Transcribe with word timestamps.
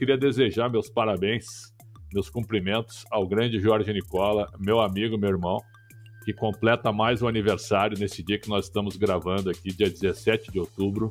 queria 0.00 0.16
desejar 0.16 0.70
meus 0.70 0.88
parabéns, 0.88 1.74
meus 2.10 2.30
cumprimentos 2.30 3.04
ao 3.10 3.28
grande 3.28 3.60
Jorge 3.60 3.92
Nicola, 3.92 4.50
meu 4.58 4.80
amigo, 4.80 5.18
meu 5.18 5.28
irmão, 5.28 5.58
que 6.24 6.32
completa 6.32 6.90
mais 6.90 7.20
um 7.20 7.28
aniversário 7.28 7.98
nesse 7.98 8.22
dia 8.22 8.38
que 8.38 8.48
nós 8.48 8.64
estamos 8.64 8.96
gravando 8.96 9.50
aqui, 9.50 9.68
dia 9.68 9.90
17 9.90 10.50
de 10.52 10.58
outubro. 10.58 11.10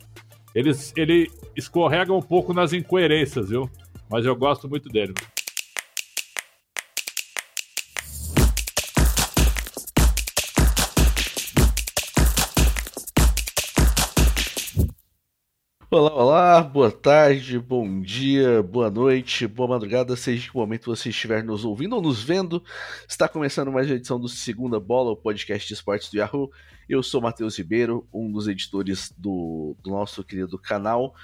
Ele, 0.55 0.71
ele 0.97 1.29
escorrega 1.55 2.11
um 2.11 2.19
pouco 2.19 2.51
nas 2.51 2.73
incoerências, 2.73 3.49
viu? 3.49 3.69
Mas 4.09 4.25
eu 4.25 4.35
gosto 4.35 4.67
muito 4.67 4.89
dele. 4.89 5.13
Olá, 15.91 16.13
olá, 16.13 16.61
boa 16.61 16.91
tarde, 16.91 17.57
bom 17.57 17.99
dia, 17.99 18.61
boa 18.61 18.91
noite, 18.91 19.47
boa 19.47 19.69
madrugada, 19.69 20.15
seja 20.15 20.47
que 20.47 20.55
momento 20.55 20.95
você 20.95 21.09
estiver 21.09 21.43
nos 21.43 21.65
ouvindo 21.65 21.95
ou 21.95 22.01
nos 22.01 22.21
vendo. 22.21 22.63
Está 23.07 23.27
começando 23.27 23.71
mais 23.71 23.87
uma 23.87 23.95
edição 23.95 24.19
do 24.19 24.29
Segunda 24.29 24.79
Bola, 24.79 25.09
o 25.09 25.17
podcast 25.17 25.67
de 25.67 25.73
esportes 25.73 26.11
do 26.11 26.17
Yahoo. 26.17 26.51
Eu 26.87 27.01
sou 27.01 27.19
Matheus 27.19 27.57
Ribeiro, 27.57 28.07
um 28.13 28.31
dos 28.31 28.47
editores 28.47 29.11
do, 29.17 29.75
do 29.81 29.89
nosso 29.89 30.23
querido 30.23 30.59
canal. 30.59 31.15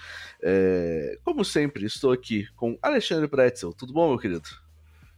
É, 0.42 1.20
como 1.24 1.46
sempre, 1.46 1.86
estou 1.86 2.12
aqui 2.12 2.48
com 2.56 2.76
Alexandre 2.82 3.28
Pretzel. 3.28 3.72
Tudo 3.72 3.94
bom, 3.94 4.10
meu 4.10 4.18
querido? 4.18 4.50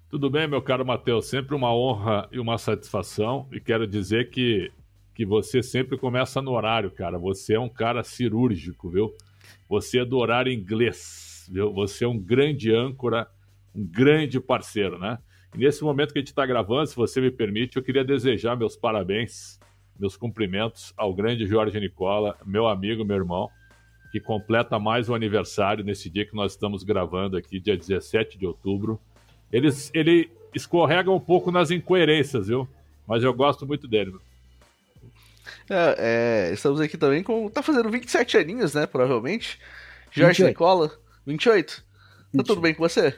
Tudo 0.10 0.30
bem, 0.30 0.46
meu 0.46 0.62
caro 0.62 0.86
Matheus. 0.86 1.28
Sempre 1.28 1.56
uma 1.56 1.74
honra 1.74 2.28
e 2.34 2.38
uma 2.38 2.58
satisfação. 2.58 3.48
E 3.54 3.62
quero 3.62 3.88
dizer 3.88 4.30
que, 4.30 4.70
que 5.16 5.26
você 5.26 5.64
sempre 5.64 5.98
começa 5.98 6.42
no 6.42 6.52
horário, 6.52 6.92
cara. 6.92 7.18
Você 7.18 7.54
é 7.54 7.60
um 7.60 7.70
cara 7.70 8.04
cirúrgico, 8.04 8.90
viu? 8.90 9.16
Você 9.70 10.00
é 10.00 10.06
do 10.06 10.18
horário 10.18 10.52
inglês, 10.52 11.50
viu? 11.52 11.74
Você 11.74 12.06
é 12.06 12.08
um 12.08 12.18
grande 12.18 12.74
âncora, 12.74 13.28
um 13.76 13.86
grande 13.86 14.40
parceiro, 14.40 14.98
né? 14.98 15.18
E 15.54 15.60
nesse 15.60 15.84
momento 15.84 16.14
que 16.14 16.20
a 16.20 16.22
gente 16.22 16.30
está 16.30 16.46
gravando, 16.46 16.88
se 16.88 16.96
você 16.96 17.22
me 17.22 17.32
permite, 17.32 17.78
eu 17.78 17.84
queria 17.84 18.04
desejar 18.04 18.56
meus 18.56 18.76
parabéns, 18.76 19.60
meus 20.00 20.16
cumprimentos 20.16 20.94
ao 20.96 21.14
grande 21.14 21.46
Jorge 21.46 21.80
Nicola, 21.80 22.38
meu 22.46 22.68
amigo, 22.68 23.04
meu 23.04 23.16
irmão, 23.16 23.50
que 24.12 24.20
completa 24.20 24.80
mais 24.80 25.10
um 25.10 25.16
aniversário 25.16 25.84
nesse 25.84 26.10
dia 26.10 26.26
que 26.26 26.36
nós 26.36 26.54
estamos 26.54 26.84
gravando 26.84 27.38
aqui, 27.38 27.60
dia 27.60 27.76
17 27.76 28.38
de 28.38 28.46
outubro. 28.46 29.00
Ele, 29.52 29.70
ele 29.94 30.30
escorrega 30.54 31.12
um 31.12 31.20
pouco 31.20 31.52
nas 31.52 31.72
incoerências, 31.72 32.48
viu? 32.48 32.68
Mas 33.08 33.24
eu 33.24 33.34
gosto 33.34 33.66
muito 33.66 33.88
dele. 33.88 34.14
É, 35.70 36.50
é, 36.50 36.54
estamos 36.54 36.80
aqui 36.80 36.98
também 36.98 37.24
com. 37.24 37.50
Tá 37.50 37.62
fazendo 37.62 37.90
27 37.90 38.38
aninhos, 38.38 38.74
né? 38.74 38.86
Provavelmente. 38.86 39.60
Jorge 40.12 40.44
28. 40.44 40.48
Nicola, 40.48 40.92
28. 41.26 41.84
28. 42.32 42.38
Tá 42.38 42.44
tudo 42.44 42.62
bem 42.62 42.74
com 42.74 42.84
você? 42.84 43.16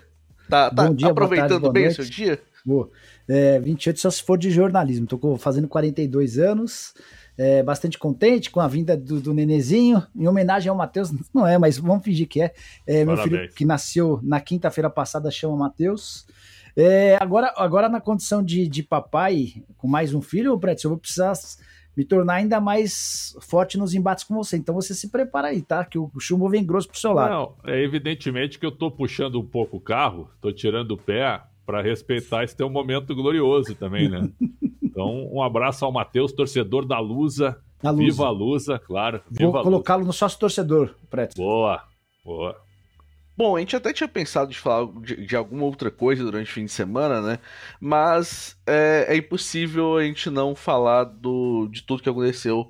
Tá, 0.50 0.69
tá 0.72 0.89
dia, 0.89 1.09
aproveitando 1.09 1.61
tarde, 1.61 1.73
bem 1.73 1.88
o 1.88 1.94
seu 1.94 2.05
dia? 2.05 2.39
Boa. 2.66 2.89
É, 3.27 3.59
28 3.59 4.00
só 4.00 4.09
se 4.09 4.23
for 4.23 4.38
de 4.38 4.50
jornalismo. 4.50 5.05
Tô 5.05 5.38
fazendo 5.38 5.67
42 5.67 6.39
anos. 6.39 6.94
É, 7.38 7.63
bastante 7.63 7.97
contente 7.97 8.50
com 8.50 8.59
a 8.59 8.67
vinda 8.67 8.97
do, 8.97 9.22
do 9.22 9.33
Nenezinho, 9.33 10.05
em 10.13 10.27
homenagem 10.27 10.69
ao 10.69 10.75
Matheus, 10.75 11.09
não 11.33 11.47
é, 11.47 11.57
mas 11.57 11.77
vamos 11.77 12.03
fingir 12.03 12.27
que 12.27 12.41
é. 12.41 12.53
é 12.85 13.05
meu 13.05 13.16
filho 13.16 13.50
que 13.53 13.63
nasceu 13.63 14.19
na 14.22 14.41
quinta-feira 14.41 14.89
passada 14.89 15.31
chama 15.31 15.55
Matheus. 15.55 16.27
É, 16.75 17.17
agora, 17.17 17.53
agora 17.55 17.88
na 17.88 18.02
condição 18.02 18.44
de, 18.44 18.67
de 18.67 18.83
papai, 18.83 19.63
com 19.77 19.88
mais 19.88 20.13
um 20.13 20.22
filho, 20.22 20.59
Pretz, 20.59 20.83
eu 20.83 20.89
vou 20.89 21.00
precisar 21.00 21.31
me 22.00 22.05
tornar 22.05 22.36
ainda 22.36 22.61
mais 22.61 23.36
forte 23.42 23.78
nos 23.78 23.94
embates 23.94 24.23
com 24.23 24.33
você. 24.33 24.55
Então 24.55 24.73
você 24.73 24.95
se 24.95 25.09
prepara 25.09 25.50
aí, 25.50 25.61
tá? 25.61 25.83
Que 25.83 26.00
o 26.00 26.09
chumbo 26.17 26.47
vem 26.47 26.66
grosso 26.66 26.88
pro 26.88 26.97
seu 26.97 27.11
lado. 27.11 27.30
Não, 27.30 27.73
é 27.73 27.83
evidentemente 27.83 28.58
que 28.58 28.66
eu 28.66 28.72
tô 28.72 28.89
puxando 28.89 29.38
um 29.38 29.45
pouco 29.45 29.75
o 29.75 29.81
carro, 29.81 30.30
tô 30.39 30.50
tirando 30.50 30.91
o 30.91 30.97
pé 30.97 31.41
para 31.66 31.81
respeitar 31.81 32.45
esse 32.45 32.56
teu 32.56 32.69
momento 32.69 33.14
glorioso 33.14 33.75
também, 33.75 34.08
né? 34.08 34.30
então, 34.81 35.28
um 35.30 35.44
abraço 35.44 35.83
ao 35.83 35.91
Matheus, 35.91 36.31
torcedor 36.31 36.86
da 36.86 37.00
Lusa. 37.02 37.59
Da 37.84 37.91
Lusa. 37.91 38.03
Viva 38.03 38.28
a 38.28 38.29
Lusa, 38.29 38.79
claro. 38.79 39.22
Vou 39.29 39.51
colocá-lo 39.51 40.06
no 40.06 40.13
sócio 40.13 40.40
torcedor, 40.40 40.95
Preto. 41.09 41.35
Boa, 41.35 41.84
boa. 42.24 42.56
Bom, 43.39 43.55
a 43.55 43.61
gente 43.61 43.73
até 43.73 43.94
tinha 43.94 44.05
pensado 44.05 44.51
de 44.51 44.59
falar 44.59 44.85
de, 45.01 45.25
de, 45.25 45.33
alguma 45.33 45.63
outra 45.63 45.89
coisa 45.89 46.22
durante 46.25 46.51
o 46.51 46.53
fim 46.53 46.66
de 46.66 46.73
semana, 46.73 47.22
né? 47.22 47.39
Mas 47.79 48.57
é, 48.67 49.05
é 49.07 49.16
impossível 49.16 49.95
a 49.95 50.03
gente 50.03 50.29
não 50.29 50.53
falar 50.53 51.05
do, 51.05 51.69
de 51.72 51.81
tudo 51.83 52.03
que 52.03 52.09
aconteceu. 52.09 52.69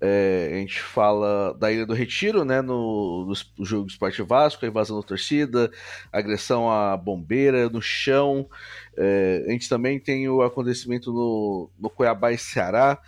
É, 0.00 0.52
a 0.54 0.56
gente 0.56 0.80
fala 0.80 1.52
da 1.58 1.70
Ilha 1.70 1.84
do 1.84 1.92
Retiro, 1.92 2.46
né? 2.46 2.62
No, 2.62 3.30
no 3.58 3.64
jogo 3.66 3.84
do 3.84 3.90
Esporte 3.90 4.22
Vasco, 4.22 4.64
a 4.64 4.68
invasão 4.68 4.98
da 4.98 5.06
torcida, 5.06 5.70
agressão 6.10 6.70
à 6.70 6.96
bombeira 6.96 7.68
no 7.68 7.82
chão. 7.82 8.48
É, 8.96 9.44
a 9.46 9.50
gente 9.50 9.68
também 9.68 10.00
tem 10.00 10.30
o 10.30 10.40
acontecimento 10.40 11.12
no, 11.12 11.70
no 11.78 11.90
Cuiabá 11.90 12.32
e 12.32 12.38
Ceará 12.38 12.98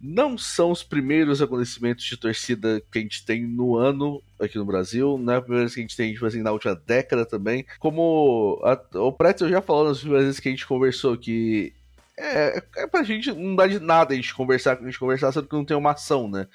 não 0.00 0.36
são 0.36 0.70
os 0.70 0.82
primeiros 0.82 1.40
acontecimentos 1.40 2.04
de 2.04 2.16
torcida 2.16 2.82
que 2.92 2.98
a 2.98 3.02
gente 3.02 3.24
tem 3.24 3.46
no 3.46 3.76
ano 3.76 4.22
aqui 4.38 4.58
no 4.58 4.64
Brasil, 4.64 5.18
não 5.18 5.32
é 5.32 5.36
a 5.36 5.40
primeira 5.40 5.64
vez 5.64 5.74
que 5.74 5.80
a 5.80 5.82
gente 5.82 5.96
tem, 5.96 6.12
tipo 6.12 6.26
assim, 6.26 6.42
na 6.42 6.52
última 6.52 6.74
década 6.74 7.24
também. 7.24 7.64
Como 7.78 8.60
a, 8.62 8.98
o 8.98 9.12
Pretzel 9.12 9.48
já 9.48 9.62
falou 9.62 9.88
nas 9.88 9.98
últimas 9.98 10.24
vezes 10.24 10.40
que 10.40 10.48
a 10.48 10.50
gente 10.50 10.66
conversou 10.66 11.16
que 11.16 11.72
é, 12.18 12.62
é 12.76 12.86
pra 12.86 13.02
gente 13.02 13.32
não 13.32 13.54
dá 13.54 13.66
de 13.66 13.78
nada 13.78 14.12
a 14.12 14.16
gente 14.16 14.34
conversar, 14.34 14.78
a 14.78 14.84
gente 14.84 14.98
conversar 14.98 15.32
sobre 15.32 15.48
que 15.48 15.56
não 15.56 15.64
tem 15.64 15.76
uma 15.76 15.92
ação, 15.92 16.28
né? 16.28 16.46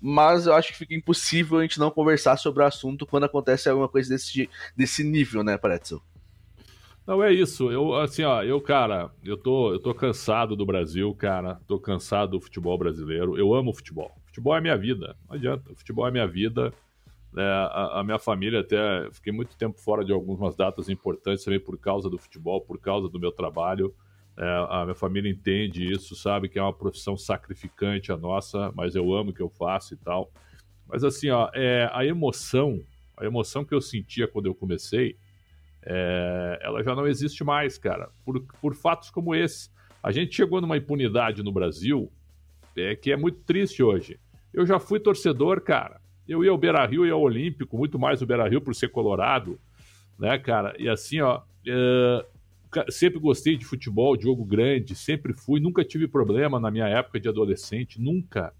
Mas 0.00 0.46
eu 0.46 0.54
acho 0.54 0.68
que 0.68 0.78
fica 0.78 0.94
impossível 0.94 1.58
a 1.58 1.62
gente 1.62 1.78
não 1.78 1.90
conversar 1.90 2.36
sobre 2.36 2.62
o 2.62 2.66
assunto 2.66 3.06
quando 3.06 3.24
acontece 3.24 3.68
alguma 3.68 3.88
coisa 3.88 4.10
desse, 4.10 4.48
desse 4.76 5.02
nível, 5.02 5.42
né, 5.42 5.58
Pretzel? 5.58 6.00
Não, 7.08 7.22
é 7.22 7.32
isso. 7.32 7.72
Eu, 7.72 7.94
assim, 7.94 8.22
ó, 8.22 8.42
eu, 8.42 8.60
cara, 8.60 9.10
eu 9.24 9.34
tô, 9.34 9.72
eu 9.72 9.78
tô 9.78 9.94
cansado 9.94 10.54
do 10.54 10.66
Brasil, 10.66 11.14
cara. 11.14 11.58
Tô 11.66 11.80
cansado 11.80 12.32
do 12.32 12.40
futebol 12.40 12.76
brasileiro. 12.76 13.34
Eu 13.38 13.54
amo 13.54 13.72
futebol. 13.72 14.12
Futebol 14.26 14.54
é 14.54 14.60
minha 14.60 14.76
vida. 14.76 15.16
Não 15.26 15.34
adianta. 15.34 15.74
Futebol 15.74 16.06
é 16.06 16.10
minha 16.10 16.26
vida. 16.26 16.70
É, 17.34 17.40
a, 17.42 18.00
a, 18.00 18.04
minha 18.04 18.18
família 18.18 18.60
até 18.60 19.10
fiquei 19.10 19.32
muito 19.32 19.56
tempo 19.56 19.80
fora 19.80 20.04
de 20.04 20.12
algumas 20.12 20.54
datas 20.54 20.90
importantes 20.90 21.42
também 21.44 21.58
por 21.58 21.78
causa 21.78 22.10
do 22.10 22.18
futebol, 22.18 22.60
por 22.60 22.78
causa 22.78 23.08
do 23.08 23.18
meu 23.18 23.32
trabalho. 23.32 23.94
É, 24.36 24.66
a 24.68 24.84
minha 24.84 24.94
família 24.94 25.30
entende 25.30 25.90
isso, 25.90 26.14
sabe 26.14 26.46
que 26.46 26.58
é 26.58 26.62
uma 26.62 26.74
profissão 26.74 27.16
sacrificante 27.16 28.12
a 28.12 28.18
nossa, 28.18 28.70
mas 28.76 28.94
eu 28.94 29.14
amo 29.14 29.30
o 29.30 29.32
que 29.32 29.40
eu 29.40 29.48
faço 29.48 29.94
e 29.94 29.96
tal. 29.96 30.30
Mas 30.86 31.02
assim, 31.02 31.30
ó, 31.30 31.48
é, 31.54 31.88
a 31.90 32.04
emoção, 32.04 32.78
a 33.16 33.24
emoção 33.24 33.64
que 33.64 33.74
eu 33.74 33.80
sentia 33.80 34.28
quando 34.28 34.44
eu 34.44 34.54
comecei, 34.54 35.16
é, 35.84 36.58
ela 36.62 36.82
já 36.82 36.94
não 36.94 37.06
existe 37.06 37.42
mais, 37.44 37.78
cara, 37.78 38.10
por, 38.24 38.40
por 38.60 38.74
fatos 38.74 39.10
como 39.10 39.34
esse. 39.34 39.70
A 40.02 40.10
gente 40.10 40.34
chegou 40.34 40.60
numa 40.60 40.76
impunidade 40.76 41.42
no 41.42 41.52
Brasil 41.52 42.10
é, 42.76 42.94
que 42.94 43.10
é 43.10 43.16
muito 43.16 43.40
triste 43.40 43.82
hoje. 43.82 44.18
Eu 44.52 44.66
já 44.66 44.78
fui 44.78 45.00
torcedor, 45.00 45.60
cara. 45.60 46.00
Eu 46.26 46.44
ia 46.44 46.50
ao 46.50 46.58
Beira 46.58 46.84
Rio 46.86 47.06
e 47.06 47.10
ao 47.10 47.20
Olímpico, 47.20 47.76
muito 47.76 47.98
mais 47.98 48.22
o 48.22 48.26
Beira 48.26 48.48
Rio 48.48 48.60
por 48.60 48.74
ser 48.74 48.88
colorado, 48.88 49.58
né, 50.18 50.38
cara? 50.38 50.74
E 50.78 50.88
assim, 50.88 51.20
ó, 51.20 51.40
é, 51.66 52.26
sempre 52.90 53.18
gostei 53.18 53.56
de 53.56 53.64
futebol, 53.64 54.16
de 54.16 54.24
jogo 54.24 54.44
grande, 54.44 54.94
sempre 54.94 55.32
fui, 55.32 55.60
nunca 55.60 55.84
tive 55.84 56.06
problema 56.06 56.60
na 56.60 56.70
minha 56.70 56.86
época 56.86 57.18
de 57.18 57.28
adolescente, 57.28 58.00
nunca, 58.00 58.52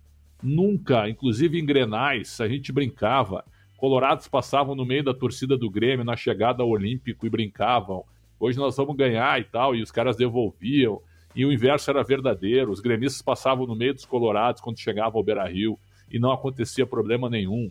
nunca. 0.43 1.09
Inclusive 1.09 1.59
em 1.59 1.67
Grenais, 1.67 2.41
a 2.41 2.49
gente 2.49 2.73
brincava. 2.73 3.45
Colorados 3.79 4.27
passavam 4.27 4.75
no 4.75 4.85
meio 4.85 5.05
da 5.05 5.15
torcida 5.15 5.57
do 5.57 5.71
Grêmio 5.71 6.05
na 6.05 6.17
chegada 6.17 6.65
ao 6.65 6.69
Olímpico 6.69 7.25
e 7.25 7.31
brincavam. 7.31 8.05
Hoje 8.39 8.59
nós 8.59 8.77
vamos 8.77 8.97
ganhar 8.97 9.41
e 9.41 9.45
tal, 9.45 9.73
e 9.73 9.81
os 9.81 9.93
caras 9.93 10.17
devolviam. 10.17 11.01
E 11.33 11.47
o 11.47 11.53
inverso 11.53 11.89
era 11.89 12.03
verdadeiro. 12.03 12.73
Os 12.73 12.81
gremistas 12.81 13.23
passavam 13.23 13.69
no 13.69 13.77
meio 13.77 13.95
dos 13.95 14.05
colorados 14.05 14.61
quando 14.61 14.81
chegavam 14.81 15.17
ao 15.17 15.25
Beira-Rio 15.25 15.79
e 16.11 16.19
não 16.19 16.33
acontecia 16.33 16.85
problema 16.85 17.31
nenhum. 17.31 17.71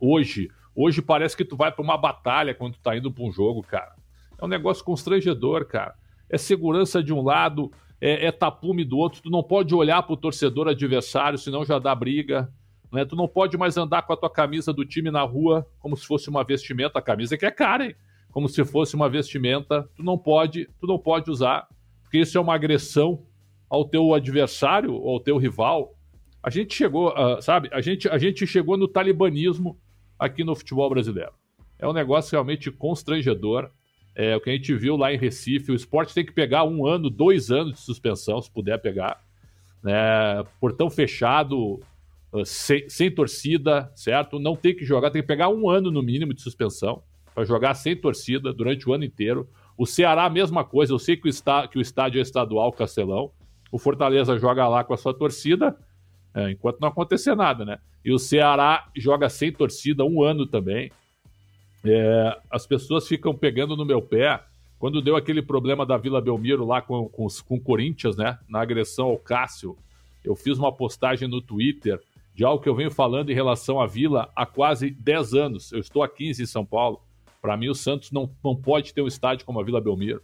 Hoje, 0.00 0.48
hoje 0.74 1.02
parece 1.02 1.36
que 1.36 1.44
tu 1.44 1.54
vai 1.54 1.70
para 1.70 1.82
uma 1.82 1.98
batalha 1.98 2.54
quando 2.54 2.76
tu 2.76 2.80
tá 2.80 2.96
indo 2.96 3.12
para 3.12 3.24
um 3.24 3.30
jogo, 3.30 3.62
cara. 3.62 3.94
É 4.40 4.44
um 4.46 4.48
negócio 4.48 4.82
constrangedor, 4.82 5.66
cara. 5.66 5.94
É 6.30 6.38
segurança 6.38 7.02
de 7.02 7.12
um 7.12 7.20
lado, 7.20 7.70
é, 8.00 8.24
é 8.24 8.32
tapume 8.32 8.86
do 8.86 8.96
outro. 8.96 9.20
Tu 9.20 9.28
não 9.28 9.42
pode 9.42 9.74
olhar 9.74 10.02
para 10.02 10.14
o 10.14 10.16
torcedor 10.16 10.66
adversário, 10.66 11.36
senão 11.36 11.62
já 11.62 11.78
dá 11.78 11.94
briga. 11.94 12.50
Né? 12.92 13.04
Tu 13.04 13.14
não 13.14 13.28
pode 13.28 13.56
mais 13.56 13.76
andar 13.76 14.02
com 14.02 14.12
a 14.12 14.16
tua 14.16 14.30
camisa 14.30 14.72
do 14.72 14.84
time 14.84 15.10
na 15.10 15.22
rua 15.22 15.66
como 15.78 15.96
se 15.96 16.06
fosse 16.06 16.28
uma 16.28 16.42
vestimenta, 16.42 16.98
a 16.98 17.02
camisa 17.02 17.36
que 17.36 17.46
é 17.46 17.50
cara, 17.50 17.86
hein? 17.86 17.94
Como 18.30 18.48
se 18.48 18.64
fosse 18.64 18.94
uma 18.94 19.08
vestimenta, 19.08 19.88
tu 19.96 20.02
não 20.02 20.16
pode, 20.16 20.68
tu 20.80 20.86
não 20.86 20.98
pode 20.98 21.30
usar, 21.30 21.66
porque 22.02 22.18
isso 22.18 22.36
é 22.36 22.40
uma 22.40 22.54
agressão 22.54 23.24
ao 23.68 23.84
teu 23.84 24.14
adversário 24.14 24.94
ou 24.94 25.14
ao 25.14 25.20
teu 25.20 25.36
rival. 25.36 25.94
A 26.42 26.50
gente 26.50 26.74
chegou, 26.74 27.10
uh, 27.10 27.40
sabe? 27.40 27.68
A 27.72 27.80
gente, 27.80 28.08
a 28.08 28.18
gente 28.18 28.46
chegou 28.46 28.76
no 28.76 28.88
talibanismo 28.88 29.78
aqui 30.18 30.42
no 30.42 30.54
futebol 30.54 30.88
brasileiro. 30.90 31.32
É 31.78 31.88
um 31.88 31.92
negócio 31.92 32.32
realmente 32.32 32.70
constrangedor. 32.70 33.70
É 34.14 34.36
o 34.36 34.40
que 34.40 34.50
a 34.50 34.52
gente 34.52 34.74
viu 34.74 34.96
lá 34.96 35.12
em 35.12 35.16
Recife. 35.16 35.72
O 35.72 35.74
esporte 35.74 36.12
tem 36.12 36.24
que 36.24 36.32
pegar 36.32 36.64
um 36.64 36.86
ano, 36.86 37.08
dois 37.08 37.50
anos 37.50 37.74
de 37.74 37.80
suspensão, 37.80 38.40
se 38.40 38.50
puder 38.50 38.78
pegar. 38.78 39.22
Né? 39.82 39.92
Portão 40.60 40.90
fechado, 40.90 41.80
sem, 42.44 42.88
sem 42.88 43.10
torcida, 43.10 43.90
certo? 43.94 44.38
Não 44.38 44.54
tem 44.54 44.74
que 44.74 44.84
jogar, 44.84 45.10
tem 45.10 45.22
que 45.22 45.28
pegar 45.28 45.48
um 45.48 45.68
ano 45.68 45.90
no 45.90 46.02
mínimo 46.02 46.32
de 46.32 46.42
suspensão. 46.42 47.02
para 47.34 47.44
jogar 47.44 47.74
sem 47.74 47.96
torcida 47.96 48.52
durante 48.52 48.88
o 48.88 48.92
ano 48.92 49.04
inteiro. 49.04 49.48
O 49.76 49.86
Ceará, 49.86 50.24
a 50.24 50.30
mesma 50.30 50.64
coisa. 50.64 50.92
Eu 50.92 50.98
sei 50.98 51.16
que 51.16 51.26
o, 51.26 51.30
está, 51.30 51.66
que 51.66 51.78
o 51.78 51.80
estádio 51.80 52.18
é 52.18 52.22
estadual, 52.22 52.72
Castelão. 52.72 53.30
O 53.72 53.78
Fortaleza 53.78 54.38
joga 54.38 54.66
lá 54.68 54.84
com 54.84 54.92
a 54.92 54.96
sua 54.96 55.14
torcida, 55.14 55.76
é, 56.34 56.50
enquanto 56.50 56.80
não 56.80 56.88
acontecer 56.88 57.34
nada, 57.34 57.64
né? 57.64 57.78
E 58.04 58.12
o 58.12 58.18
Ceará 58.18 58.88
joga 58.96 59.28
sem 59.28 59.52
torcida 59.52 60.04
um 60.04 60.22
ano 60.22 60.46
também. 60.46 60.90
É, 61.84 62.38
as 62.50 62.66
pessoas 62.66 63.08
ficam 63.08 63.34
pegando 63.34 63.76
no 63.76 63.84
meu 63.84 64.02
pé 64.02 64.42
quando 64.78 65.02
deu 65.02 65.16
aquele 65.16 65.42
problema 65.42 65.86
da 65.86 65.96
Vila 65.96 66.20
Belmiro 66.20 66.66
lá 66.66 66.82
com, 66.82 67.08
com, 67.08 67.26
com 67.46 67.54
o 67.56 67.60
Corinthians, 67.60 68.16
né? 68.16 68.38
Na 68.48 68.60
agressão 68.60 69.06
ao 69.06 69.18
Cássio. 69.18 69.76
Eu 70.24 70.34
fiz 70.34 70.58
uma 70.58 70.72
postagem 70.72 71.28
no 71.28 71.40
Twitter 71.40 72.00
de 72.40 72.44
algo 72.46 72.62
que 72.62 72.70
eu 72.70 72.74
venho 72.74 72.90
falando 72.90 73.28
em 73.28 73.34
relação 73.34 73.78
à 73.78 73.86
Vila 73.86 74.32
há 74.34 74.46
quase 74.46 74.90
10 74.92 75.34
anos. 75.34 75.72
Eu 75.72 75.78
estou 75.78 76.02
há 76.02 76.08
15 76.08 76.42
em 76.42 76.46
São 76.46 76.64
Paulo. 76.64 77.02
Para 77.42 77.54
mim, 77.54 77.68
o 77.68 77.74
Santos 77.74 78.10
não, 78.10 78.34
não 78.42 78.56
pode 78.56 78.94
ter 78.94 79.02
um 79.02 79.06
estádio 79.06 79.44
como 79.44 79.60
a 79.60 79.62
Vila 79.62 79.78
Belmiro. 79.78 80.22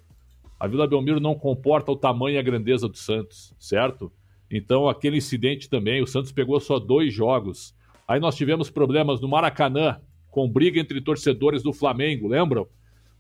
A 0.59 0.67
Vila 0.67 0.87
Belmiro 0.87 1.21
não 1.21 1.35
comporta 1.35 1.93
o 1.93 1.97
tamanho 1.97 2.37
e 2.37 2.39
a 2.39 2.43
grandeza 2.43 2.89
do 2.89 2.97
Santos, 2.97 3.53
certo? 3.59 4.11
Então, 4.51 4.89
aquele 4.89 5.19
incidente 5.19 5.69
também, 5.69 6.01
o 6.01 6.07
Santos 6.07 6.33
pegou 6.33 6.59
só 6.59 6.79
dois 6.79 7.13
jogos. 7.13 7.75
Aí 8.09 8.19
nós 8.19 8.35
tivemos 8.35 8.71
problemas 8.71 9.21
no 9.21 9.29
Maracanã, 9.29 10.01
com 10.31 10.49
briga 10.49 10.81
entre 10.81 11.03
torcedores 11.03 11.63
do 11.63 11.71
Flamengo, 11.75 12.29
lembram? 12.29 12.67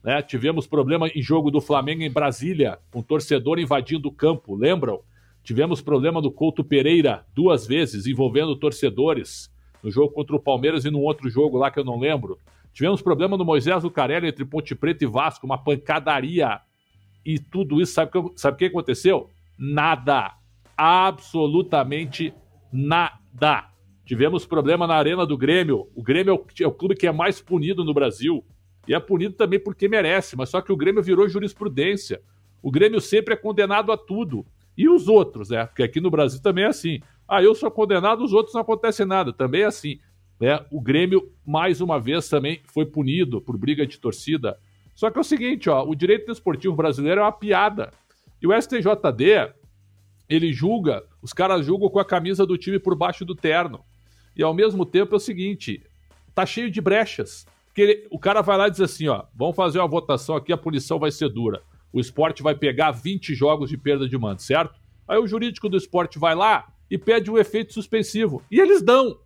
Né? 0.02 0.22
Tivemos 0.22 0.66
problema 0.66 1.06
em 1.08 1.20
jogo 1.20 1.50
do 1.50 1.60
Flamengo 1.60 2.02
em 2.02 2.10
Brasília, 2.10 2.78
com 2.90 3.02
torcedor 3.02 3.58
invadindo 3.58 4.08
o 4.08 4.12
campo, 4.12 4.54
lembram? 4.54 5.02
Tivemos 5.46 5.80
problema 5.80 6.20
no 6.20 6.32
Couto 6.32 6.64
Pereira 6.64 7.24
duas 7.32 7.68
vezes, 7.68 8.04
envolvendo 8.08 8.56
torcedores, 8.56 9.48
no 9.80 9.92
jogo 9.92 10.12
contra 10.12 10.34
o 10.34 10.40
Palmeiras 10.40 10.84
e 10.84 10.90
num 10.90 11.02
outro 11.02 11.30
jogo 11.30 11.56
lá 11.56 11.70
que 11.70 11.78
eu 11.78 11.84
não 11.84 12.00
lembro. 12.00 12.40
Tivemos 12.72 13.00
problema 13.00 13.36
no 13.36 13.44
Moisés 13.44 13.84
Lucarelli 13.84 14.26
entre 14.26 14.44
Ponte 14.44 14.74
Preta 14.74 15.04
e 15.04 15.06
Vasco, 15.06 15.46
uma 15.46 15.56
pancadaria. 15.56 16.60
E 17.24 17.38
tudo 17.38 17.80
isso, 17.80 17.92
sabe 17.92 18.18
o 18.18 18.30
que, 18.30 18.40
sabe 18.40 18.58
que 18.58 18.64
aconteceu? 18.64 19.30
Nada. 19.56 20.34
Absolutamente 20.76 22.34
nada. 22.72 23.68
Tivemos 24.04 24.44
problema 24.44 24.84
na 24.84 24.96
Arena 24.96 25.24
do 25.24 25.38
Grêmio. 25.38 25.88
O 25.94 26.02
Grêmio 26.02 26.32
é 26.32 26.34
o, 26.34 26.44
é 26.64 26.66
o 26.66 26.72
clube 26.72 26.96
que 26.96 27.06
é 27.06 27.12
mais 27.12 27.40
punido 27.40 27.84
no 27.84 27.94
Brasil. 27.94 28.44
E 28.88 28.94
é 28.94 28.98
punido 28.98 29.36
também 29.36 29.60
porque 29.60 29.86
merece, 29.86 30.34
mas 30.34 30.48
só 30.48 30.60
que 30.60 30.72
o 30.72 30.76
Grêmio 30.76 31.04
virou 31.04 31.28
jurisprudência. 31.28 32.20
O 32.60 32.68
Grêmio 32.68 33.00
sempre 33.00 33.34
é 33.34 33.36
condenado 33.36 33.92
a 33.92 33.96
tudo. 33.96 34.44
E 34.76 34.88
os 34.88 35.08
outros, 35.08 35.48
né? 35.48 35.64
Porque 35.66 35.82
aqui 35.82 36.00
no 36.00 36.10
Brasil 36.10 36.40
também 36.42 36.64
é 36.64 36.68
assim. 36.68 37.00
Ah, 37.26 37.42
eu 37.42 37.54
sou 37.54 37.70
condenado, 37.70 38.22
os 38.22 38.32
outros 38.32 38.54
não 38.54 38.60
acontece 38.60 39.04
nada. 39.04 39.32
Também 39.32 39.62
é 39.62 39.66
assim. 39.66 39.98
Né? 40.38 40.64
O 40.70 40.80
Grêmio, 40.80 41.32
mais 41.44 41.80
uma 41.80 41.98
vez, 41.98 42.28
também 42.28 42.60
foi 42.66 42.84
punido 42.84 43.40
por 43.40 43.56
briga 43.56 43.86
de 43.86 43.98
torcida. 43.98 44.58
Só 44.94 45.10
que 45.10 45.16
é 45.16 45.20
o 45.20 45.24
seguinte, 45.24 45.70
ó, 45.70 45.82
o 45.82 45.94
direito 45.94 46.26
desportivo 46.26 46.74
brasileiro 46.74 47.20
é 47.20 47.24
uma 47.24 47.32
piada. 47.32 47.90
E 48.40 48.46
o 48.46 48.52
STJD, 48.52 49.52
ele 50.28 50.52
julga, 50.52 51.02
os 51.22 51.32
caras 51.32 51.64
julgam 51.64 51.88
com 51.88 51.98
a 51.98 52.04
camisa 52.04 52.46
do 52.46 52.58
time 52.58 52.78
por 52.78 52.94
baixo 52.94 53.24
do 53.24 53.34
terno. 53.34 53.82
E 54.36 54.42
ao 54.42 54.52
mesmo 54.52 54.84
tempo 54.84 55.14
é 55.14 55.16
o 55.16 55.20
seguinte, 55.20 55.82
tá 56.34 56.44
cheio 56.44 56.70
de 56.70 56.80
brechas. 56.82 57.46
Porque 57.66 57.80
ele, 57.80 58.06
o 58.10 58.18
cara 58.18 58.42
vai 58.42 58.58
lá 58.58 58.68
e 58.68 58.70
diz 58.70 58.80
assim, 58.80 59.08
ó, 59.08 59.24
vamos 59.34 59.56
fazer 59.56 59.78
uma 59.78 59.88
votação 59.88 60.36
aqui, 60.36 60.52
a 60.52 60.56
punição 60.56 60.98
vai 60.98 61.10
ser 61.10 61.30
dura 61.30 61.62
o 61.96 62.00
esporte 62.00 62.42
vai 62.42 62.54
pegar 62.54 62.90
20 62.90 63.34
jogos 63.34 63.70
de 63.70 63.78
perda 63.78 64.06
de 64.06 64.18
mando, 64.18 64.42
certo? 64.42 64.78
Aí 65.08 65.16
o 65.18 65.26
jurídico 65.26 65.66
do 65.66 65.78
esporte 65.78 66.18
vai 66.18 66.34
lá 66.34 66.66
e 66.90 66.98
pede 66.98 67.30
um 67.30 67.38
efeito 67.38 67.72
suspensivo. 67.72 68.42
E 68.50 68.60
eles 68.60 68.82
dão. 68.82 69.18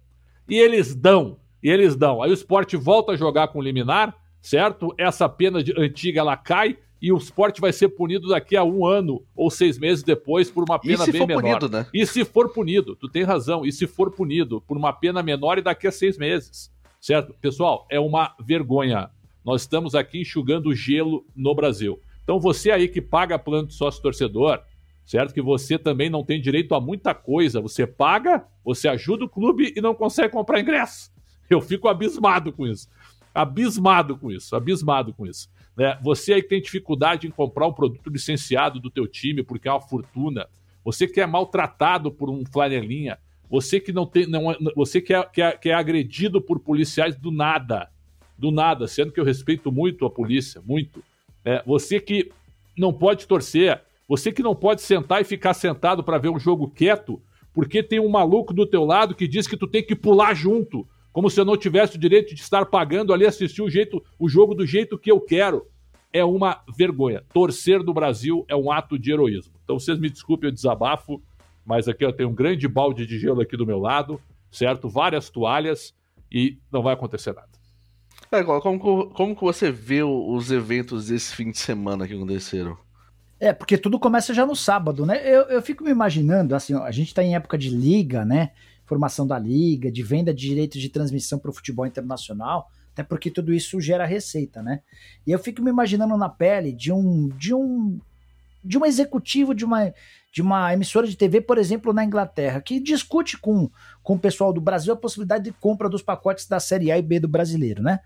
E 0.49 0.57
eles 0.57 0.95
dão. 0.95 1.37
E 1.61 1.69
eles 1.69 1.97
dão. 1.97 2.23
Aí 2.23 2.31
o 2.31 2.35
esporte 2.35 2.77
volta 2.77 3.11
a 3.11 3.17
jogar 3.17 3.49
com 3.49 3.61
liminar, 3.61 4.15
certo? 4.41 4.95
Essa 4.97 5.29
pena 5.29 5.65
de, 5.65 5.75
antiga 5.77 6.21
ela 6.21 6.37
cai 6.37 6.79
e 7.03 7.13
o 7.13 7.17
esporte 7.17 7.61
vai 7.61 7.73
ser 7.73 7.89
punido 7.89 8.29
daqui 8.29 8.57
a 8.57 8.63
um 8.63 8.87
ano 8.87 9.21
ou 9.35 9.51
seis 9.51 9.77
meses 9.77 10.05
depois 10.05 10.49
por 10.49 10.63
uma 10.63 10.79
pena 10.79 11.05
bem 11.07 11.27
menor. 11.27 11.59
Punido, 11.59 11.69
né? 11.69 11.87
E 11.93 12.07
se 12.07 12.25
for 12.25 12.53
punido, 12.53 12.95
tu 12.95 13.09
tem 13.09 13.25
razão, 13.25 13.67
e 13.67 13.73
se 13.73 13.89
for 13.89 14.13
punido 14.13 14.61
por 14.61 14.77
uma 14.77 14.93
pena 14.93 15.25
menor 15.25 15.59
e 15.59 15.63
daqui 15.63 15.89
a 15.89 15.93
seis 15.93 16.17
meses, 16.17 16.71
certo? 17.01 17.35
Pessoal, 17.41 17.85
é 17.91 17.99
uma 17.99 18.33
vergonha. 18.39 19.11
Nós 19.45 19.63
estamos 19.63 19.97
aqui 19.97 20.21
enxugando 20.21 20.73
gelo 20.73 21.27
no 21.35 21.53
Brasil. 21.53 22.01
Então 22.31 22.39
você 22.39 22.71
aí 22.71 22.87
que 22.87 23.03
paga 23.03 23.37
plano 23.37 23.67
de 23.67 23.75
sócio 23.75 24.01
torcedor, 24.01 24.63
certo? 25.05 25.35
Que 25.35 25.43
você 25.43 25.77
também 25.77 26.09
não 26.09 26.23
tem 26.23 26.41
direito 26.41 26.77
a 26.77 26.81
muita 26.81 27.13
coisa. 27.13 27.61
Você 27.61 27.89
paga, 27.89 28.47
você 28.65 28.87
ajuda 28.87 29.25
o 29.25 29.29
clube 29.29 29.73
e 29.77 29.81
não 29.81 29.97
consegue 29.97 30.33
comprar 30.33 30.61
ingresso. 30.61 31.11
Eu 31.51 31.61
fico 31.61 31.89
abismado 31.89 32.53
com 32.53 32.69
isso. 32.69 32.89
Abismado 33.35 34.17
com 34.17 34.31
isso, 34.31 34.55
abismado 34.55 35.13
com 35.13 35.27
isso. 35.27 35.51
Né? 35.77 35.99
Você 36.05 36.35
aí 36.35 36.41
que 36.41 36.49
tem 36.51 36.63
dificuldade 36.63 37.27
em 37.27 37.33
comprar 37.33 37.67
um 37.67 37.73
produto 37.73 38.09
licenciado 38.09 38.79
do 38.79 38.93
teu 38.93 39.09
time 39.09 39.43
porque 39.43 39.67
é 39.67 39.73
uma 39.73 39.81
fortuna. 39.81 40.47
Você 40.85 41.09
que 41.09 41.21
é 41.21 41.27
maltratado 41.27 42.13
por 42.13 42.31
um 42.31 42.45
flanelinha. 42.47 43.19
Você 43.51 43.81
que 43.81 43.93
não 43.93 44.07
tem. 44.07 44.29
Não, 44.29 44.53
é, 44.53 44.57
você 44.77 45.01
que 45.01 45.13
é, 45.13 45.25
que, 45.25 45.43
é, 45.43 45.57
que 45.57 45.69
é 45.71 45.75
agredido 45.75 46.41
por 46.41 46.61
policiais 46.61 47.17
do 47.17 47.33
nada. 47.33 47.91
Do 48.39 48.53
nada, 48.53 48.87
sendo 48.87 49.11
que 49.11 49.19
eu 49.19 49.25
respeito 49.25 49.73
muito 49.73 50.07
a 50.07 50.11
polícia, 50.11 50.63
muito. 50.65 51.03
É, 51.45 51.63
você 51.67 52.01
que 52.01 52.31
não 52.77 52.93
pode 52.93 53.27
torcer, 53.27 53.83
você 54.09 54.33
que 54.33 54.43
não 54.43 54.55
pode 54.55 54.83
sentar 54.83 55.21
e 55.21 55.25
ficar 55.25 55.55
sentado 55.55 56.03
para 56.03 56.19
ver 56.19 56.29
um 56.29 56.39
jogo 56.39 56.69
quieto, 56.69 57.23
porque 57.53 57.83
tem 57.83 58.01
um 58.01 58.09
maluco 58.09 58.53
do 58.53 58.67
teu 58.67 58.85
lado 58.85 59.15
que 59.15 59.29
diz 59.29 59.47
que 59.47 59.57
tu 59.57 59.67
tem 59.67 59.83
que 59.83 59.97
pular 59.97 60.35
junto, 60.35 60.87
como 61.13 61.29
se 61.29 61.41
eu 61.41 61.45
não 61.45 61.57
tivesse 61.57 61.97
o 61.97 62.01
direito 62.01 62.35
de 62.35 62.41
estar 62.41 62.67
pagando 62.67 63.13
ali 63.13 63.27
assistir 63.27 63.63
o 63.63 63.71
jeito, 63.71 64.03
o 64.19 64.29
jogo 64.29 64.55
do 64.55 64.67
jeito 64.67 64.99
que 64.99 65.11
eu 65.11 65.21
quero. 65.21 65.67
É 66.13 66.25
uma 66.25 66.61
vergonha. 66.77 67.23
Torcer 67.33 67.85
do 67.85 67.95
Brasil 67.95 68.45
é 68.49 68.57
um 68.57 68.73
ato 68.73 68.99
de 68.99 69.13
heroísmo. 69.13 69.55
Então 69.63 69.79
vocês 69.79 69.97
me 69.97 70.11
desculpem 70.11 70.51
o 70.51 70.53
desabafo, 70.53 71.23
mas 71.65 71.87
aqui 71.87 72.05
eu 72.05 72.13
tenho 72.13 72.31
um 72.31 72.35
grande 72.35 72.67
balde 72.67 73.07
de 73.07 73.17
gelo 73.17 73.41
aqui 73.41 73.57
do 73.57 73.65
meu 73.65 73.79
lado, 73.79 74.21
certo? 74.51 74.89
Várias 74.89 75.31
toalhas 75.31 75.95
e 76.31 76.59
não 76.73 76.83
vai 76.83 76.95
acontecer 76.95 77.33
nada. 77.33 77.60
É, 78.33 78.45
como, 78.45 79.11
como 79.11 79.35
que 79.35 79.43
você 79.43 79.73
vê 79.73 80.05
os 80.05 80.53
eventos 80.53 81.09
desse 81.09 81.35
fim 81.35 81.51
de 81.51 81.59
semana 81.59 82.07
que 82.07 82.15
aconteceram? 82.15 82.79
É, 83.41 83.53
porque 83.53 83.77
tudo 83.77 83.99
começa 83.99 84.33
já 84.33 84.47
no 84.47 84.55
sábado, 84.55 85.05
né? 85.05 85.21
Eu, 85.25 85.43
eu 85.45 85.63
fico 85.63 85.83
me 85.83 85.91
imaginando, 85.91 86.55
assim, 86.55 86.75
ó, 86.75 86.85
a 86.85 86.93
gente 86.93 87.13
tá 87.13 87.25
em 87.25 87.35
época 87.35 87.59
de 87.59 87.71
liga, 87.71 88.25
né? 88.25 88.53
Formação 88.87 89.27
da 89.27 89.39
liga, 89.39 89.91
de 89.91 90.03
venda 90.03 90.33
de 90.33 90.47
direitos 90.47 90.81
de 90.81 90.89
transmissão 90.89 91.41
para 91.41 91.51
o 91.51 91.55
futebol 91.55 91.87
internacional, 91.87 92.71
até 92.93 93.03
porque 93.03 93.31
tudo 93.31 93.53
isso 93.53 93.81
gera 93.81 94.07
receita, 94.07 94.63
né? 94.63 94.83
E 95.27 95.33
eu 95.33 95.39
fico 95.39 95.61
me 95.63 95.71
imaginando 95.71 96.17
na 96.17 96.29
pele 96.29 96.73
de 96.73 96.93
um 96.93 97.29
de 97.31 97.53
um 97.53 97.99
de 98.63 98.77
um 98.77 98.85
executivo 98.85 99.55
de 99.55 99.65
uma 99.65 99.93
de 100.33 100.43
uma 100.43 100.73
emissora 100.73 101.07
de 101.07 101.17
TV, 101.17 101.41
por 101.41 101.59
exemplo, 101.59 101.93
na 101.93 102.05
Inglaterra, 102.05 102.61
que 102.61 102.79
discute 102.79 103.37
com, 103.37 103.69
com 104.03 104.15
o 104.15 104.19
pessoal 104.19 104.53
do 104.53 104.61
Brasil 104.61 104.93
a 104.93 104.97
possibilidade 104.97 105.45
de 105.45 105.53
compra 105.53 105.89
dos 105.89 106.03
pacotes 106.03 106.47
da 106.47 106.61
Série 106.61 106.93
A 106.93 106.99
e 106.99 107.03
B 107.03 107.19
do 107.19 107.27
brasileiro, 107.27 107.83
né? 107.83 107.99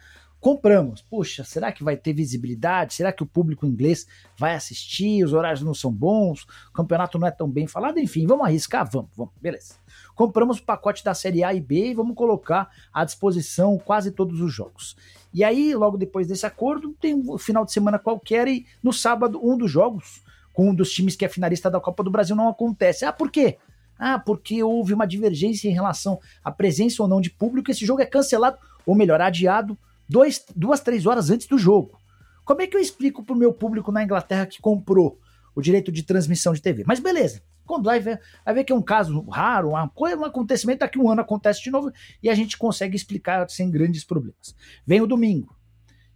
Compramos. 0.44 1.00
Puxa, 1.00 1.42
será 1.42 1.72
que 1.72 1.82
vai 1.82 1.96
ter 1.96 2.12
visibilidade? 2.12 2.92
Será 2.92 3.10
que 3.10 3.22
o 3.22 3.26
público 3.26 3.64
inglês 3.64 4.06
vai 4.36 4.54
assistir? 4.54 5.24
Os 5.24 5.32
horários 5.32 5.62
não 5.62 5.72
são 5.72 5.90
bons? 5.90 6.42
O 6.68 6.72
campeonato 6.74 7.18
não 7.18 7.26
é 7.26 7.30
tão 7.30 7.48
bem 7.48 7.66
falado? 7.66 7.98
Enfim, 7.98 8.26
vamos 8.26 8.44
arriscar? 8.44 8.86
Vamos, 8.92 9.08
vamos. 9.16 9.32
Beleza. 9.40 9.76
Compramos 10.14 10.58
o 10.58 10.62
pacote 10.62 11.02
da 11.02 11.14
Série 11.14 11.42
A 11.42 11.54
e 11.54 11.62
B 11.62 11.86
e 11.86 11.94
vamos 11.94 12.14
colocar 12.14 12.68
à 12.92 13.06
disposição 13.06 13.78
quase 13.78 14.10
todos 14.10 14.38
os 14.42 14.52
jogos. 14.52 14.94
E 15.32 15.42
aí, 15.42 15.74
logo 15.74 15.96
depois 15.96 16.26
desse 16.26 16.44
acordo, 16.44 16.94
tem 17.00 17.14
um 17.14 17.38
final 17.38 17.64
de 17.64 17.72
semana 17.72 17.98
qualquer 17.98 18.46
e 18.46 18.66
no 18.82 18.92
sábado, 18.92 19.40
um 19.42 19.56
dos 19.56 19.70
jogos 19.70 20.20
com 20.52 20.68
um 20.68 20.74
dos 20.74 20.92
times 20.92 21.16
que 21.16 21.24
é 21.24 21.28
finalista 21.30 21.70
da 21.70 21.80
Copa 21.80 22.04
do 22.04 22.10
Brasil 22.10 22.36
não 22.36 22.50
acontece. 22.50 23.06
Ah, 23.06 23.14
por 23.14 23.30
quê? 23.30 23.56
Ah, 23.98 24.18
porque 24.18 24.62
houve 24.62 24.92
uma 24.92 25.06
divergência 25.06 25.70
em 25.70 25.72
relação 25.72 26.20
à 26.44 26.52
presença 26.52 27.02
ou 27.02 27.08
não 27.08 27.18
de 27.18 27.30
público. 27.30 27.70
Esse 27.70 27.86
jogo 27.86 28.02
é 28.02 28.06
cancelado, 28.06 28.58
ou 28.84 28.94
melhor, 28.94 29.22
adiado, 29.22 29.78
dois, 30.08 30.44
duas, 30.54 30.80
três 30.80 31.06
horas 31.06 31.30
antes 31.30 31.46
do 31.46 31.58
jogo. 31.58 31.98
Como 32.44 32.60
é 32.60 32.66
que 32.66 32.76
eu 32.76 32.80
explico 32.80 33.24
para 33.24 33.34
o 33.34 33.38
meu 33.38 33.52
público 33.52 33.90
na 33.90 34.02
Inglaterra 34.02 34.46
que 34.46 34.60
comprou 34.60 35.18
o 35.54 35.62
direito 35.62 35.90
de 35.90 36.02
transmissão 36.02 36.52
de 36.52 36.60
TV? 36.60 36.84
Mas 36.86 37.00
beleza. 37.00 37.42
Quando 37.64 37.84
vai 37.84 37.98
ver, 37.98 38.20
vai 38.44 38.54
ver 38.54 38.64
que 38.64 38.72
é 38.72 38.76
um 38.76 38.82
caso 38.82 39.22
raro, 39.28 39.70
uma 39.70 39.88
coisa, 39.88 40.18
um 40.18 40.24
acontecimento, 40.24 40.80
daqui 40.80 40.98
um 40.98 41.10
ano 41.10 41.22
acontece 41.22 41.62
de 41.62 41.70
novo 41.70 41.90
e 42.22 42.28
a 42.28 42.34
gente 42.34 42.58
consegue 42.58 42.94
explicar 42.94 43.48
sem 43.48 43.70
grandes 43.70 44.04
problemas. 44.04 44.54
Vem 44.86 45.00
o 45.00 45.06
domingo. 45.06 45.56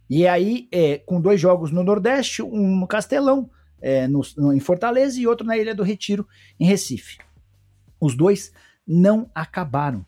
E 0.07 0.27
aí, 0.27 0.67
é, 0.71 0.97
com 0.99 1.19
dois 1.19 1.39
jogos 1.39 1.71
no 1.71 1.83
Nordeste, 1.83 2.43
um 2.43 2.79
no 2.79 2.87
Castelão, 2.87 3.49
é, 3.81 4.07
no, 4.07 4.21
no, 4.37 4.53
em 4.53 4.59
Fortaleza 4.59 5.19
e 5.19 5.27
outro 5.27 5.45
na 5.45 5.57
Ilha 5.57 5.73
do 5.73 5.83
Retiro, 5.83 6.27
em 6.59 6.65
Recife. 6.65 7.17
Os 7.99 8.15
dois 8.15 8.51
não 8.87 9.29
acabaram. 9.33 10.05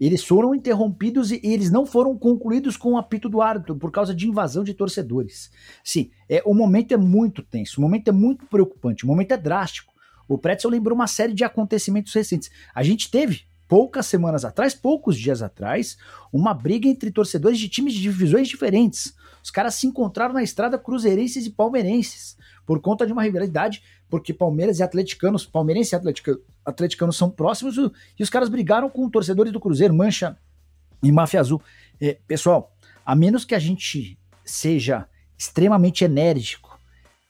Eles 0.00 0.24
foram 0.24 0.54
interrompidos 0.54 1.30
e 1.30 1.40
eles 1.42 1.70
não 1.70 1.86
foram 1.86 2.16
concluídos 2.18 2.76
com 2.76 2.92
o 2.92 2.96
apito 2.96 3.28
do 3.28 3.40
árbitro 3.40 3.76
por 3.76 3.90
causa 3.90 4.14
de 4.14 4.28
invasão 4.28 4.64
de 4.64 4.74
torcedores. 4.74 5.50
Sim, 5.82 6.10
é, 6.28 6.42
o 6.44 6.54
momento 6.54 6.92
é 6.92 6.96
muito 6.96 7.42
tenso, 7.42 7.78
o 7.78 7.82
momento 7.82 8.08
é 8.08 8.12
muito 8.12 8.46
preocupante, 8.46 9.04
o 9.04 9.06
momento 9.06 9.32
é 9.32 9.36
drástico. 9.36 9.92
O 10.26 10.38
Pretzel 10.38 10.70
lembrou 10.70 10.96
uma 10.96 11.06
série 11.06 11.34
de 11.34 11.44
acontecimentos 11.44 12.12
recentes. 12.12 12.50
A 12.74 12.82
gente 12.82 13.10
teve, 13.10 13.42
poucas 13.68 14.06
semanas 14.06 14.44
atrás, 14.44 14.74
poucos 14.74 15.18
dias 15.18 15.42
atrás, 15.42 15.96
uma 16.32 16.54
briga 16.54 16.88
entre 16.88 17.10
torcedores 17.10 17.58
de 17.58 17.68
times 17.68 17.94
de 17.94 18.02
divisões 18.02 18.48
diferentes 18.48 19.14
Os 19.42 19.50
caras 19.50 19.74
se 19.74 19.86
encontraram 19.86 20.34
na 20.34 20.42
estrada 20.42 20.78
cruzeirenses 20.78 21.46
e 21.46 21.50
palmeirenses 21.50 22.36
por 22.66 22.80
conta 22.80 23.06
de 23.06 23.12
uma 23.12 23.22
rivalidade, 23.22 23.82
porque 24.08 24.32
Palmeiras 24.32 24.78
e 24.78 24.82
atleticanos, 24.82 25.46
palmeirenses 25.46 25.92
e 25.92 25.96
atleticano, 25.96 26.40
atleticanos 26.64 27.16
são 27.16 27.30
próximos 27.30 27.76
e 28.18 28.22
os 28.22 28.30
caras 28.30 28.48
brigaram 28.48 28.88
com 28.88 29.08
torcedores 29.10 29.52
do 29.52 29.60
Cruzeiro, 29.60 29.94
Mancha 29.94 30.36
e 31.02 31.10
Máfia 31.10 31.40
Azul. 31.40 31.60
É, 32.00 32.18
pessoal, 32.26 32.72
a 33.04 33.14
menos 33.14 33.44
que 33.44 33.54
a 33.54 33.58
gente 33.58 34.18
seja 34.44 35.06
extremamente 35.36 36.04
enérgico 36.04 36.78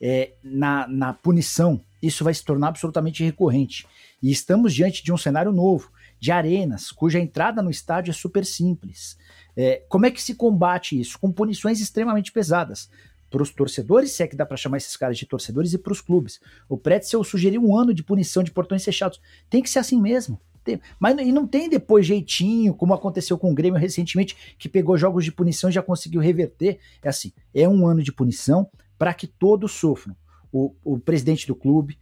é, 0.00 0.32
na, 0.42 0.86
na 0.86 1.12
punição, 1.12 1.80
isso 2.02 2.22
vai 2.22 2.34
se 2.34 2.44
tornar 2.44 2.68
absolutamente 2.68 3.24
recorrente. 3.24 3.86
E 4.22 4.30
estamos 4.30 4.74
diante 4.74 5.02
de 5.02 5.12
um 5.12 5.16
cenário 5.16 5.52
novo, 5.52 5.90
de 6.20 6.30
arenas, 6.30 6.90
cuja 6.90 7.18
entrada 7.18 7.62
no 7.62 7.70
estádio 7.70 8.10
é 8.10 8.14
super 8.14 8.44
simples. 8.44 9.18
É, 9.56 9.82
como 9.88 10.06
é 10.06 10.10
que 10.10 10.22
se 10.22 10.34
combate 10.34 10.98
isso? 10.98 11.18
Com 11.18 11.30
punições 11.30 11.80
extremamente 11.80 12.32
pesadas 12.32 12.90
para 13.34 13.42
os 13.42 13.50
torcedores, 13.50 14.12
se 14.12 14.22
é 14.22 14.28
que 14.28 14.36
dá 14.36 14.46
para 14.46 14.56
chamar 14.56 14.76
esses 14.76 14.96
caras 14.96 15.18
de 15.18 15.26
torcedores, 15.26 15.72
e 15.72 15.78
para 15.78 15.92
os 15.92 16.00
clubes. 16.00 16.38
O 16.68 16.78
Pretzel 16.78 17.24
sugeriu 17.24 17.60
um 17.64 17.76
ano 17.76 17.92
de 17.92 18.04
punição 18.04 18.44
de 18.44 18.52
portões 18.52 18.84
fechados. 18.84 19.20
Tem 19.50 19.60
que 19.60 19.68
ser 19.68 19.80
assim 19.80 20.00
mesmo. 20.00 20.40
Tem, 20.62 20.80
mas 21.00 21.18
e 21.18 21.32
não 21.32 21.44
tem 21.44 21.68
depois 21.68 22.06
jeitinho, 22.06 22.72
como 22.74 22.94
aconteceu 22.94 23.36
com 23.36 23.50
o 23.50 23.54
Grêmio 23.54 23.80
recentemente, 23.80 24.54
que 24.56 24.68
pegou 24.68 24.96
jogos 24.96 25.24
de 25.24 25.32
punição 25.32 25.68
e 25.68 25.72
já 25.72 25.82
conseguiu 25.82 26.20
reverter. 26.20 26.78
É 27.02 27.08
assim, 27.08 27.32
é 27.52 27.68
um 27.68 27.84
ano 27.88 28.04
de 28.04 28.12
punição 28.12 28.70
para 28.96 29.12
que 29.12 29.26
todos 29.26 29.72
sofram. 29.72 30.14
O, 30.52 30.72
o 30.84 31.00
presidente 31.00 31.48
do 31.48 31.56
clube, 31.56 31.98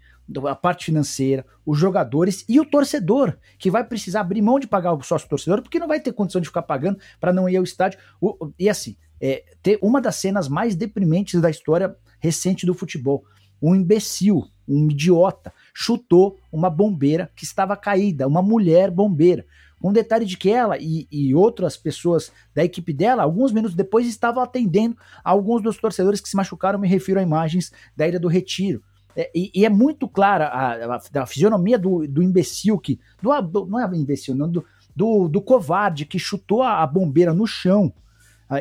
a 0.46 0.54
parte 0.54 0.84
financeira, 0.84 1.46
os 1.64 1.78
jogadores 1.78 2.44
e 2.46 2.60
o 2.60 2.66
torcedor, 2.66 3.38
que 3.58 3.70
vai 3.70 3.82
precisar 3.82 4.20
abrir 4.20 4.42
mão 4.42 4.60
de 4.60 4.66
pagar 4.66 4.92
o 4.92 5.02
sócio 5.02 5.26
torcedor, 5.26 5.62
porque 5.62 5.78
não 5.78 5.88
vai 5.88 5.98
ter 5.98 6.12
condição 6.12 6.42
de 6.42 6.48
ficar 6.48 6.62
pagando 6.62 6.98
para 7.18 7.32
não 7.32 7.48
ir 7.48 7.56
ao 7.56 7.64
estádio. 7.64 7.98
O, 8.20 8.52
e 8.58 8.68
assim, 8.68 8.98
é, 9.22 9.44
ter 9.62 9.78
uma 9.80 10.00
das 10.00 10.16
cenas 10.16 10.48
mais 10.48 10.74
deprimentes 10.74 11.40
da 11.40 11.48
história 11.48 11.94
recente 12.18 12.66
do 12.66 12.74
futebol. 12.74 13.24
Um 13.62 13.76
imbecil, 13.76 14.42
um 14.66 14.90
idiota, 14.90 15.52
chutou 15.72 16.36
uma 16.50 16.68
bombeira 16.68 17.30
que 17.36 17.44
estava 17.44 17.76
caída, 17.76 18.26
uma 18.26 18.42
mulher 18.42 18.90
bombeira. 18.90 19.46
Um 19.80 19.92
detalhe 19.92 20.24
de 20.24 20.36
que 20.36 20.50
ela 20.50 20.76
e, 20.78 21.06
e, 21.10 21.34
outras 21.34 21.76
pessoas 21.76 22.32
da 22.54 22.64
equipe 22.64 22.92
dela, 22.92 23.22
alguns 23.22 23.52
minutos 23.52 23.76
depois, 23.76 24.06
estavam 24.06 24.42
atendendo 24.42 24.96
alguns 25.24 25.62
dos 25.62 25.76
torcedores 25.76 26.20
que 26.20 26.28
se 26.28 26.36
machucaram. 26.36 26.78
Me 26.78 26.88
refiro 26.88 27.18
a 27.18 27.22
imagens 27.22 27.72
da 27.96 28.06
Ilha 28.06 28.18
do 28.18 28.28
Retiro. 28.28 28.82
É, 29.14 29.30
e, 29.34 29.50
e, 29.54 29.64
é 29.64 29.68
muito 29.68 30.08
clara 30.08 30.46
a, 30.46 30.96
a, 30.96 31.22
a 31.22 31.26
fisionomia 31.26 31.78
do, 31.78 32.06
do 32.06 32.22
imbecil 32.22 32.78
que. 32.78 32.98
Do, 33.20 33.40
do, 33.42 33.66
não 33.66 33.78
é 33.78 33.96
imbecil, 33.96 34.34
não, 34.34 34.50
do, 34.50 35.28
do, 35.28 35.40
covarde 35.40 36.06
que 36.06 36.18
chutou 36.18 36.62
a, 36.62 36.82
a 36.82 36.86
bombeira 36.86 37.34
no 37.34 37.46
chão 37.46 37.92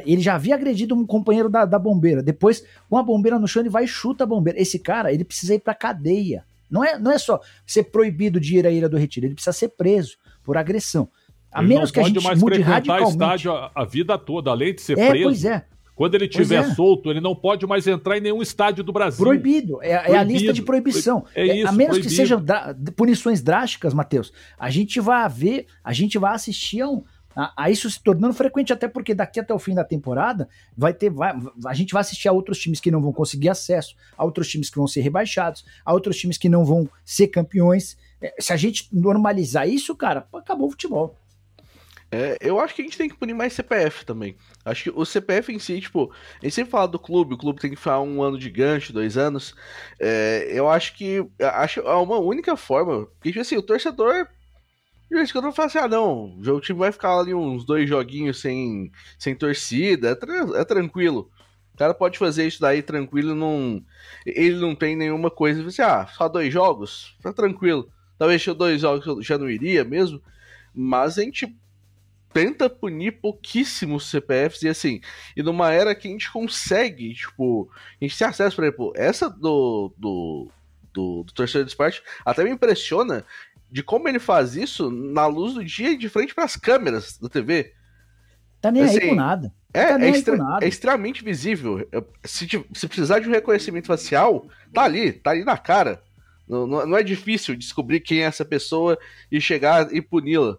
ele 0.05 0.21
já 0.21 0.35
havia 0.35 0.55
agredido 0.55 0.95
um 0.95 1.05
companheiro 1.05 1.49
da, 1.49 1.65
da 1.65 1.79
bombeira. 1.79 2.21
Depois, 2.23 2.63
com 2.89 2.97
a 2.97 3.03
bombeira 3.03 3.39
no 3.39 3.47
chão, 3.47 3.61
ele 3.61 3.69
vai 3.69 3.83
e 3.83 3.87
chuta 3.87 4.23
a 4.23 4.27
bombeira. 4.27 4.59
Esse 4.59 4.79
cara, 4.79 5.11
ele 5.11 5.23
precisa 5.23 5.55
ir 5.55 5.59
pra 5.59 5.73
cadeia. 5.73 6.45
Não 6.69 6.83
é, 6.83 6.97
não 6.97 7.11
é 7.11 7.17
só 7.17 7.41
ser 7.65 7.83
proibido 7.85 8.39
de 8.39 8.57
ir 8.57 8.65
à 8.65 8.71
Ilha 8.71 8.87
do 8.87 8.97
Retiro, 8.97 9.25
ele 9.25 9.33
precisa 9.33 9.51
ser 9.51 9.69
preso 9.69 10.17
por 10.43 10.57
agressão. 10.57 11.09
A 11.51 11.59
ele 11.59 11.67
menos 11.67 11.91
que 11.91 11.99
a 11.99 12.03
gente 12.03 12.23
mais 12.23 12.41
mude 12.41 12.61
radicalmente. 12.61 13.11
estádio 13.11 13.51
a, 13.51 13.71
a, 13.75 13.83
vida 13.83 14.17
toda, 14.17 14.51
além 14.51 14.73
de 14.73 14.81
ser 14.81 14.97
é, 14.97 15.09
preso. 15.09 15.25
Pois 15.25 15.43
é. 15.43 15.65
Quando 15.93 16.15
ele 16.15 16.25
estiver 16.25 16.63
é. 16.63 16.73
solto, 16.73 17.11
ele 17.11 17.19
não 17.19 17.35
pode 17.35 17.67
mais 17.67 17.85
entrar 17.85 18.17
em 18.17 18.21
nenhum 18.21 18.41
estádio 18.41 18.83
do 18.83 18.93
Brasil. 18.93 19.23
Proibido. 19.23 19.83
É, 19.83 19.97
proibido. 19.97 20.15
é 20.15 20.17
a 20.17 20.23
lista 20.23 20.53
de 20.53 20.61
proibição. 20.61 21.25
É, 21.35 21.47
é 21.47 21.57
isso, 21.57 21.67
a 21.67 21.71
menos 21.73 21.97
proibido. 21.97 22.09
que 22.09 22.15
sejam 22.15 22.43
punições 22.95 23.41
drásticas, 23.41 23.93
Matheus, 23.93 24.31
a 24.57 24.69
gente 24.69 24.99
vai 25.01 25.27
ver, 25.29 25.67
a 25.83 25.91
gente 25.91 26.17
vai 26.17 26.33
assistir 26.33 26.81
a 26.81 26.87
um, 26.87 27.03
a, 27.35 27.65
a, 27.65 27.69
isso 27.69 27.89
se 27.89 28.01
tornando 28.01 28.33
frequente, 28.33 28.73
até 28.73 28.87
porque 28.87 29.13
daqui 29.13 29.39
até 29.39 29.53
o 29.53 29.59
fim 29.59 29.73
da 29.73 29.83
temporada 29.83 30.49
vai 30.75 30.93
ter. 30.93 31.09
Vai, 31.09 31.33
a 31.65 31.73
gente 31.73 31.93
vai 31.93 32.01
assistir 32.01 32.27
a 32.27 32.31
outros 32.31 32.59
times 32.59 32.79
que 32.79 32.91
não 32.91 33.01
vão 33.01 33.13
conseguir 33.13 33.49
acesso, 33.49 33.95
a 34.17 34.23
outros 34.23 34.49
times 34.49 34.69
que 34.69 34.77
vão 34.77 34.87
ser 34.87 35.01
rebaixados, 35.01 35.65
a 35.85 35.93
outros 35.93 36.17
times 36.17 36.37
que 36.37 36.49
não 36.49 36.65
vão 36.65 36.89
ser 37.05 37.27
campeões. 37.27 37.97
É, 38.21 38.35
se 38.39 38.53
a 38.53 38.57
gente 38.57 38.87
normalizar 38.91 39.67
isso, 39.67 39.95
cara, 39.95 40.27
acabou 40.33 40.67
o 40.67 40.71
futebol. 40.71 41.17
É, 42.13 42.37
eu 42.41 42.59
acho 42.59 42.75
que 42.75 42.81
a 42.81 42.85
gente 42.85 42.97
tem 42.97 43.07
que 43.07 43.15
punir 43.15 43.33
mais 43.33 43.53
CPF 43.53 44.05
também. 44.05 44.35
Acho 44.65 44.83
que 44.83 44.89
o 44.89 45.05
CPF 45.05 45.53
em 45.53 45.59
si, 45.59 45.79
tipo, 45.79 46.11
a 46.41 46.45
gente 46.45 46.53
sempre 46.53 46.71
fala 46.71 46.85
do 46.85 46.99
clube, 46.99 47.35
o 47.35 47.37
clube 47.37 47.61
tem 47.61 47.69
que 47.69 47.77
ficar 47.77 48.01
um 48.01 48.21
ano 48.21 48.37
de 48.37 48.49
gancho, 48.49 48.91
dois 48.91 49.17
anos. 49.17 49.55
É, 49.97 50.45
eu 50.51 50.69
acho 50.69 50.93
que 50.97 51.25
acho 51.39 51.79
é 51.79 51.95
uma 51.95 52.19
única 52.19 52.57
forma. 52.57 53.05
Porque, 53.05 53.29
tipo 53.29 53.39
assim, 53.39 53.55
o 53.55 53.61
torcedor 53.61 54.27
de 55.11 55.17
vez 55.17 55.29
em 55.29 55.33
quando 55.33 55.47
eu 55.47 55.51
falo 55.51 55.67
assim, 55.67 55.77
ah 55.77 55.89
não, 55.89 56.39
o 56.39 56.61
time 56.61 56.79
vai 56.79 56.89
ficar 56.89 57.19
ali 57.19 57.33
uns 57.33 57.65
dois 57.65 57.87
joguinhos 57.87 58.39
sem, 58.39 58.89
sem 59.19 59.35
torcida, 59.35 60.11
é, 60.11 60.15
tra 60.15 60.33
é 60.57 60.63
tranquilo. 60.63 61.29
O 61.73 61.77
cara 61.77 61.93
pode 61.93 62.17
fazer 62.17 62.47
isso 62.47 62.61
daí 62.61 62.81
tranquilo, 62.81 63.35
não, 63.35 63.83
ele 64.25 64.55
não 64.55 64.73
tem 64.73 64.95
nenhuma 64.95 65.29
coisa. 65.29 65.61
Você, 65.63 65.81
ah, 65.81 66.07
só 66.07 66.29
dois 66.29 66.53
jogos? 66.53 67.17
Tá 67.21 67.33
tranquilo. 67.33 67.91
Talvez 68.17 68.45
dois 68.45 68.79
jogos 68.79 69.05
eu 69.05 69.21
já 69.21 69.37
não 69.37 69.49
iria 69.49 69.83
mesmo, 69.83 70.21
mas 70.73 71.19
a 71.19 71.23
gente 71.23 71.59
tenta 72.31 72.69
punir 72.69 73.19
pouquíssimos 73.19 74.09
CPFs 74.09 74.63
e 74.63 74.69
assim, 74.69 75.01
e 75.35 75.43
numa 75.43 75.73
era 75.73 75.93
que 75.93 76.07
a 76.07 76.11
gente 76.11 76.31
consegue, 76.31 77.13
tipo, 77.13 77.69
a 77.99 78.05
gente 78.05 78.17
tem 78.17 78.27
acesso, 78.27 78.55
por 78.55 78.63
exemplo, 78.63 78.93
essa 78.95 79.29
do, 79.29 79.93
do, 79.97 80.47
do, 80.93 81.23
do 81.23 81.33
torcedor 81.33 81.65
de 81.65 81.71
esporte 81.71 82.01
até 82.25 82.45
me 82.45 82.51
impressiona 82.51 83.25
de 83.71 83.81
como 83.81 84.09
ele 84.09 84.19
faz 84.19 84.55
isso 84.55 84.91
na 84.91 85.25
luz 85.25 85.53
do 85.53 85.63
dia 85.63 85.91
e 85.91 85.97
de 85.97 86.09
frente 86.09 86.35
para 86.35 86.43
as 86.43 86.57
câmeras 86.57 87.17
da 87.17 87.29
TV. 87.29 87.73
Tá 88.59 88.69
nem 88.69 88.83
assim, 88.83 88.99
aí 88.99 89.09
com 89.09 89.15
nada. 89.15 89.53
É, 89.73 89.85
tá 89.85 90.05
é, 90.05 90.09
extra, 90.09 90.37
é, 90.61 90.67
extremamente 90.67 91.23
visível. 91.23 91.87
Se, 92.23 92.47
se, 92.73 92.87
precisar 92.87 93.19
de 93.19 93.29
um 93.29 93.31
reconhecimento 93.31 93.87
facial, 93.87 94.45
tá 94.73 94.83
ali, 94.83 95.13
tá 95.13 95.31
ali 95.31 95.45
na 95.45 95.57
cara. 95.57 96.03
Não, 96.47 96.67
não 96.67 96.97
é 96.97 97.01
difícil 97.01 97.55
descobrir 97.55 98.01
quem 98.01 98.19
é 98.19 98.25
essa 98.25 98.43
pessoa 98.43 98.99
e 99.31 99.39
chegar 99.39 99.93
e 99.93 100.01
puni-la. 100.01 100.57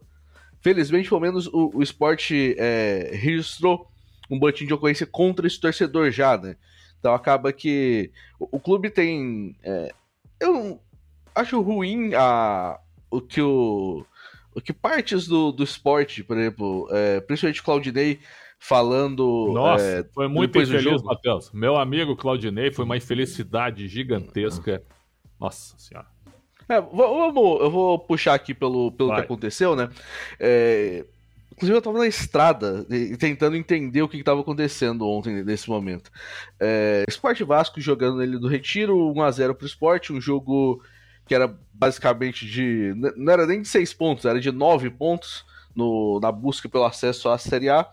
Felizmente, 0.62 1.09
pelo 1.09 1.21
menos 1.21 1.47
o, 1.49 1.71
o 1.75 1.83
esporte 1.83 2.57
é, 2.59 3.11
registrou 3.12 3.87
um 4.31 4.38
boletim 4.38 4.64
de 4.64 4.73
ocorrência 4.73 5.07
contra 5.07 5.47
esse 5.47 5.61
torcedor 5.61 6.11
já, 6.11 6.38
né? 6.38 6.57
Então 6.99 7.12
acaba 7.12 7.52
que 7.52 8.11
o, 8.40 8.57
o 8.57 8.61
clube 8.61 8.88
tem. 8.88 9.54
É, 9.62 9.92
eu 10.40 10.81
acho 11.35 11.61
ruim 11.61 12.14
a, 12.14 12.78
o 13.12 13.21
que 13.21 13.42
o, 13.42 14.04
o 14.54 14.61
que 14.61 14.73
partes 14.73 15.26
do, 15.26 15.52
do 15.52 15.62
esporte, 15.62 16.25
por 16.25 16.37
exemplo, 16.37 16.88
é, 16.90 17.21
principalmente 17.21 17.62
Claudinei 17.62 18.21
falando. 18.59 19.50
Nossa, 19.52 19.85
é, 19.85 20.04
foi 20.14 20.28
muito 20.28 20.59
infeliz, 20.59 21.02
Matheus. 21.02 21.52
Meu 21.52 21.76
amigo 21.76 22.16
Claudinei 22.16 22.73
foi 22.73 22.85
uma 22.85 22.97
infelicidade 22.97 23.87
gigantesca. 23.87 24.83
Nossa 25.38 25.78
senhora. 25.78 26.07
É, 26.69 26.81
vamos, 26.81 27.61
eu 27.61 27.71
vou 27.71 27.99
puxar 27.99 28.35
aqui 28.35 28.54
pelo, 28.54 28.92
pelo 28.92 29.14
que 29.14 29.21
aconteceu, 29.21 29.76
né? 29.76 29.90
É, 30.40 31.04
inclusive, 31.50 31.75
eu 31.75 31.81
estava 31.81 31.99
na 31.99 32.07
estrada 32.07 32.87
tentando 33.19 33.57
entender 33.57 34.00
o 34.00 34.09
que 34.09 34.16
estava 34.16 34.40
acontecendo 34.40 35.07
ontem, 35.07 35.42
nesse 35.42 35.69
momento. 35.69 36.11
É, 36.59 37.04
Esporte 37.07 37.45
Vasco 37.45 37.81
jogando 37.81 38.23
ele 38.23 38.38
do 38.38 38.49
Retiro, 38.49 38.97
1x0 39.12 39.54
pro 39.54 39.66
esporte, 39.66 40.12
um 40.12 40.21
jogo 40.21 40.81
que 41.26 41.35
era 41.35 41.57
basicamente 41.73 42.47
de. 42.47 42.95
Não 43.17 43.33
era 43.33 43.47
nem 43.47 43.62
de 43.62 43.69
seis 43.69 43.93
pontos, 43.93 44.25
era 44.25 44.41
de 44.41 44.50
nove 44.50 44.91
pontos 44.91 45.45
no, 45.75 46.21
na 46.21 46.31
busca 46.31 46.69
pelo 46.69 46.85
acesso 46.85 47.29
à 47.29 47.38
Série 47.38 47.69
A. 47.69 47.88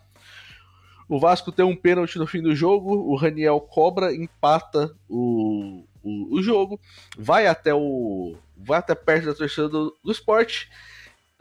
O 1.08 1.20
Vasco 1.20 1.52
tem 1.52 1.66
um 1.66 1.76
pênalti 1.76 2.20
no 2.20 2.28
fim 2.28 2.42
do 2.42 2.56
jogo, 2.56 2.94
o 2.94 3.16
Raniel 3.16 3.60
cobra, 3.60 4.14
empata 4.14 4.96
o, 5.10 5.84
o, 6.04 6.38
o, 6.38 6.42
jogo, 6.44 6.80
vai 7.18 7.48
até 7.48 7.74
o. 7.74 8.36
vai 8.56 8.78
até 8.78 8.94
perto 8.94 9.26
da 9.26 9.34
torcida 9.34 9.68
do, 9.68 9.98
do 10.04 10.12
esporte, 10.12 10.70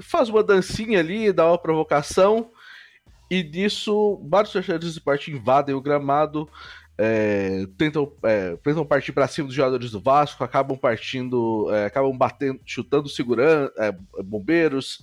faz 0.01 0.31
uma 0.31 0.43
dancinha 0.43 1.01
ali, 1.01 1.33
dá 1.35 1.47
uma 1.47 1.59
provocação, 1.59 2.51
e 3.31 3.43
disso 3.43 4.19
vários 4.27 4.53
torcedores 4.53 4.87
do 4.87 4.97
esporte 4.97 5.31
invadem 5.31 5.75
o 5.75 5.83
gramado, 5.83 6.49
é, 7.01 7.65
tentam, 7.79 8.13
é, 8.25 8.57
tentam 8.57 8.85
partir 8.85 9.13
para 9.13 9.29
cima 9.29 9.47
dos 9.47 9.55
jogadores 9.55 9.93
do 9.93 10.01
Vasco, 10.01 10.43
acabam 10.43 10.77
partindo, 10.77 11.73
é, 11.73 11.87
acabam 11.87 12.17
batendo, 12.19 12.61
chutando 12.67 13.09
segurança, 13.09 13.73
é, 13.79 13.93
bombeiros, 14.23 15.01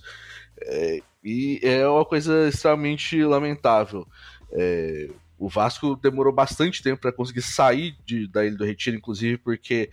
é, 0.60 1.00
e 1.24 1.58
é 1.62 1.88
uma 1.88 2.04
coisa 2.04 2.48
extremamente 2.48 3.24
lamentável. 3.24 4.06
É, 4.52 5.08
o 5.38 5.48
Vasco 5.48 5.96
demorou 5.96 6.32
bastante 6.32 6.82
tempo 6.82 7.00
para 7.00 7.12
conseguir 7.12 7.42
sair 7.42 7.96
de, 8.04 8.28
da 8.28 8.44
Ilha 8.44 8.56
do 8.56 8.64
Retiro, 8.64 8.96
inclusive 8.96 9.38
porque 9.38 9.90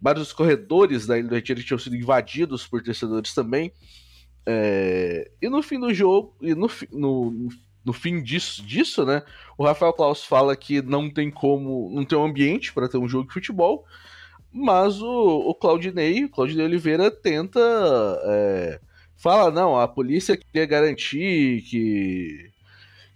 vários 0.00 0.32
corredores 0.32 1.06
da 1.06 1.18
Ilha 1.18 1.28
do 1.28 1.34
Retiro 1.34 1.62
tinham 1.62 1.78
sido 1.78 1.96
invadidos 1.96 2.66
por 2.66 2.82
torcedores 2.82 3.34
também. 3.34 3.72
e 5.40 5.48
no 5.48 5.62
fim 5.62 5.78
do 5.78 5.92
jogo, 5.92 6.34
e 6.40 6.54
no, 6.54 6.68
no, 6.90 7.48
no 7.86 7.92
fim 7.92 8.20
disso, 8.20 8.64
disso, 8.66 9.06
né? 9.06 9.22
O 9.56 9.64
Rafael 9.64 9.92
Klaus 9.92 10.24
fala 10.24 10.56
que 10.56 10.82
não 10.82 11.08
tem 11.08 11.30
como, 11.30 11.88
não 11.94 12.04
tem 12.04 12.18
um 12.18 12.24
ambiente 12.24 12.72
para 12.72 12.88
ter 12.88 12.98
um 12.98 13.08
jogo 13.08 13.28
de 13.28 13.34
futebol, 13.34 13.86
mas 14.52 15.00
o, 15.00 15.06
o 15.06 15.54
Claudinei, 15.54 16.24
o 16.24 16.28
Claudinei 16.28 16.66
Oliveira 16.66 17.12
tenta 17.12 17.60
é, 18.24 18.80
fala 19.16 19.52
não, 19.52 19.78
a 19.78 19.86
polícia 19.86 20.36
queria 20.36 20.66
garantir 20.66 21.62
que 21.62 22.50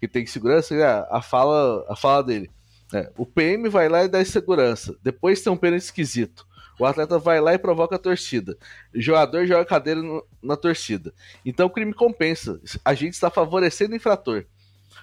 que 0.01 0.09
tem 0.09 0.25
segurança, 0.25 0.75
é 0.75 1.07
a 1.11 1.21
fala, 1.21 1.85
a 1.87 1.95
fala 1.95 2.23
dele. 2.23 2.51
É, 2.93 3.13
o 3.19 3.27
PM 3.27 3.69
vai 3.69 3.87
lá 3.87 4.03
e 4.03 4.09
dá 4.09 4.25
segurança. 4.25 4.97
Depois 5.03 5.43
tem 5.43 5.53
um 5.53 5.57
pênalti 5.59 5.83
esquisito. 5.83 6.47
O 6.79 6.87
atleta 6.87 7.19
vai 7.19 7.39
lá 7.39 7.53
e 7.53 7.59
provoca 7.59 7.97
a 7.97 7.99
torcida. 7.99 8.57
O 8.95 9.01
jogador 9.01 9.47
joga 9.47 9.61
a 9.61 9.67
cadeira 9.67 10.01
no, 10.01 10.27
na 10.43 10.57
torcida. 10.57 11.13
Então 11.45 11.67
o 11.67 11.71
crime 11.71 11.93
compensa. 11.93 12.59
A 12.83 12.95
gente 12.95 13.13
está 13.13 13.29
favorecendo 13.29 13.93
o 13.93 13.97
infrator. 13.97 14.47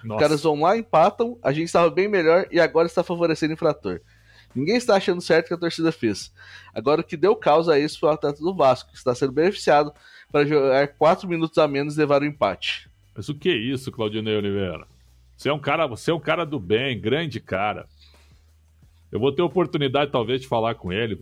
Nossa. 0.04 0.16
Os 0.16 0.28
caras 0.28 0.42
vão 0.42 0.60
lá, 0.60 0.76
empatam, 0.76 1.38
a 1.42 1.52
gente 1.52 1.66
estava 1.66 1.90
bem 1.90 2.08
melhor 2.08 2.46
e 2.50 2.60
agora 2.60 2.86
está 2.86 3.02
favorecendo 3.02 3.52
o 3.52 3.54
infrator. 3.54 4.00
Ninguém 4.54 4.76
está 4.76 4.96
achando 4.96 5.20
certo 5.20 5.46
o 5.46 5.48
que 5.48 5.54
a 5.54 5.58
torcida 5.58 5.92
fez. 5.92 6.32
Agora 6.74 7.00
o 7.00 7.04
que 7.04 7.16
deu 7.16 7.36
causa 7.36 7.74
a 7.74 7.78
isso 7.78 8.00
foi 8.00 8.08
o 8.08 8.12
atleta 8.12 8.40
do 8.40 8.54
Vasco, 8.54 8.90
que 8.90 8.96
está 8.96 9.14
sendo 9.14 9.32
beneficiado 9.32 9.92
para 10.32 10.46
jogar 10.46 10.88
4 10.88 11.28
minutos 11.28 11.58
a 11.58 11.68
menos 11.68 11.96
e 11.96 11.98
levar 11.98 12.22
o 12.22 12.26
empate. 12.26 12.88
Mas 13.14 13.28
o 13.28 13.34
que 13.34 13.50
é 13.50 13.56
isso, 13.56 13.92
Claudinei 13.92 14.36
Oliveira? 14.36 14.86
Você 15.36 15.48
é 15.48 15.52
um 15.52 15.58
cara, 15.58 15.86
você 15.86 16.10
é 16.10 16.14
um 16.14 16.20
cara 16.20 16.44
do 16.44 16.58
bem, 16.58 16.98
grande 16.98 17.40
cara. 17.40 17.86
Eu 19.10 19.20
vou 19.20 19.32
ter 19.32 19.42
oportunidade 19.42 20.10
talvez 20.10 20.40
de 20.40 20.48
falar 20.48 20.74
com 20.74 20.92
ele 20.92 21.18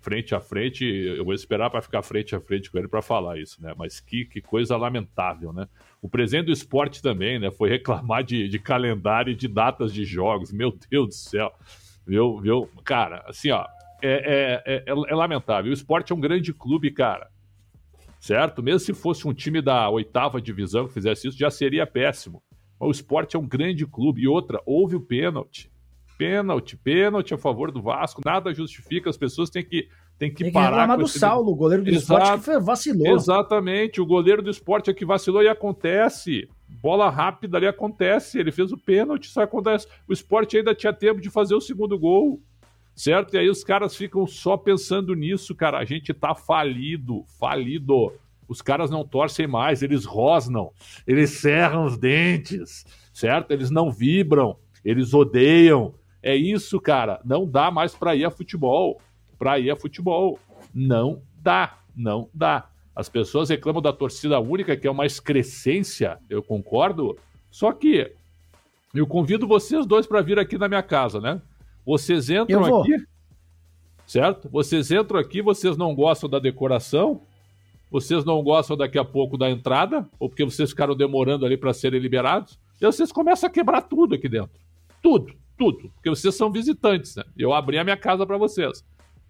frente 0.00 0.34
a 0.34 0.40
frente. 0.40 0.84
Eu 0.84 1.24
vou 1.24 1.34
esperar 1.34 1.70
para 1.70 1.82
ficar 1.82 2.02
frente 2.02 2.34
a 2.34 2.40
frente 2.40 2.70
com 2.70 2.78
ele 2.78 2.88
para 2.88 3.02
falar 3.02 3.38
isso, 3.38 3.62
né? 3.62 3.74
Mas 3.76 4.00
que, 4.00 4.24
que 4.24 4.40
coisa 4.40 4.76
lamentável, 4.76 5.52
né? 5.52 5.68
O 6.02 6.08
presidente 6.08 6.46
do 6.46 6.52
esporte 6.52 7.02
também, 7.02 7.38
né? 7.38 7.50
Foi 7.50 7.68
reclamar 7.68 8.24
de, 8.24 8.48
de 8.48 8.58
calendário 8.58 9.32
e 9.32 9.36
de 9.36 9.46
datas 9.46 9.92
de 9.92 10.04
jogos. 10.04 10.52
Meu 10.52 10.76
Deus 10.90 11.08
do 11.08 11.14
céu. 11.14 11.52
Viu, 12.06 12.38
viu? 12.38 12.68
Cara, 12.84 13.22
assim, 13.26 13.50
ó, 13.50 13.66
é, 14.02 14.62
é, 14.66 14.74
é, 14.74 14.84
é, 14.86 15.14
lamentável. 15.14 15.70
O 15.70 15.74
esporte 15.74 16.12
é 16.12 16.14
um 16.14 16.20
grande 16.20 16.52
clube, 16.52 16.90
cara. 16.90 17.30
Certo? 18.18 18.62
Mesmo 18.62 18.80
se 18.80 18.94
fosse 18.94 19.26
um 19.26 19.32
time 19.32 19.62
da 19.62 19.88
oitava 19.88 20.40
divisão 20.40 20.86
que 20.86 20.94
fizesse 20.94 21.28
isso, 21.28 21.38
já 21.38 21.50
seria 21.50 21.86
péssimo. 21.86 22.42
Mas 22.78 22.88
o 22.88 22.92
esporte 22.92 23.36
é 23.36 23.38
um 23.38 23.46
grande 23.46 23.86
clube. 23.86 24.22
E 24.22 24.28
outra, 24.28 24.60
houve 24.64 24.96
o 24.96 25.00
pênalti. 25.00 25.70
Pênalti, 26.20 26.76
pênalti 26.76 27.32
a 27.32 27.38
favor 27.38 27.72
do 27.72 27.80
Vasco. 27.80 28.20
Nada 28.24 28.52
justifica, 28.52 29.08
as 29.08 29.16
pessoas 29.16 29.48
têm 29.48 29.64
que 29.64 29.88
tem 30.18 30.28
que, 30.28 30.44
tem 30.44 30.48
que 30.48 30.52
parar 30.52 30.82
reclamar 30.82 30.98
do 30.98 31.04
esse... 31.04 31.18
Saulo, 31.18 31.50
o 31.50 31.56
goleiro 31.56 31.82
do 31.82 31.88
Exato, 31.88 32.22
esporte 32.22 32.44
que 32.44 32.58
vacilou. 32.58 33.16
Exatamente, 33.16 34.00
o 34.02 34.06
goleiro 34.06 34.42
do 34.42 34.50
esporte 34.50 34.90
é 34.90 34.94
que 34.94 35.06
vacilou 35.06 35.42
e 35.42 35.48
acontece. 35.48 36.46
Bola 36.68 37.08
rápida 37.08 37.56
ali 37.56 37.66
acontece. 37.66 38.38
Ele 38.38 38.52
fez 38.52 38.70
o 38.70 38.76
pênalti, 38.76 39.24
isso 39.24 39.40
acontece. 39.40 39.86
O 40.06 40.12
esporte 40.12 40.58
ainda 40.58 40.74
tinha 40.74 40.92
tempo 40.92 41.22
de 41.22 41.30
fazer 41.30 41.54
o 41.54 41.60
segundo 41.60 41.98
gol. 41.98 42.38
Certo? 42.94 43.34
E 43.34 43.38
aí 43.38 43.48
os 43.48 43.64
caras 43.64 43.96
ficam 43.96 44.26
só 44.26 44.58
pensando 44.58 45.14
nisso, 45.14 45.54
cara. 45.54 45.78
A 45.78 45.86
gente 45.86 46.12
tá 46.12 46.34
falido, 46.34 47.24
falido. 47.38 48.12
Os 48.46 48.60
caras 48.60 48.90
não 48.90 49.06
torcem 49.06 49.46
mais, 49.46 49.80
eles 49.80 50.04
rosnam, 50.04 50.72
eles 51.06 51.30
cerram 51.30 51.84
os 51.84 51.96
dentes, 51.96 52.84
certo? 53.14 53.52
Eles 53.52 53.70
não 53.70 53.92
vibram, 53.92 54.56
eles 54.84 55.14
odeiam. 55.14 55.94
É 56.22 56.34
isso, 56.34 56.80
cara. 56.80 57.20
Não 57.24 57.46
dá 57.46 57.70
mais 57.70 57.94
para 57.94 58.14
ir 58.14 58.24
a 58.24 58.30
futebol 58.30 59.00
para 59.40 59.58
ir 59.58 59.70
a 59.70 59.76
futebol. 59.76 60.38
Não 60.74 61.22
dá, 61.42 61.78
não 61.96 62.28
dá. 62.34 62.68
As 62.94 63.08
pessoas 63.08 63.48
reclamam 63.48 63.80
da 63.80 63.92
torcida 63.92 64.38
única, 64.38 64.76
que 64.76 64.86
é 64.86 64.90
uma 64.90 65.06
excrescência, 65.06 66.18
eu 66.28 66.42
concordo. 66.42 67.16
Só 67.50 67.72
que 67.72 68.12
eu 68.94 69.06
convido 69.06 69.48
vocês 69.48 69.86
dois 69.86 70.06
para 70.06 70.20
vir 70.20 70.38
aqui 70.38 70.58
na 70.58 70.68
minha 70.68 70.82
casa, 70.82 71.18
né? 71.18 71.40
Vocês 71.86 72.28
entram 72.28 72.82
aqui, 72.82 72.94
certo? 74.06 74.50
Vocês 74.50 74.90
entram 74.90 75.18
aqui, 75.18 75.40
vocês 75.40 75.76
não 75.78 75.94
gostam 75.94 76.28
da 76.28 76.38
decoração, 76.38 77.22
vocês 77.90 78.22
não 78.24 78.42
gostam 78.42 78.76
daqui 78.76 78.98
a 78.98 79.04
pouco 79.04 79.38
da 79.38 79.48
entrada, 79.48 80.06
ou 80.18 80.28
porque 80.28 80.44
vocês 80.44 80.70
ficaram 80.70 80.94
demorando 80.94 81.46
ali 81.46 81.56
para 81.56 81.72
serem 81.72 81.98
liberados, 81.98 82.58
e 82.78 82.84
vocês 82.84 83.10
começam 83.10 83.48
a 83.48 83.52
quebrar 83.52 83.82
tudo 83.82 84.14
aqui 84.14 84.28
dentro. 84.28 84.60
Tudo, 85.02 85.32
tudo. 85.60 85.90
Porque 85.90 86.08
vocês 86.08 86.34
são 86.34 86.50
visitantes, 86.50 87.16
né? 87.16 87.24
Eu 87.36 87.52
abri 87.52 87.76
a 87.76 87.84
minha 87.84 87.98
casa 87.98 88.26
para 88.26 88.38
vocês. 88.38 88.82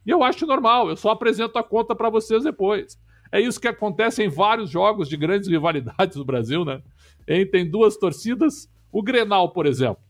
E 0.07 0.11
eu 0.11 0.23
acho 0.23 0.47
normal, 0.47 0.89
eu 0.89 0.97
só 0.97 1.11
apresento 1.11 1.59
a 1.59 1.65
conta 1.65 1.93
para 1.93 2.09
vocês 2.09 2.45
depois. 2.45 2.97
É 3.33 3.41
isso 3.41 3.61
que 3.61 3.67
acontece 3.67 4.23
em 4.23 4.29
vários 4.29 4.71
jogos 4.71 5.09
de 5.09 5.17
grandes 5.17 5.49
rivalidades 5.49 6.17
do 6.17 6.25
Brasil, 6.25 6.65
né? 6.65 6.81
Em, 7.27 7.45
tem 7.45 7.69
duas 7.69 7.97
torcidas. 7.97 8.71
O 8.93 9.03
Grenal, 9.03 9.51
por 9.51 9.67
exemplo. 9.67 10.03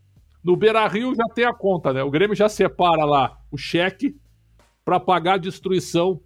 No 0.44 0.56
Beira 0.56 0.87
Rio 0.87 1.14
já 1.14 1.24
tem 1.35 1.46
a 1.46 1.54
conta, 1.54 1.90
né? 1.92 2.02
O 2.02 2.11
Grêmio 2.11 2.37
já 2.37 2.50
separa 2.50 3.04
lá 3.06 3.38
o 3.50 3.56
cheque 3.56 4.14
para 4.85 5.00
pagar 5.00 5.35
a 5.35 5.38
destruição 5.38 6.20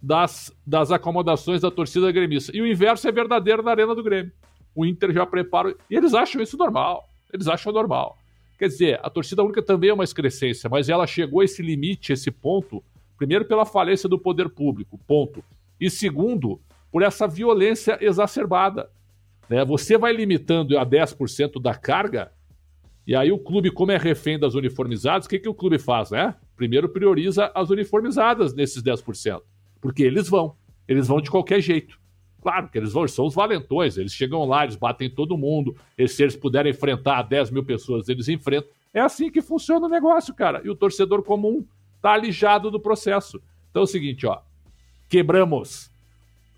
das, 0.00 0.52
das 0.66 0.90
acomodações 0.90 1.60
da 1.60 1.70
torcida 1.70 2.10
gremista. 2.10 2.56
E 2.56 2.60
o 2.60 2.66
inverso 2.66 3.06
é 3.06 3.12
verdadeiro 3.12 3.62
na 3.62 3.70
Arena 3.70 3.94
do 3.94 4.02
Grêmio. 4.02 4.32
O 4.74 4.84
Inter 4.84 5.12
já 5.12 5.24
prepara. 5.24 5.74
E 5.88 5.96
eles 5.96 6.12
acham 6.12 6.42
isso 6.42 6.56
normal. 6.56 7.08
Eles 7.32 7.46
acham 7.46 7.72
normal. 7.72 8.16
Quer 8.62 8.68
dizer, 8.68 9.00
a 9.02 9.10
torcida 9.10 9.42
única 9.42 9.60
também 9.60 9.90
é 9.90 9.92
uma 9.92 10.04
excrescência, 10.04 10.70
mas 10.70 10.88
ela 10.88 11.04
chegou 11.04 11.40
a 11.40 11.44
esse 11.44 11.60
limite, 11.60 12.12
esse 12.12 12.30
ponto, 12.30 12.80
primeiro 13.18 13.44
pela 13.44 13.66
falência 13.66 14.08
do 14.08 14.16
poder 14.16 14.48
público, 14.48 14.96
ponto. 15.04 15.42
E 15.80 15.90
segundo, 15.90 16.60
por 16.88 17.02
essa 17.02 17.26
violência 17.26 17.98
exacerbada. 18.00 18.88
Né? 19.50 19.64
Você 19.64 19.98
vai 19.98 20.12
limitando 20.12 20.78
a 20.78 20.86
10% 20.86 21.60
da 21.60 21.74
carga, 21.74 22.30
e 23.04 23.16
aí 23.16 23.32
o 23.32 23.38
clube, 23.40 23.68
como 23.68 23.90
é 23.90 23.96
refém 23.96 24.38
das 24.38 24.54
uniformizadas, 24.54 25.26
o 25.26 25.28
que, 25.28 25.40
que 25.40 25.48
o 25.48 25.54
clube 25.54 25.80
faz? 25.80 26.12
Né? 26.12 26.32
Primeiro 26.54 26.88
prioriza 26.88 27.50
as 27.56 27.68
uniformizadas 27.68 28.54
nesses 28.54 28.80
10%, 28.80 29.42
porque 29.80 30.04
eles 30.04 30.28
vão, 30.28 30.54
eles 30.86 31.08
vão 31.08 31.20
de 31.20 31.32
qualquer 31.32 31.60
jeito. 31.60 31.98
Claro 32.42 32.68
que 32.68 32.76
eles 32.76 32.92
são 33.12 33.24
os 33.24 33.34
valentões, 33.34 33.96
eles 33.96 34.12
chegam 34.12 34.44
lá, 34.44 34.64
eles 34.64 34.74
batem 34.74 35.08
todo 35.08 35.38
mundo, 35.38 35.76
e 35.96 36.08
se 36.08 36.24
eles 36.24 36.34
puderem 36.34 36.72
enfrentar 36.72 37.22
10 37.22 37.52
mil 37.52 37.64
pessoas, 37.64 38.08
eles 38.08 38.28
enfrentam. 38.28 38.68
É 38.92 39.00
assim 39.00 39.30
que 39.30 39.40
funciona 39.40 39.86
o 39.86 39.88
negócio, 39.88 40.34
cara. 40.34 40.60
E 40.64 40.68
o 40.68 40.74
torcedor 40.74 41.22
comum 41.22 41.64
tá 42.02 42.12
alijado 42.12 42.68
do 42.68 42.80
processo. 42.80 43.40
Então 43.70 43.82
é 43.82 43.84
o 43.84 43.86
seguinte, 43.86 44.26
ó. 44.26 44.40
Quebramos, 45.08 45.90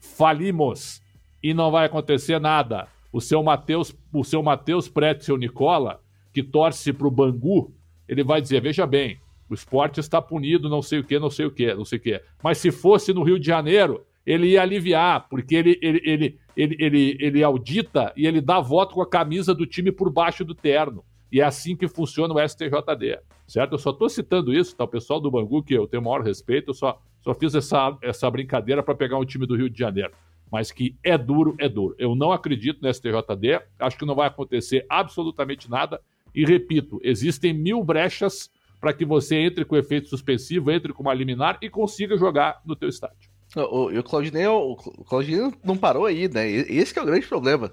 falimos 0.00 1.02
e 1.42 1.52
não 1.52 1.70
vai 1.70 1.84
acontecer 1.84 2.40
nada. 2.40 2.88
O 3.12 3.20
seu 3.20 3.42
Matheus, 3.42 3.94
o 4.12 4.24
seu 4.24 4.42
Matheus 4.42 4.88
Pretzel 4.88 5.36
Nicola, 5.36 6.00
que 6.32 6.42
torce 6.42 6.92
pro 6.92 7.10
Bangu, 7.10 7.72
ele 8.08 8.24
vai 8.24 8.40
dizer: 8.40 8.60
veja 8.60 8.86
bem, 8.86 9.20
o 9.50 9.54
esporte 9.54 10.00
está 10.00 10.20
punido, 10.20 10.68
não 10.68 10.80
sei 10.80 11.00
o 11.00 11.04
que, 11.04 11.18
não 11.18 11.30
sei 11.30 11.46
o 11.46 11.50
que, 11.50 11.74
não 11.74 11.84
sei 11.84 11.98
o 11.98 12.02
que. 12.02 12.22
Mas 12.42 12.58
se 12.58 12.72
fosse 12.72 13.12
no 13.12 13.22
Rio 13.22 13.38
de 13.38 13.46
Janeiro, 13.46 14.04
ele 14.26 14.48
ia 14.48 14.62
aliviar, 14.62 15.28
porque 15.28 15.54
ele, 15.54 15.78
ele, 15.82 16.00
ele, 16.04 16.38
ele, 16.56 16.76
ele, 16.78 17.16
ele 17.20 17.44
audita 17.44 18.12
e 18.16 18.26
ele 18.26 18.40
dá 18.40 18.60
voto 18.60 18.94
com 18.94 19.02
a 19.02 19.08
camisa 19.08 19.54
do 19.54 19.66
time 19.66 19.92
por 19.92 20.10
baixo 20.10 20.44
do 20.44 20.54
terno. 20.54 21.04
E 21.30 21.40
é 21.40 21.44
assim 21.44 21.76
que 21.76 21.88
funciona 21.88 22.32
o 22.32 22.48
STJD, 22.48 23.18
certo? 23.46 23.72
Eu 23.72 23.78
só 23.78 23.90
estou 23.90 24.08
citando 24.08 24.54
isso, 24.54 24.76
tá? 24.76 24.84
O 24.84 24.88
pessoal 24.88 25.20
do 25.20 25.30
Bangu, 25.30 25.62
que 25.62 25.74
eu 25.74 25.86
tenho 25.86 26.00
o 26.00 26.04
maior 26.04 26.22
respeito, 26.22 26.70
eu 26.70 26.74
só, 26.74 27.02
só 27.22 27.34
fiz 27.34 27.54
essa, 27.54 27.96
essa 28.00 28.30
brincadeira 28.30 28.82
para 28.82 28.94
pegar 28.94 29.18
um 29.18 29.24
time 29.24 29.46
do 29.46 29.56
Rio 29.56 29.68
de 29.68 29.78
Janeiro. 29.78 30.12
Mas 30.50 30.70
que 30.70 30.96
é 31.02 31.18
duro, 31.18 31.56
é 31.58 31.68
duro. 31.68 31.96
Eu 31.98 32.14
não 32.14 32.30
acredito 32.30 32.80
no 32.80 32.92
STJD, 32.92 33.60
acho 33.80 33.98
que 33.98 34.06
não 34.06 34.14
vai 34.14 34.28
acontecer 34.28 34.86
absolutamente 34.88 35.68
nada. 35.68 36.00
E 36.32 36.44
repito, 36.44 37.00
existem 37.02 37.52
mil 37.52 37.82
brechas 37.82 38.48
para 38.80 38.92
que 38.92 39.04
você 39.04 39.36
entre 39.36 39.64
com 39.64 39.76
efeito 39.76 40.08
suspensivo, 40.08 40.70
entre 40.70 40.92
com 40.92 41.02
uma 41.02 41.14
liminar 41.14 41.58
e 41.60 41.68
consiga 41.68 42.16
jogar 42.16 42.60
no 42.64 42.76
teu 42.76 42.88
estádio. 42.88 43.33
O, 43.56 43.96
o, 43.96 44.02
Claudinei, 44.02 44.46
o 44.46 44.76
Claudinei 44.76 45.52
não 45.62 45.76
parou 45.76 46.06
aí, 46.06 46.28
né? 46.28 46.48
Esse 46.48 46.98
é 46.98 47.02
o 47.02 47.06
grande 47.06 47.26
problema. 47.26 47.72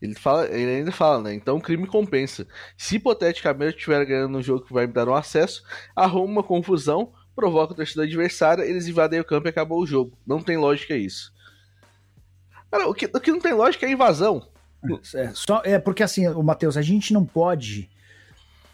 Ele, 0.00 0.14
fala, 0.14 0.46
ele 0.46 0.76
ainda 0.76 0.92
fala, 0.92 1.22
né? 1.22 1.34
Então 1.34 1.56
o 1.56 1.60
crime 1.60 1.86
compensa. 1.86 2.46
Se 2.76 2.96
hipoteticamente 2.96 3.72
eu 3.72 3.78
estiver 3.78 4.04
ganhando 4.04 4.36
um 4.36 4.42
jogo 4.42 4.66
que 4.66 4.72
vai 4.72 4.86
me 4.86 4.92
dar 4.92 5.08
um 5.08 5.14
acesso, 5.14 5.62
arruma 5.96 6.32
uma 6.32 6.42
confusão, 6.42 7.12
provoca 7.34 7.72
a 7.72 7.76
torcida 7.76 8.02
adversária, 8.02 8.64
eles 8.64 8.86
invadem 8.86 9.20
o 9.20 9.24
campo 9.24 9.48
e 9.48 9.50
acabou 9.50 9.80
o 9.80 9.86
jogo. 9.86 10.18
Não 10.26 10.42
tem 10.42 10.56
lógica 10.56 10.94
isso. 10.94 11.32
Cara, 12.70 12.88
o 12.88 12.94
que, 12.94 13.06
o 13.06 13.20
que 13.20 13.32
não 13.32 13.40
tem 13.40 13.54
lógica 13.54 13.86
é 13.86 13.88
a 13.88 13.92
invasão. 13.92 14.46
É, 15.14 15.30
só, 15.32 15.62
é 15.64 15.78
porque 15.78 16.02
assim, 16.02 16.28
o 16.28 16.42
Matheus, 16.42 16.76
a 16.76 16.82
gente 16.82 17.14
não 17.14 17.24
pode 17.24 17.88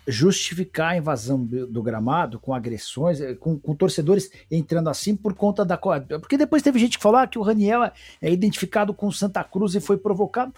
justificar 0.07 0.93
a 0.93 0.97
invasão 0.97 1.45
do 1.45 1.83
gramado 1.83 2.39
com 2.39 2.55
agressões, 2.55 3.21
eh, 3.21 3.35
com, 3.35 3.59
com, 3.59 3.75
torcedores 3.75 4.31
entrando 4.51 4.89
assim 4.89 5.15
por 5.15 5.35
conta 5.35 5.65
da. 5.65 5.77
Porque 5.77 6.37
depois 6.37 6.63
teve 6.63 6.79
gente 6.79 6.97
que 6.97 7.03
falou 7.03 7.19
ah, 7.19 7.27
que 7.27 7.39
o 7.39 7.43
Raniel 7.43 7.85
é 8.21 8.33
identificado 8.33 8.95
com 8.95 9.11
Santa 9.13 9.45
Cruz 9.45 9.75
e 9.75 9.81
foi 9.81 9.97
provocado. 9.97 10.55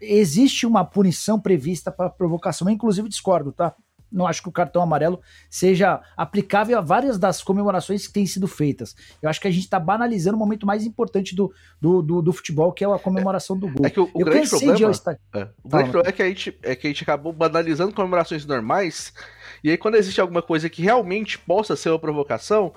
Existe 0.00 0.66
uma 0.66 0.84
punição 0.84 1.40
prevista 1.40 1.90
para 1.90 2.10
provocação, 2.10 2.68
inclusive 2.68 3.08
discordo, 3.08 3.52
tá? 3.52 3.74
Não 4.14 4.26
acho 4.26 4.42
que 4.42 4.48
o 4.48 4.52
cartão 4.52 4.82
amarelo 4.82 5.20
seja 5.50 6.00
aplicável 6.16 6.78
a 6.78 6.80
várias 6.80 7.18
das 7.18 7.42
comemorações 7.42 8.06
que 8.06 8.12
têm 8.12 8.24
sido 8.26 8.46
feitas. 8.46 8.94
Eu 9.20 9.28
acho 9.28 9.40
que 9.40 9.48
a 9.48 9.50
gente 9.50 9.64
está 9.64 9.78
banalizando 9.78 10.36
o 10.36 10.38
momento 10.38 10.66
mais 10.66 10.86
importante 10.86 11.34
do, 11.34 11.52
do, 11.80 12.00
do, 12.00 12.22
do, 12.22 12.32
futebol, 12.32 12.72
que 12.72 12.84
é 12.84 12.92
a 12.92 12.98
comemoração 12.98 13.58
do 13.58 13.68
gol. 13.68 13.84
É 13.84 13.90
que 13.90 14.00
o, 14.00 14.04
o 14.14 14.20
eu 14.20 14.24
grande 14.24 14.48
problema, 14.48 14.90
estar... 14.90 15.18
é, 15.34 15.48
o 15.62 15.68
grande 15.68 15.90
problema 15.90 16.08
é, 16.08 16.12
que 16.12 16.22
a 16.22 16.28
gente, 16.28 16.58
é 16.62 16.76
que 16.76 16.86
a 16.86 16.90
gente 16.90 17.02
acabou 17.02 17.32
banalizando 17.32 17.92
comemorações 17.92 18.46
normais, 18.46 19.12
e 19.62 19.70
aí 19.70 19.76
quando 19.76 19.96
existe 19.96 20.20
alguma 20.20 20.42
coisa 20.42 20.70
que 20.70 20.82
realmente 20.82 21.38
possa 21.38 21.74
ser 21.74 21.90
uma 21.90 21.98
provocação, 21.98 22.72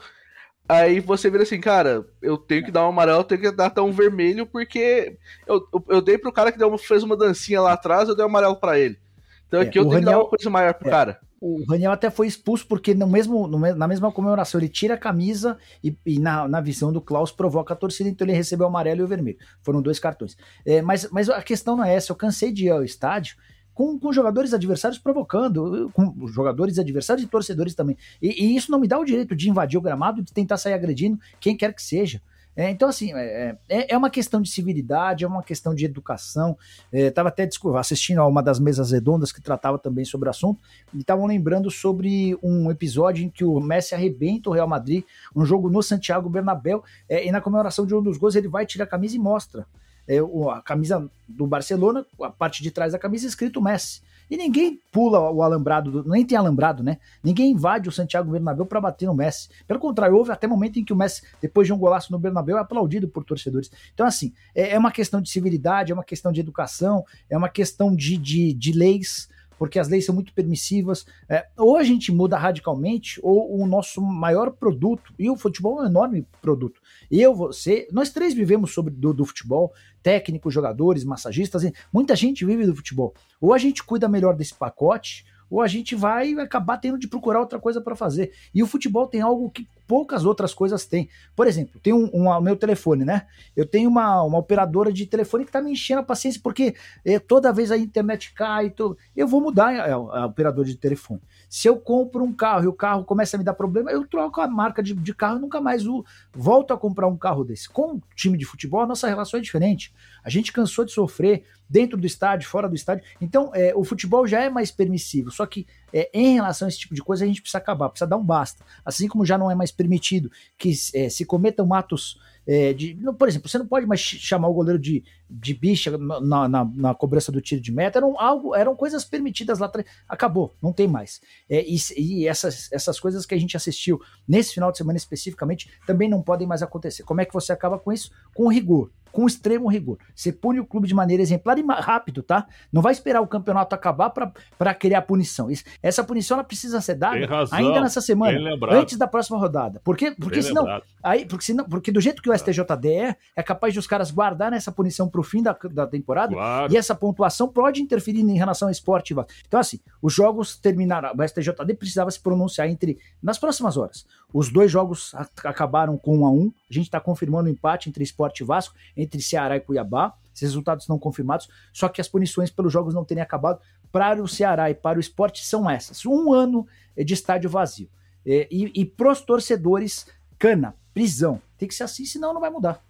Aí 0.69 0.99
você 0.99 1.29
vira 1.29 1.43
assim, 1.43 1.61
cara, 1.61 2.05
eu 2.21 2.37
tenho 2.37 2.65
que 2.65 2.71
dar 2.71 2.85
um 2.85 2.89
amarelo, 2.89 3.19
eu 3.19 3.23
tenho 3.23 3.39
que 3.39 3.51
dar 3.51 3.67
até 3.67 3.81
um 3.81 3.91
vermelho, 3.91 4.45
porque 4.45 5.17
eu, 5.47 5.65
eu, 5.73 5.85
eu 5.87 6.01
dei 6.01 6.17
pro 6.17 6.31
cara 6.31 6.51
que 6.51 6.57
deu, 6.57 6.77
fez 6.77 7.03
uma 7.03 7.15
dancinha 7.15 7.61
lá 7.61 7.71
atrás, 7.71 8.09
eu 8.09 8.15
dei 8.15 8.25
um 8.25 8.27
amarelo 8.27 8.57
para 8.57 8.77
ele. 8.77 8.99
Então 9.47 9.61
aqui 9.61 9.77
é, 9.77 9.81
eu 9.81 9.85
tenho 9.85 9.93
Raniel, 9.93 10.05
que 10.05 10.11
dar 10.11 10.19
uma 10.19 10.29
coisa 10.29 10.49
maior 10.49 10.73
pro 10.73 10.89
é, 10.89 10.91
cara. 10.91 11.19
O 11.39 11.63
Raniel 11.69 11.91
até 11.91 12.09
foi 12.09 12.25
expulso 12.25 12.65
porque 12.67 12.95
no 12.95 13.05
mesmo, 13.05 13.47
no, 13.47 13.59
na 13.59 13.87
mesma 13.87 14.11
comemoração 14.11 14.59
ele 14.59 14.69
tira 14.69 14.95
a 14.95 14.97
camisa 14.97 15.57
e, 15.83 15.95
e, 16.05 16.19
na, 16.19 16.47
na 16.47 16.59
visão 16.59 16.91
do 16.91 16.99
Klaus 16.99 17.31
provoca 17.31 17.73
a 17.73 17.77
torcida, 17.77 18.09
então 18.09 18.25
ele 18.25 18.35
recebeu 18.35 18.65
o 18.65 18.69
amarelo 18.69 19.01
e 19.01 19.03
o 19.03 19.07
vermelho. 19.07 19.37
Foram 19.61 19.81
dois 19.81 19.99
cartões. 19.99 20.35
É, 20.65 20.81
mas, 20.81 21.07
mas 21.11 21.29
a 21.29 21.41
questão 21.41 21.77
não 21.77 21.83
é 21.83 21.93
essa, 21.93 22.11
eu 22.11 22.15
cansei 22.15 22.51
de 22.51 22.65
ir 22.65 22.71
ao 22.71 22.83
estádio 22.83 23.37
com, 23.77 23.99
com 23.99 24.11
jogadores 24.11 24.55
adversários 24.55 24.97
provocando, 24.97 25.91
com 25.93 26.27
jogadores 26.27 26.79
adversários 26.79 27.23
e 27.23 27.29
torcedores 27.29 27.75
também. 27.75 27.95
E, 28.19 28.43
e, 28.43 28.55
isso 28.55 28.71
não 28.71 28.79
me 28.79 28.87
dá 28.87 28.97
o 28.97 29.05
direito 29.05 29.35
de 29.35 29.51
invadir 29.51 29.77
o 29.77 29.81
gramado, 29.81 30.23
de 30.23 30.33
tentar 30.33 30.57
sair 30.57 30.73
agredindo 30.73 31.19
quem 31.39 31.55
quer 31.55 31.71
que 31.71 31.83
seja. 31.83 32.19
É, 32.57 32.71
então, 32.71 32.89
assim, 32.89 33.13
é, 33.13 33.55
é, 33.69 33.93
é 33.93 33.97
uma 33.97 34.09
questão 34.09 34.41
de 34.41 34.49
civilidade, 34.49 35.23
é 35.23 35.27
uma 35.27 35.43
questão 35.43 35.75
de 35.75 35.85
educação. 35.85 36.57
Estava 36.91 37.29
é, 37.29 37.31
até 37.31 37.47
assistindo 37.77 38.19
a 38.19 38.27
uma 38.27 38.41
das 38.41 38.59
mesas 38.59 38.91
redondas 38.91 39.31
que 39.31 39.39
tratava 39.39 39.77
também 39.77 40.03
sobre 40.03 40.27
o 40.27 40.31
assunto, 40.31 40.59
e 40.91 40.99
estavam 40.99 41.27
lembrando 41.27 41.69
sobre 41.69 42.35
um 42.41 42.71
episódio 42.71 43.23
em 43.23 43.29
que 43.29 43.45
o 43.45 43.59
Messi 43.59 43.93
arrebenta 43.93 44.49
o 44.49 44.53
Real 44.53 44.67
Madrid, 44.67 45.03
um 45.35 45.45
jogo 45.45 45.69
no 45.69 45.83
Santiago 45.83 46.27
Bernabéu, 46.27 46.83
é, 47.07 47.27
e 47.27 47.31
na 47.31 47.39
comemoração 47.39 47.85
de 47.85 47.93
um 47.93 48.01
dos 48.01 48.17
gols 48.17 48.33
ele 48.33 48.47
vai 48.47 48.65
tirar 48.65 48.85
a 48.85 48.87
camisa 48.87 49.15
e 49.15 49.19
mostra 49.19 49.67
é, 50.07 50.17
a 50.51 50.61
camisa 50.61 51.07
do 51.27 51.45
Barcelona, 51.45 52.05
a 52.21 52.29
parte 52.31 52.63
de 52.63 52.71
trás 52.71 52.93
da 52.93 52.97
camisa 52.97 53.27
escrito 53.27 53.61
Messi. 53.61 54.01
E 54.29 54.37
ninguém 54.37 54.79
pula 54.91 55.31
o 55.31 55.41
alambrado, 55.41 55.91
do, 55.91 56.09
nem 56.09 56.25
tem 56.25 56.37
alambrado, 56.37 56.83
né? 56.83 56.97
Ninguém 57.23 57.51
invade 57.51 57.87
o 57.87 57.91
Santiago 57.91 58.31
Bernabéu 58.31 58.65
para 58.65 58.81
bater 58.81 59.05
no 59.05 59.13
Messi. 59.15 59.49
Pelo 59.67 59.79
contrário, 59.79 60.15
houve 60.15 60.31
até 60.31 60.47
momento 60.47 60.79
em 60.79 60.83
que 60.83 60.93
o 60.93 60.95
Messi, 60.95 61.21
depois 61.41 61.67
de 61.67 61.73
um 61.73 61.77
golaço 61.77 62.11
no 62.11 62.19
Bernabéu, 62.19 62.57
é 62.57 62.61
aplaudido 62.61 63.07
por 63.07 63.23
torcedores. 63.23 63.71
Então, 63.93 64.05
assim, 64.05 64.33
é, 64.53 64.71
é 64.71 64.77
uma 64.77 64.91
questão 64.91 65.21
de 65.21 65.29
civilidade, 65.29 65.91
é 65.91 65.95
uma 65.95 66.03
questão 66.03 66.31
de 66.31 66.39
educação, 66.39 67.05
é 67.29 67.37
uma 67.37 67.49
questão 67.49 67.95
de, 67.95 68.17
de, 68.17 68.53
de 68.53 68.71
leis 68.71 69.29
porque 69.57 69.79
as 69.79 69.87
leis 69.87 70.05
são 70.05 70.13
muito 70.13 70.33
permissivas. 70.33 71.05
É, 71.27 71.47
ou 71.57 71.77
a 71.77 71.83
gente 71.83 72.11
muda 72.11 72.37
radicalmente, 72.37 73.19
ou 73.23 73.59
o 73.59 73.65
nosso 73.65 74.01
maior 74.01 74.51
produto, 74.51 75.13
e 75.17 75.29
o 75.29 75.35
futebol 75.35 75.79
é 75.79 75.83
um 75.83 75.87
enorme 75.87 76.25
produto. 76.41 76.79
Eu, 77.09 77.33
você, 77.33 77.87
nós 77.91 78.09
três 78.09 78.33
vivemos 78.33 78.73
sobre 78.73 78.93
do, 78.93 79.13
do 79.13 79.25
futebol, 79.25 79.73
técnicos, 80.03 80.53
jogadores, 80.53 81.03
massagistas, 81.03 81.63
muita 81.91 82.15
gente 82.15 82.45
vive 82.45 82.65
do 82.65 82.75
futebol. 82.75 83.13
Ou 83.39 83.53
a 83.53 83.57
gente 83.57 83.83
cuida 83.83 84.07
melhor 84.07 84.35
desse 84.35 84.53
pacote, 84.53 85.25
ou 85.49 85.61
a 85.61 85.67
gente 85.67 85.95
vai 85.95 86.33
acabar 86.33 86.77
tendo 86.77 86.99
de 86.99 87.07
procurar 87.07 87.39
outra 87.39 87.59
coisa 87.59 87.79
para 87.81 87.95
fazer. 87.95 88.31
E 88.53 88.61
o 88.61 88.67
futebol 88.67 89.07
tem 89.07 89.21
algo 89.21 89.49
que 89.49 89.67
poucas 89.87 90.25
outras 90.25 90.53
coisas 90.53 90.85
têm. 90.85 91.09
Por 91.35 91.47
exemplo, 91.47 91.79
tem 91.81 91.93
um, 91.93 92.09
um, 92.13 92.41
meu 92.41 92.55
telefone, 92.55 93.05
né? 93.05 93.25
Eu 93.55 93.65
tenho 93.65 93.89
uma, 93.89 94.21
uma 94.21 94.37
operadora 94.37 94.91
de 94.91 95.05
telefone 95.05 95.45
que 95.45 95.51
tá 95.51 95.61
me 95.61 95.71
enchendo 95.71 96.01
a 96.01 96.03
paciência, 96.03 96.41
porque 96.43 96.75
é, 97.05 97.17
toda 97.17 97.53
vez 97.53 97.71
a 97.71 97.77
internet 97.77 98.33
cai, 98.33 98.73
eu 99.15 99.27
vou 99.27 99.41
mudar 99.41 99.73
a, 99.73 99.85
a, 99.85 99.93
a 99.93 100.25
operadora 100.25 100.67
de 100.67 100.75
telefone. 100.75 101.21
Se 101.49 101.67
eu 101.67 101.77
compro 101.77 102.23
um 102.23 102.33
carro 102.33 102.65
e 102.65 102.67
o 102.67 102.73
carro 102.73 103.05
começa 103.05 103.37
a 103.37 103.39
me 103.39 103.43
dar 103.43 103.53
problema, 103.53 103.89
eu 103.89 104.05
troco 104.05 104.41
a 104.41 104.47
marca 104.47 104.83
de, 104.83 104.93
de 104.93 105.13
carro 105.13 105.37
e 105.37 105.41
nunca 105.41 105.61
mais 105.61 105.87
o, 105.87 106.03
volto 106.33 106.73
a 106.73 106.77
comprar 106.77 107.07
um 107.07 107.17
carro 107.17 107.43
desse. 107.43 107.69
Com 107.69 107.95
o 107.95 108.01
time 108.15 108.37
de 108.37 108.45
futebol, 108.45 108.81
a 108.81 108.87
nossa 108.87 109.07
relação 109.07 109.39
é 109.39 109.43
diferente. 109.43 109.93
A 110.23 110.29
gente 110.29 110.51
cansou 110.51 110.83
de 110.83 110.91
sofrer 110.91 111.43
dentro 111.69 111.97
do 111.97 112.05
estádio, 112.05 112.49
fora 112.49 112.67
do 112.67 112.75
estádio. 112.75 113.03
Então, 113.19 113.51
é, 113.53 113.73
o 113.75 113.83
futebol 113.83 114.25
já 114.25 114.41
é 114.41 114.49
mais 114.49 114.71
permissivo. 114.71 115.31
Só 115.31 115.45
que 115.45 115.65
é, 115.93 116.09
em 116.13 116.33
relação 116.33 116.65
a 116.65 116.69
esse 116.69 116.79
tipo 116.79 116.95
de 116.95 117.01
coisa, 117.01 117.23
a 117.23 117.27
gente 117.27 117.41
precisa 117.41 117.57
acabar, 117.57 117.89
precisa 117.89 118.09
dar 118.09 118.17
um 118.17 118.23
basta. 118.23 118.63
Assim 118.85 119.07
como 119.07 119.25
já 119.25 119.37
não 119.37 119.49
é 119.51 119.55
mais 119.55 119.71
permitido 119.77 120.29
que 120.57 120.73
é, 120.93 121.07
se 121.07 121.23
cometam 121.23 121.73
atos 121.73 122.17
é, 122.47 122.71
de, 122.71 122.97
por 123.19 123.27
exemplo, 123.27 123.49
você 123.49 123.57
não 123.57 123.67
pode 123.67 123.85
mais 123.85 123.99
chamar 123.99 124.47
o 124.47 124.53
goleiro 124.53 124.79
de, 124.79 125.03
de 125.29 125.53
bicha 125.53 125.97
na, 125.97 126.47
na, 126.47 126.65
na 126.65 126.95
cobrança 126.95 127.29
do 127.29 127.41
tiro 127.41 127.61
de 127.61 127.73
meta, 127.73 127.99
eram, 127.99 128.17
algo, 128.17 128.55
eram 128.55 128.73
coisas 128.73 129.03
permitidas 129.03 129.59
lá 129.59 129.65
atrás. 129.65 129.85
Acabou, 130.07 130.55
não 130.63 130.71
tem 130.71 130.87
mais. 130.87 131.19
É, 131.49 131.61
e, 131.67 131.77
e 131.97 132.25
essas, 132.25 132.71
essas 132.71 133.01
coisas 133.01 133.25
que 133.25 133.35
a 133.35 133.37
gente 133.37 133.57
assistiu 133.57 133.99
nesse 134.25 134.53
final 134.53 134.71
de 134.71 134.77
semana 134.77 134.95
especificamente 134.95 135.69
também 135.85 136.09
não 136.09 136.21
podem 136.21 136.47
mais 136.47 136.61
acontecer. 136.63 137.03
Como 137.03 137.19
é 137.19 137.25
que 137.25 137.33
você 137.33 137.51
acaba 137.51 137.77
com 137.77 137.91
isso? 137.91 138.11
Com 138.33 138.47
rigor 138.47 138.89
com 139.17 139.25
extremo 139.25 139.67
rigor. 139.67 139.97
Você 140.13 140.31
pune 140.31 140.59
o 140.59 140.65
clube 140.65 140.87
de 140.87 140.93
maneira 140.93 141.23
exemplar 141.23 141.57
e 141.57 141.65
rápido, 141.65 142.21
tá? 142.21 142.45
Não 142.71 142.83
vai 142.83 142.93
esperar 142.93 143.19
o 143.19 143.25
campeonato 143.25 143.73
acabar 143.73 144.11
para 144.11 144.75
criar 144.75 145.01
punição. 145.01 145.49
Isso, 145.49 145.63
essa 145.81 146.03
punição 146.03 146.35
ela 146.35 146.43
precisa 146.43 146.79
ser 146.81 146.93
dada 146.93 147.25
razão, 147.25 147.57
ainda 147.57 147.81
nessa 147.81 147.99
semana, 147.99 148.37
antes 148.69 148.95
da 148.95 149.07
próxima 149.07 149.39
rodada. 149.39 149.81
Porque 149.83 150.11
bem 150.11 150.41
senão, 150.43 150.67
aí, 151.01 151.25
porque 151.25 151.43
senão, 151.43 151.65
porque 151.65 151.91
do 151.91 151.99
jeito 151.99 152.21
que 152.21 152.29
o 152.29 152.37
STJD 152.37 152.93
é, 152.93 153.15
é 153.35 153.41
capaz 153.41 153.73
de 153.73 153.79
os 153.79 153.87
caras 153.87 154.11
guardar 154.11 154.53
essa 154.53 154.71
punição 154.71 155.09
para 155.09 155.19
o 155.19 155.23
fim 155.23 155.41
da, 155.41 155.57
da 155.71 155.87
temporada 155.87 156.35
claro. 156.35 156.71
e 156.71 156.77
essa 156.77 156.93
pontuação 156.93 157.47
pode 157.47 157.81
interferir 157.81 158.19
em 158.19 158.37
relação 158.37 158.67
ao 158.67 158.71
esporte. 158.71 159.15
Então 159.47 159.59
assim, 159.59 159.79
os 159.99 160.13
jogos 160.13 160.59
terminaram, 160.59 161.11
o 161.17 161.27
STJD 161.27 161.73
precisava 161.73 162.11
se 162.11 162.21
pronunciar 162.21 162.69
entre 162.69 162.99
nas 163.19 163.39
próximas 163.39 163.77
horas. 163.77 164.05
Os 164.33 164.49
dois 164.49 164.69
jogos 164.69 165.13
acabaram 165.43 165.97
com 165.97 166.19
um 166.19 166.25
a 166.25 166.29
um. 166.29 166.51
A 166.69 166.73
gente 166.73 166.85
está 166.85 166.99
confirmando 166.99 167.47
o 167.47 167.51
empate 167.51 167.89
entre 167.89 168.03
Esporte 168.03 168.43
e 168.43 168.45
Vasco, 168.45 168.75
entre 168.95 169.21
Ceará 169.21 169.55
e 169.55 169.61
Cuiabá. 169.61 170.13
Esses 170.33 170.49
resultados 170.49 170.83
estão 170.83 170.99
confirmados, 170.99 171.47
só 171.73 171.89
que 171.89 171.99
as 171.99 172.07
punições 172.07 172.51
pelos 172.51 172.71
jogos 172.71 172.93
não 172.93 173.03
terem 173.03 173.23
acabado. 173.23 173.59
Para 173.91 174.21
o 174.21 174.27
Ceará 174.27 174.69
e 174.69 174.75
para 174.75 174.97
o 174.97 175.01
esporte 175.01 175.45
são 175.45 175.69
essas: 175.69 176.05
um 176.05 176.33
ano 176.33 176.67
de 176.95 177.13
estádio 177.13 177.49
vazio. 177.49 177.89
E, 178.25 178.47
e, 178.51 178.81
e 178.81 178.85
para 178.85 179.11
os 179.11 179.21
torcedores, 179.21 180.05
cana, 180.37 180.75
prisão. 180.93 181.41
Tem 181.57 181.67
que 181.67 181.73
ser 181.73 181.83
assim, 181.83 182.05
senão 182.05 182.33
não 182.33 182.41
vai 182.41 182.49
mudar. 182.49 182.83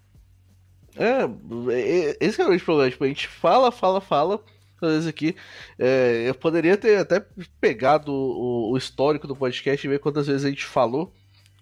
É, 0.95 1.23
é 1.71 2.17
esse 2.19 2.41
é 2.41 2.43
o 2.43 2.47
grande 2.47 2.63
problema. 2.63 2.89
Tipo, 2.89 3.03
a 3.03 3.07
gente 3.07 3.27
fala, 3.27 3.71
fala, 3.71 4.01
fala, 4.01 4.43
às 4.81 4.91
vezes 4.91 5.07
aqui. 5.07 5.35
É, 5.77 6.25
eu 6.27 6.33
poderia 6.33 6.75
ter 6.75 6.97
até 6.97 7.25
pegado 7.61 8.11
o, 8.11 8.71
o, 8.71 8.77
histórico 8.77 9.27
do 9.27 9.35
podcast 9.35 9.85
e 9.85 9.89
ver 9.89 9.99
quantas 9.99 10.27
vezes 10.27 10.43
a 10.43 10.49
gente 10.49 10.65
falou 10.65 11.13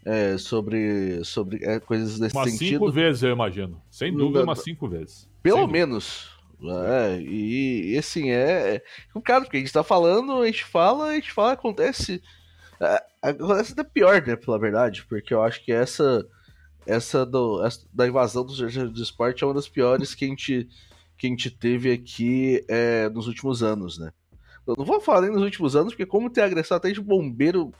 é, 0.05 0.37
sobre, 0.37 1.23
sobre 1.23 1.65
é, 1.65 1.79
coisas 1.79 2.19
desse 2.19 2.35
umas 2.35 2.51
sentido. 2.51 2.79
cinco 2.79 2.91
vezes, 2.91 3.23
eu 3.23 3.31
imagino. 3.31 3.81
Sem 3.89 4.15
dúvida, 4.15 4.43
umas 4.43 4.61
cinco 4.61 4.87
vezes. 4.87 5.27
Pelo 5.41 5.67
menos. 5.67 6.29
É, 6.63 7.19
e, 7.19 7.93
e, 7.93 7.97
assim, 7.97 8.29
é, 8.29 8.75
é 8.75 8.83
complicado, 9.11 9.43
porque 9.43 9.57
a 9.57 9.59
gente 9.59 9.73
tá 9.73 9.83
falando, 9.83 10.41
a 10.41 10.45
gente 10.45 10.63
fala, 10.63 11.07
a 11.07 11.15
gente 11.15 11.31
fala, 11.31 11.53
acontece. 11.53 12.21
É, 12.79 13.03
acontece 13.21 13.73
até 13.73 13.83
pior, 13.83 14.21
né, 14.25 14.35
pela 14.35 14.59
verdade, 14.59 15.05
porque 15.09 15.33
eu 15.33 15.43
acho 15.43 15.63
que 15.63 15.71
essa 15.71 16.25
essa, 16.85 17.25
do, 17.25 17.65
essa 17.65 17.85
da 17.91 18.07
invasão 18.07 18.45
dos 18.45 18.57
jornalistas 18.57 18.91
do 18.91 19.03
esporte 19.03 19.43
é 19.43 19.47
uma 19.47 19.53
das 19.53 19.67
piores 19.67 20.13
que 20.13 20.25
a 20.25 20.27
gente, 20.27 20.69
que 21.17 21.27
a 21.27 21.29
gente 21.29 21.49
teve 21.49 21.91
aqui 21.91 22.63
é, 22.67 23.09
nos 23.09 23.27
últimos 23.27 23.63
anos, 23.63 23.97
né? 23.97 24.11
Eu 24.67 24.75
não 24.77 24.85
vou 24.85 24.99
falar 24.99 25.21
nem 25.21 25.31
nos 25.31 25.43
últimos 25.43 25.75
anos, 25.75 25.93
porque 25.93 26.05
como 26.05 26.29
tem 26.29 26.43
agressão 26.43 26.77
até 26.77 26.91
de 26.91 26.99
bombeiro 26.99 27.71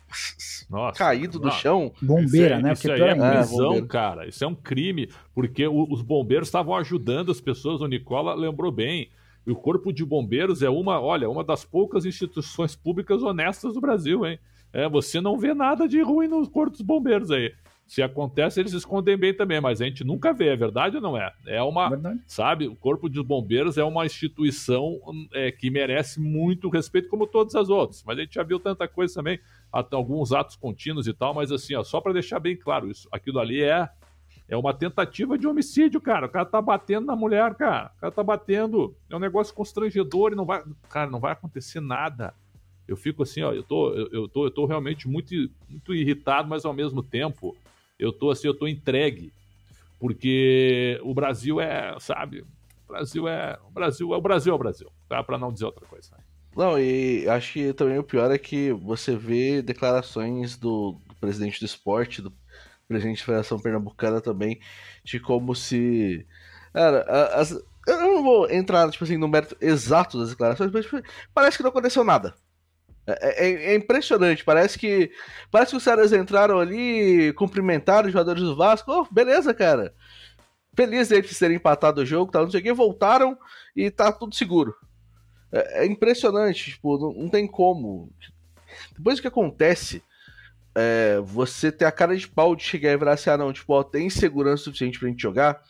Nossa, 0.69 0.97
caído 0.97 1.39
do 1.39 1.49
chão. 1.51 1.91
Bombeira, 2.01 2.55
isso 2.55 2.63
né? 2.63 2.73
Isso 2.73 2.91
aí 2.91 3.01
é, 3.01 3.09
é 3.09 3.15
prisão, 3.15 3.73
é, 3.73 3.81
cara. 3.81 4.27
Isso 4.27 4.43
é 4.43 4.47
um 4.47 4.53
crime, 4.53 5.09
porque 5.33 5.65
o, 5.65 5.91
os 5.91 6.01
bombeiros 6.01 6.47
estavam 6.47 6.75
ajudando 6.75 7.31
as 7.31 7.41
pessoas. 7.41 7.81
O 7.81 7.87
Nicola 7.87 8.35
lembrou 8.35 8.71
bem. 8.71 9.09
E 9.47 9.51
o 9.51 9.55
Corpo 9.55 9.93
de 9.93 10.03
Bombeiros 10.03 10.63
é 10.63 10.69
uma, 10.69 10.99
olha, 10.99 11.29
uma 11.29 11.43
das 11.43 11.63
poucas 11.63 12.05
instituições 12.05 12.75
públicas 12.75 13.21
honestas 13.21 13.73
do 13.73 13.81
Brasil, 13.81 14.25
hein? 14.25 14.39
É, 14.73 14.89
você 14.89 15.21
não 15.21 15.37
vê 15.37 15.53
nada 15.53 15.87
de 15.87 16.01
ruim 16.01 16.27
no 16.27 16.47
Corpo 16.49 16.71
dos 16.71 16.81
Bombeiros 16.81 17.31
aí. 17.31 17.53
Se 17.85 18.01
acontece, 18.01 18.59
eles 18.59 18.73
escondem 18.73 19.15
bem 19.15 19.33
também, 19.33 19.61
mas 19.61 19.79
a 19.79 19.85
gente 19.85 20.03
nunca 20.03 20.33
vê, 20.33 20.47
é 20.47 20.55
verdade 20.55 20.95
ou 20.95 21.01
não 21.01 21.15
é? 21.15 21.31
É 21.45 21.61
uma, 21.61 21.89
verdade. 21.89 22.19
sabe, 22.25 22.67
o 22.67 22.75
Corpo 22.75 23.07
de 23.07 23.21
Bombeiros 23.21 23.77
é 23.77 23.83
uma 23.83 24.05
instituição 24.05 24.99
é, 25.33 25.51
que 25.51 25.69
merece 25.69 26.19
muito 26.19 26.67
respeito, 26.67 27.09
como 27.09 27.27
todas 27.27 27.53
as 27.53 27.69
outras. 27.69 28.03
Mas 28.03 28.17
a 28.17 28.21
gente 28.21 28.33
já 28.33 28.43
viu 28.43 28.59
tanta 28.59 28.87
coisa 28.87 29.13
também, 29.13 29.39
até 29.71 29.95
alguns 29.95 30.31
atos 30.31 30.55
contínuos 30.55 31.07
e 31.07 31.13
tal, 31.13 31.33
mas 31.33 31.51
assim, 31.51 31.75
ó, 31.75 31.83
só 31.83 32.01
para 32.01 32.13
deixar 32.13 32.39
bem 32.39 32.57
claro 32.57 32.89
isso, 32.89 33.07
aquilo 33.11 33.39
ali 33.39 33.61
é 33.61 33.87
é 34.47 34.55
uma 34.55 34.73
tentativa 34.73 35.37
de 35.37 35.47
homicídio, 35.47 35.99
cara. 35.99 36.27
O 36.27 36.29
cara 36.29 36.45
tá 36.45 36.61
batendo 36.61 37.07
na 37.07 37.15
mulher, 37.15 37.55
cara. 37.55 37.91
O 37.97 37.99
cara 37.99 38.11
tá 38.11 38.23
batendo. 38.23 38.95
É 39.09 39.15
um 39.15 39.19
negócio 39.19 39.53
constrangedor 39.53 40.33
e 40.33 40.35
não 40.35 40.45
vai. 40.45 40.63
Cara, 40.87 41.09
não 41.09 41.19
vai 41.19 41.31
acontecer 41.31 41.79
nada. 41.79 42.31
Eu 42.87 42.95
fico 42.95 43.23
assim, 43.23 43.41
ó, 43.41 43.51
eu 43.51 43.63
tô, 43.63 43.91
eu, 43.93 44.07
eu 44.11 44.27
tô, 44.27 44.45
eu 44.45 44.51
tô 44.51 44.65
realmente 44.67 45.07
muito, 45.07 45.33
muito 45.67 45.95
irritado, 45.95 46.47
mas 46.47 46.63
ao 46.63 46.73
mesmo 46.73 47.01
tempo 47.01 47.57
eu 47.99 48.11
tô 48.11 48.31
assim, 48.31 48.47
eu 48.47 48.57
tô 48.57 48.67
entregue, 48.67 49.33
porque 49.99 50.99
o 51.03 51.13
Brasil 51.13 51.59
é, 51.59 51.95
sabe, 51.99 52.41
o 52.41 52.87
Brasil 52.87 53.27
é, 53.27 53.57
o 53.67 53.71
Brasil 53.71 54.13
é 54.13 54.17
o 54.17 54.21
Brasil 54.21 54.53
é 54.53 54.55
o 54.55 54.59
Brasil, 54.59 54.91
tá? 55.07 55.23
Para 55.23 55.37
não 55.37 55.51
dizer 55.51 55.65
outra 55.65 55.85
coisa. 55.85 56.11
Não, 56.55 56.79
e 56.79 57.27
acho 57.27 57.53
que 57.53 57.73
também 57.73 57.97
o 57.97 58.03
pior 58.03 58.31
é 58.31 58.37
que 58.37 58.71
você 58.71 59.15
vê 59.15 59.61
declarações 59.61 60.55
do, 60.55 60.97
do 61.05 61.15
presidente 61.15 61.59
do 61.59 61.65
esporte, 61.65 62.21
do 62.21 62.31
presidente 62.87 63.19
da 63.19 63.25
Federação 63.25 63.59
Pernambucana 63.59 64.21
também, 64.21 64.59
de 65.03 65.19
como 65.19 65.53
se. 65.53 66.25
Cara, 66.71 67.01
as, 67.33 67.51
eu 67.87 68.01
não 68.01 68.23
vou 68.23 68.49
entrar 68.49 68.89
tipo 68.89 69.03
assim, 69.03 69.17
no 69.17 69.27
mérito 69.27 69.57
exato 69.59 70.17
das 70.17 70.29
declarações, 70.29 70.71
mas 70.71 70.85
tipo, 70.85 71.01
parece 71.33 71.57
que 71.57 71.63
não 71.63 71.69
aconteceu 71.69 72.03
nada. 72.03 72.33
É, 73.07 73.47
é, 73.47 73.53
é, 73.71 73.75
impressionante, 73.75 74.43
parece 74.43 74.79
que 74.79 75.11
parece 75.51 75.71
que 75.71 75.77
os 75.77 75.85
caras 75.85 76.11
entraram 76.11 76.59
ali, 76.59 77.31
cumprimentaram 77.33 78.07
os 78.07 78.13
jogadores 78.13 78.41
do 78.41 78.55
Vasco, 78.55 78.91
oh, 78.91 79.13
beleza, 79.13 79.53
cara. 79.53 79.93
Feliz 80.75 81.07
deles 81.07 81.37
terem 81.37 81.57
empatado 81.57 82.01
o 82.01 82.05
jogo, 82.05 82.31
tá, 82.31 82.41
não 82.41 82.49
sei 82.49 82.71
o 82.71 82.75
voltaram 82.75 83.37
e 83.75 83.91
tá 83.91 84.11
tudo 84.11 84.35
seguro. 84.35 84.75
É, 85.51 85.83
é 85.83 85.85
impressionante, 85.85 86.71
tipo, 86.71 86.97
não, 86.97 87.13
não, 87.13 87.29
tem 87.29 87.47
como. 87.47 88.11
Depois 88.97 89.19
que 89.19 89.27
acontece, 89.27 90.03
é, 90.73 91.19
você 91.23 91.71
ter 91.71 91.85
a 91.85 91.91
cara 91.91 92.17
de 92.17 92.27
pau 92.27 92.55
de 92.55 92.63
chegar 92.63 92.91
e 92.91 92.97
falar 92.97 93.13
assim, 93.13 93.29
ah 93.29 93.37
não, 93.37 93.53
tipo, 93.53 93.71
ó, 93.71 93.83
tem 93.83 94.09
segurança 94.09 94.63
suficiente 94.63 94.97
pra 94.97 95.07
gente 95.07 95.21
jogar. 95.21 95.61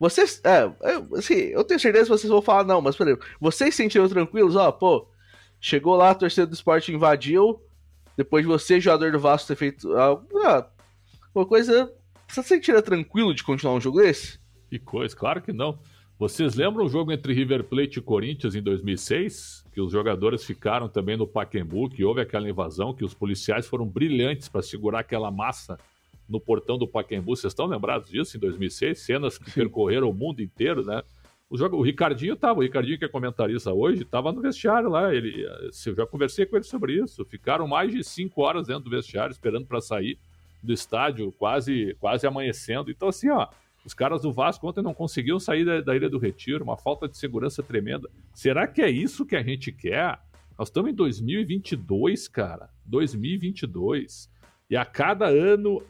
Vocês, 0.00 0.40
é, 0.44 0.70
assim, 1.16 1.34
eu 1.34 1.62
tenho 1.64 1.80
certeza 1.80 2.04
que 2.04 2.10
vocês 2.10 2.30
vão 2.30 2.42
falar 2.42 2.64
não, 2.64 2.80
mas 2.80 2.98
exemplo, 3.00 3.26
vocês 3.40 3.74
se 3.74 3.82
sentiram 3.82 4.08
tranquilos, 4.08 4.56
ó, 4.56 4.70
pô, 4.72 5.08
Chegou 5.60 5.96
lá, 5.96 6.10
a 6.10 6.14
torcida 6.14 6.46
do 6.46 6.54
esporte 6.54 6.92
invadiu. 6.92 7.60
Depois 8.16 8.44
de 8.44 8.48
você, 8.48 8.80
jogador 8.80 9.12
do 9.12 9.18
Vasco, 9.18 9.48
ter 9.48 9.56
feito 9.56 9.92
ah, 9.96 10.20
uma 11.34 11.46
coisa. 11.46 11.92
Você 12.26 12.42
se 12.42 12.48
sentiria 12.48 12.82
tranquilo 12.82 13.34
de 13.34 13.42
continuar 13.42 13.74
um 13.74 13.80
jogo 13.80 14.00
desse? 14.00 14.38
Que 14.68 14.78
coisa, 14.78 15.16
claro 15.16 15.40
que 15.40 15.52
não. 15.52 15.78
Vocês 16.18 16.56
lembram 16.56 16.84
o 16.84 16.88
jogo 16.88 17.12
entre 17.12 17.32
River 17.32 17.62
Plate 17.62 18.00
e 18.00 18.02
Corinthians 18.02 18.56
em 18.56 18.62
2006? 18.62 19.64
Que 19.72 19.80
os 19.80 19.92
jogadores 19.92 20.44
ficaram 20.44 20.88
também 20.88 21.16
no 21.16 21.28
Pacaembu, 21.28 21.88
que 21.88 22.04
houve 22.04 22.20
aquela 22.20 22.48
invasão, 22.50 22.92
que 22.92 23.04
os 23.04 23.14
policiais 23.14 23.68
foram 23.68 23.86
brilhantes 23.86 24.48
para 24.48 24.60
segurar 24.60 25.00
aquela 25.00 25.30
massa 25.30 25.78
no 26.28 26.40
portão 26.40 26.76
do 26.76 26.88
Pacaembu. 26.88 27.36
Vocês 27.36 27.52
estão 27.52 27.66
lembrados 27.66 28.10
disso 28.10 28.36
em 28.36 28.40
2006? 28.40 28.98
Cenas 28.98 29.38
que 29.38 29.50
percorreram 29.52 30.10
o 30.10 30.12
mundo 30.12 30.42
inteiro, 30.42 30.84
né? 30.84 31.02
O, 31.50 31.56
jogo, 31.56 31.78
o 31.78 31.82
Ricardinho 31.82 32.36
o 32.42 32.60
Ricardinho 32.60 32.98
que 32.98 33.04
é 33.06 33.08
comentarista 33.08 33.72
hoje, 33.72 34.02
estava 34.02 34.30
no 34.32 34.40
vestiário 34.42 34.90
lá. 34.90 35.14
Ele, 35.14 35.46
eu 35.86 35.94
já 35.94 36.06
conversei 36.06 36.44
com 36.44 36.56
ele 36.56 36.64
sobre 36.64 37.02
isso. 37.02 37.24
Ficaram 37.24 37.66
mais 37.66 37.90
de 37.90 38.04
cinco 38.04 38.42
horas 38.42 38.66
dentro 38.66 38.84
do 38.84 38.90
vestiário, 38.90 39.32
esperando 39.32 39.66
para 39.66 39.80
sair 39.80 40.18
do 40.62 40.72
estádio, 40.72 41.32
quase, 41.32 41.96
quase 42.00 42.26
amanhecendo. 42.26 42.90
Então, 42.90 43.08
assim, 43.08 43.30
ó, 43.30 43.48
os 43.84 43.94
caras 43.94 44.22
do 44.22 44.32
Vasco 44.32 44.68
ontem 44.68 44.82
não 44.82 44.92
conseguiam 44.92 45.40
sair 45.40 45.64
da, 45.64 45.80
da 45.80 45.96
Ilha 45.96 46.10
do 46.10 46.18
Retiro, 46.18 46.64
uma 46.64 46.76
falta 46.76 47.08
de 47.08 47.16
segurança 47.16 47.62
tremenda. 47.62 48.10
Será 48.34 48.66
que 48.66 48.82
é 48.82 48.90
isso 48.90 49.24
que 49.24 49.36
a 49.36 49.42
gente 49.42 49.72
quer? 49.72 50.20
Nós 50.58 50.68
estamos 50.68 50.90
em 50.90 50.94
2022, 50.94 52.28
cara. 52.28 52.68
2022. 52.84 54.30
E 54.68 54.76
a 54.76 54.84
cada 54.84 55.26
ano 55.26 55.82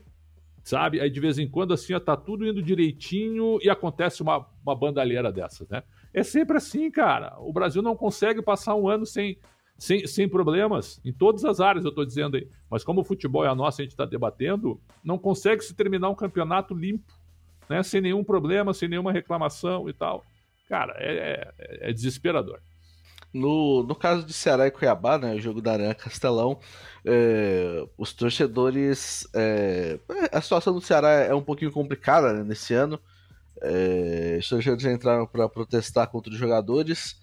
sabe? 0.68 1.00
Aí 1.00 1.08
de 1.08 1.18
vez 1.18 1.38
em 1.38 1.48
quando, 1.48 1.72
assim, 1.72 1.94
ó, 1.94 2.00
tá 2.00 2.14
tudo 2.14 2.46
indo 2.46 2.62
direitinho 2.62 3.58
e 3.62 3.70
acontece 3.70 4.20
uma, 4.20 4.46
uma 4.62 4.76
bandalheira 4.76 5.32
dessas, 5.32 5.66
né? 5.70 5.82
É 6.12 6.22
sempre 6.22 6.58
assim, 6.58 6.90
cara. 6.90 7.36
O 7.38 7.52
Brasil 7.52 7.80
não 7.80 7.96
consegue 7.96 8.42
passar 8.42 8.74
um 8.74 8.86
ano 8.86 9.06
sem, 9.06 9.38
sem, 9.78 10.06
sem 10.06 10.28
problemas, 10.28 11.00
em 11.02 11.12
todas 11.12 11.42
as 11.46 11.58
áreas, 11.58 11.86
eu 11.86 11.92
tô 11.92 12.04
dizendo 12.04 12.36
aí. 12.36 12.46
Mas 12.70 12.84
como 12.84 13.00
o 13.00 13.04
futebol 13.04 13.46
é 13.46 13.48
a 13.48 13.54
nossa, 13.54 13.80
a 13.80 13.84
gente 13.84 13.92
está 13.92 14.04
debatendo, 14.04 14.78
não 15.02 15.16
consegue 15.16 15.64
se 15.64 15.74
terminar 15.74 16.10
um 16.10 16.14
campeonato 16.14 16.74
limpo, 16.74 17.14
né? 17.66 17.82
Sem 17.82 18.02
nenhum 18.02 18.22
problema, 18.22 18.74
sem 18.74 18.90
nenhuma 18.90 19.10
reclamação 19.10 19.88
e 19.88 19.94
tal. 19.94 20.22
Cara, 20.68 20.94
é, 20.98 21.54
é, 21.58 21.90
é 21.90 21.92
desesperador. 21.94 22.60
No, 23.32 23.82
no 23.82 23.94
caso 23.94 24.24
de 24.24 24.32
Ceará 24.32 24.66
e 24.66 24.70
Cuiabá, 24.70 25.18
né, 25.18 25.34
o 25.34 25.40
jogo 25.40 25.60
da 25.60 25.72
Aranha 25.72 25.94
Castelão, 25.94 26.58
é, 27.04 27.86
os 27.96 28.12
torcedores. 28.12 29.26
É, 29.34 29.98
a 30.32 30.40
situação 30.40 30.72
do 30.74 30.80
Ceará 30.80 31.10
é 31.10 31.34
um 31.34 31.42
pouquinho 31.42 31.72
complicada 31.72 32.32
né, 32.32 32.42
nesse 32.42 32.74
ano. 32.74 32.98
É, 33.60 34.36
os 34.40 34.48
torcedores 34.48 34.84
entraram 34.84 35.26
para 35.26 35.48
protestar 35.48 36.06
contra 36.08 36.32
os 36.32 36.38
jogadores 36.38 37.20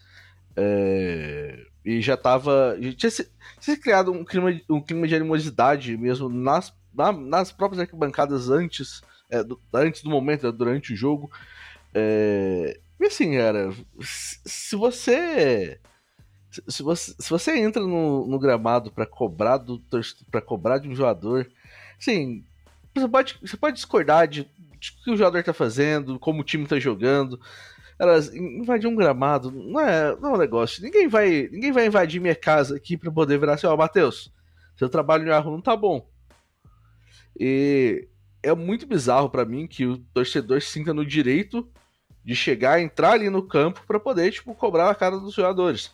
é, 0.56 1.66
e 1.84 2.02
já 2.02 2.14
estava. 2.14 2.78
Tinha 2.98 3.10
se, 3.10 3.30
tinha 3.60 3.78
criado 3.78 4.12
um 4.12 4.24
clima, 4.24 4.60
um 4.70 4.82
clima 4.82 5.08
de 5.08 5.16
animosidade 5.16 5.98
mesmo 5.98 6.30
nas, 6.30 6.74
na, 6.94 7.12
nas 7.12 7.52
próprias 7.52 7.82
arquibancadas 7.82 8.50
antes, 8.50 9.02
é, 9.30 9.44
do, 9.44 9.60
antes 9.74 10.02
do 10.02 10.10
momento, 10.10 10.46
né, 10.46 10.52
durante 10.52 10.94
o 10.94 10.96
jogo. 10.96 11.30
É, 11.94 12.80
e 13.00 13.06
assim, 13.06 13.38
cara, 13.38 13.74
se 14.02 14.76
você 14.76 15.80
se 16.68 16.84
você, 16.84 17.16
se 17.18 17.30
você 17.30 17.58
entra 17.58 17.82
no, 17.82 18.28
no 18.28 18.40
gramado 18.40 18.92
para 18.92 19.06
cobrar 19.06 19.58
do 19.58 19.82
para 20.32 20.42
cobrar 20.42 20.78
de 20.78 20.88
um 20.88 20.96
jogador, 20.96 21.48
sim, 22.00 22.44
você 22.94 23.08
pode, 23.08 23.38
você 23.42 23.58
pode 23.58 23.76
discordar 23.76 24.28
de, 24.28 24.50
de 24.80 24.92
que 25.04 25.12
o 25.12 25.18
jogador 25.18 25.44
tá 25.44 25.54
fazendo, 25.54 26.20
como 26.20 26.42
o 26.42 26.44
time 26.44 26.66
tá 26.66 26.80
jogando. 26.80 27.40
Elas 27.98 28.34
invadir 28.34 28.88
um 28.88 28.96
gramado 28.96 29.52
não 29.52 29.80
é, 29.80 30.16
não 30.18 30.32
é 30.32 30.34
um 30.34 30.38
negócio. 30.38 30.84
Ninguém 30.84 31.08
vai, 31.08 31.50
ninguém 31.52 31.72
vai 31.72 31.86
invadir 31.86 32.20
minha 32.20 32.36
casa 32.36 32.76
aqui 32.76 32.98
para 32.98 33.12
poder 33.12 33.40
virar 33.40 33.54
assim, 33.54 33.68
ó, 33.68 33.74
oh, 33.74 33.78
Matheus, 33.78 34.32
seu 34.78 34.90
trabalho 34.90 35.26
no 35.26 35.32
erro 35.32 35.52
não 35.52 35.62
tá 35.62 35.76
bom. 35.76 36.08
E 37.38 38.08
é 38.44 38.54
muito 38.54 38.86
bizarro 38.86 39.30
para 39.30 39.46
mim 39.46 39.68
que 39.68 39.86
o 39.86 39.98
torcedor 40.14 40.62
sinta 40.62 40.94
no 40.94 41.06
direito 41.06 41.68
de 42.24 42.36
chegar, 42.36 42.82
entrar 42.82 43.12
ali 43.12 43.30
no 43.30 43.44
campo 43.44 43.84
para 43.86 44.00
poder, 44.00 44.32
tipo, 44.32 44.56
cobrar 44.56 44.90
a 44.90 44.96
cara 44.96 45.18
dos 45.20 45.34
jogadores. 45.34 45.92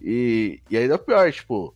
E, 0.00 0.60
e 0.70 0.76
ainda 0.76 0.98
pior, 0.98 1.30
tipo, 1.32 1.74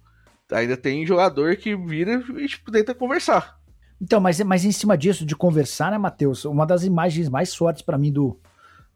ainda 0.51 0.77
tem 0.77 1.07
jogador 1.07 1.57
que 1.57 1.77
vira 1.77 2.23
e 2.37 2.47
tipo, 2.47 2.71
tenta 2.71 2.95
conversar. 2.95 3.59
Então, 4.01 4.21
mas, 4.21 4.41
mas 4.41 4.65
em 4.65 4.73
cima 4.73 4.99
disso, 4.99 5.25
de 5.25 5.37
conversar, 5.37 5.91
né, 5.91 5.99
Matheus? 5.99 6.45
Uma 6.45 6.67
das 6.67 6.85
imagens 6.85 7.29
mais 7.29 7.55
fortes 7.55 7.83
para 7.83 7.97
mim 7.97 8.13
do, 8.13 8.39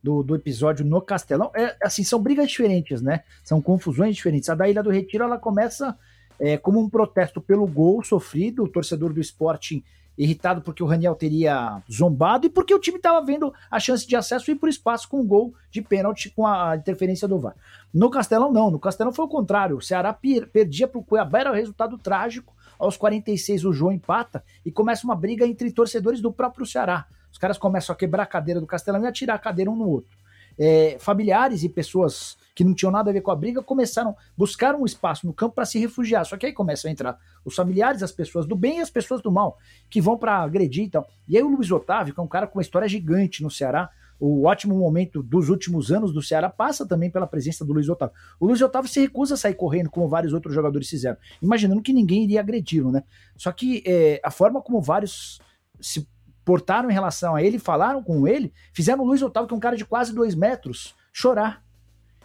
do, 0.03 0.23
do, 0.23 0.35
episódio 0.35 0.85
no 0.85 1.01
Castelão 1.01 1.51
é 1.55 1.77
assim, 1.83 2.05
são 2.05 2.21
brigas 2.21 2.49
diferentes, 2.49 3.01
né? 3.01 3.23
São 3.43 3.61
confusões 3.61 4.17
diferentes. 4.17 4.49
A 4.49 4.55
da 4.55 4.69
Ilha 4.69 4.83
do 4.83 4.91
Retiro 4.91 5.25
ela 5.25 5.39
começa 5.39 5.97
é, 6.39 6.57
como 6.57 6.81
um 6.81 6.89
protesto 6.89 7.41
pelo 7.41 7.67
gol 7.67 8.03
sofrido, 8.03 8.65
o 8.65 8.69
torcedor 8.69 9.13
do 9.13 9.21
esporte 9.21 9.85
irritado 10.19 10.61
porque 10.61 10.83
o 10.83 10.87
Raniel 10.87 11.15
teria 11.15 11.81
zombado 11.91 12.47
e 12.47 12.51
porque 12.51 12.75
o 12.75 12.81
time 12.81 12.97
estava 12.97 13.25
vendo 13.25 13.55
a 13.71 13.79
chance 13.79 14.07
de 14.07 14.17
acesso 14.17 14.51
e 14.51 14.53
ir 14.53 14.57
por 14.57 14.69
espaço 14.69 15.09
com 15.09 15.21
um 15.21 15.27
gol 15.27 15.55
de 15.71 15.81
pênalti 15.81 16.29
com 16.31 16.45
a 16.45 16.77
interferência 16.77 17.29
do 17.29 17.39
VAR. 17.39 17.55
No 17.95 18.11
Castelão, 18.11 18.53
não. 18.53 18.71
No 18.71 18.81
Castelão 18.81 19.13
foi 19.13 19.25
o 19.25 19.29
contrário. 19.29 19.77
O 19.77 19.83
Ceará 19.83 20.13
perdia 20.53 20.89
para 20.89 20.99
o 20.99 21.05
Cuiabá, 21.05 21.39
era 21.39 21.53
o 21.53 21.55
resultado 21.55 21.97
trágico. 21.97 22.53
Aos 22.79 22.97
46, 22.97 23.65
o 23.65 23.73
João 23.73 23.93
empata 23.93 24.45
e 24.65 24.71
começa 24.71 25.05
uma 25.05 25.15
briga 25.15 25.47
entre 25.47 25.71
torcedores 25.71 26.21
do 26.21 26.33
próprio 26.33 26.67
Ceará. 26.67 27.07
Os 27.31 27.39
caras 27.39 27.59
começam 27.59 27.93
a 27.93 27.97
quebrar 27.97 28.25
a 28.25 28.27
cadeira 28.27 28.61
do 28.61 28.67
Castelão 28.67 29.03
e 29.05 29.07
a 29.07 29.13
tirar 29.13 29.35
a 29.35 29.39
cadeira 29.39 29.71
um 29.71 29.77
no 29.77 29.89
outro. 29.89 30.17
É, 30.59 30.97
familiares 30.99 31.63
e 31.63 31.69
pessoas 31.69 32.37
que 32.55 32.65
não 32.65 32.75
tinham 32.75 32.91
nada 32.91 33.11
a 33.11 33.13
ver 33.13 33.21
com 33.21 33.31
a 33.31 33.37
briga, 33.37 33.63
começaram, 33.63 34.17
buscaram 34.37 34.83
um 34.83 34.85
espaço 34.85 35.25
no 35.25 35.33
campo 35.33 35.55
para 35.55 35.65
se 35.65 35.79
refugiar. 35.79 36.25
Só 36.25 36.37
que 36.37 36.45
aí 36.45 36.53
começam 36.53 36.89
a 36.89 36.93
entrar 36.93 37.17
os 37.45 37.55
familiares, 37.55 38.03
as 38.03 38.11
pessoas 38.11 38.47
do 38.47 38.57
bem 38.57 38.79
e 38.79 38.81
as 38.81 38.91
pessoas 38.91 39.23
do 39.23 39.31
mal, 39.31 39.59
que 39.89 40.01
vão 40.01 40.19
para 40.19 40.39
agredir 40.39 40.87
e 40.87 40.91
tal. 40.91 41.07
E 41.29 41.37
aí 41.37 41.43
o 41.43 41.49
Luiz 41.49 41.71
Otávio, 41.71 42.13
que 42.13 42.19
é 42.19 42.23
um 42.23 42.27
cara 42.27 42.49
com 42.49 42.59
uma 42.59 42.63
história 42.63 42.89
gigante 42.89 43.45
no 43.45 43.51
Ceará, 43.51 43.89
o 44.19 44.47
ótimo 44.47 44.77
momento 44.77 45.23
dos 45.23 45.49
últimos 45.49 45.93
anos 45.93 46.13
do 46.13 46.21
Ceará 46.21 46.51
passa 46.51 46.85
também 46.85 47.11
pela 47.11 47.27
presença 47.27 47.65
do 47.65 47.73
Luiz 47.73 47.89
Otávio. 47.89 48.15
O 48.41 48.47
Luiz 48.47 48.61
Otávio 48.61 48.91
se 48.91 48.99
recusa 49.01 49.35
a 49.35 49.37
sair 49.37 49.55
correndo, 49.55 49.89
como 49.89 50.09
vários 50.09 50.33
outros 50.33 50.53
jogadores 50.53 50.89
fizeram, 50.89 51.17
imaginando 51.41 51.81
que 51.81 51.93
ninguém 51.93 52.25
iria 52.25 52.41
agredi-lo, 52.41 52.91
né? 52.91 53.05
Só 53.37 53.53
que 53.53 53.83
é, 53.87 54.21
a 54.25 54.31
forma 54.31 54.61
como 54.61 54.81
vários 54.81 55.41
se 55.81 56.05
portaram 56.49 56.89
em 56.89 56.95
relação 56.95 57.37
a 57.37 57.43
ele, 57.43 57.59
falaram 57.59 58.03
com 58.03 58.27
ele, 58.27 58.51
fizeram 58.73 59.05
o 59.05 59.07
Luiz 59.07 59.21
Otávio, 59.21 59.47
que 59.47 59.53
é 59.53 59.57
um 59.59 59.61
cara 59.61 59.77
de 59.77 59.85
quase 59.85 60.15
dois 60.15 60.35
metros, 60.35 60.95
chorar. 61.13 61.63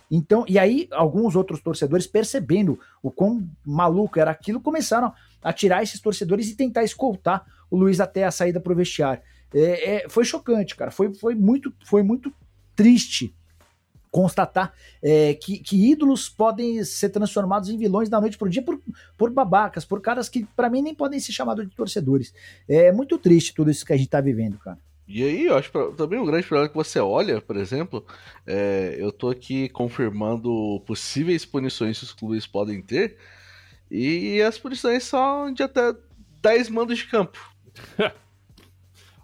Então, 0.09 0.45
e 0.47 0.57
aí 0.57 0.87
alguns 0.93 1.35
outros 1.35 1.59
torcedores 1.59 2.07
percebendo 2.07 2.79
o 3.01 3.11
quão 3.11 3.45
maluco 3.65 4.17
era 4.17 4.31
aquilo, 4.31 4.61
começaram 4.61 5.11
a 5.43 5.51
tirar 5.51 5.83
esses 5.83 5.99
torcedores 5.99 6.49
e 6.49 6.55
tentar 6.55 6.85
escoltar 6.85 7.45
o 7.69 7.75
Luiz 7.75 7.99
até 7.99 8.23
a 8.23 8.31
saída 8.31 8.61
pro 8.61 8.73
vestiário. 8.73 9.21
É, 9.53 9.95
é, 9.95 10.07
foi 10.07 10.23
chocante, 10.23 10.73
cara. 10.73 10.89
Foi, 10.89 11.13
foi, 11.13 11.35
muito, 11.35 11.73
foi 11.83 12.01
muito 12.01 12.33
triste 12.77 13.35
constatar 14.13 14.71
é, 15.01 15.33
que, 15.33 15.57
que, 15.57 15.91
ídolos 15.91 16.29
podem 16.29 16.83
ser 16.83 17.09
transformados 17.09 17.67
em 17.67 17.77
vilões 17.79 18.09
da 18.09 18.21
noite 18.21 18.37
pro 18.37 18.47
dia 18.47 18.61
por, 18.61 18.79
por 19.17 19.31
babacas, 19.31 19.83
por 19.83 19.99
caras 19.99 20.29
que 20.29 20.45
para 20.55 20.69
mim 20.69 20.83
nem 20.83 20.93
podem 20.93 21.19
ser 21.19 21.31
chamados 21.31 21.67
de 21.67 21.75
torcedores. 21.75 22.31
É 22.69 22.91
muito 22.91 23.17
triste 23.17 23.55
tudo 23.55 23.71
isso 23.71 23.83
que 23.83 23.91
a 23.91 23.97
gente 23.97 24.09
tá 24.09 24.21
vivendo, 24.21 24.59
cara. 24.59 24.77
E 25.07 25.23
aí, 25.23 25.45
eu 25.45 25.57
acho 25.57 25.71
também 25.97 26.19
um 26.19 26.25
grande 26.25 26.47
problema 26.47 26.69
que 26.69 26.75
você 26.75 26.99
olha, 26.99 27.41
por 27.41 27.57
exemplo, 27.57 28.05
é, 28.45 28.95
eu 28.99 29.11
tô 29.11 29.29
aqui 29.29 29.67
confirmando 29.69 30.79
possíveis 30.85 31.43
punições 31.43 31.97
que 31.97 32.05
os 32.05 32.13
clubes 32.13 32.45
podem 32.45 32.81
ter, 32.83 33.17
e 33.89 34.41
as 34.43 34.59
punições 34.59 35.03
são 35.03 35.51
de 35.51 35.63
até 35.63 35.93
10 36.41 36.69
mandos 36.69 36.99
de 36.99 37.07
campo. 37.07 37.37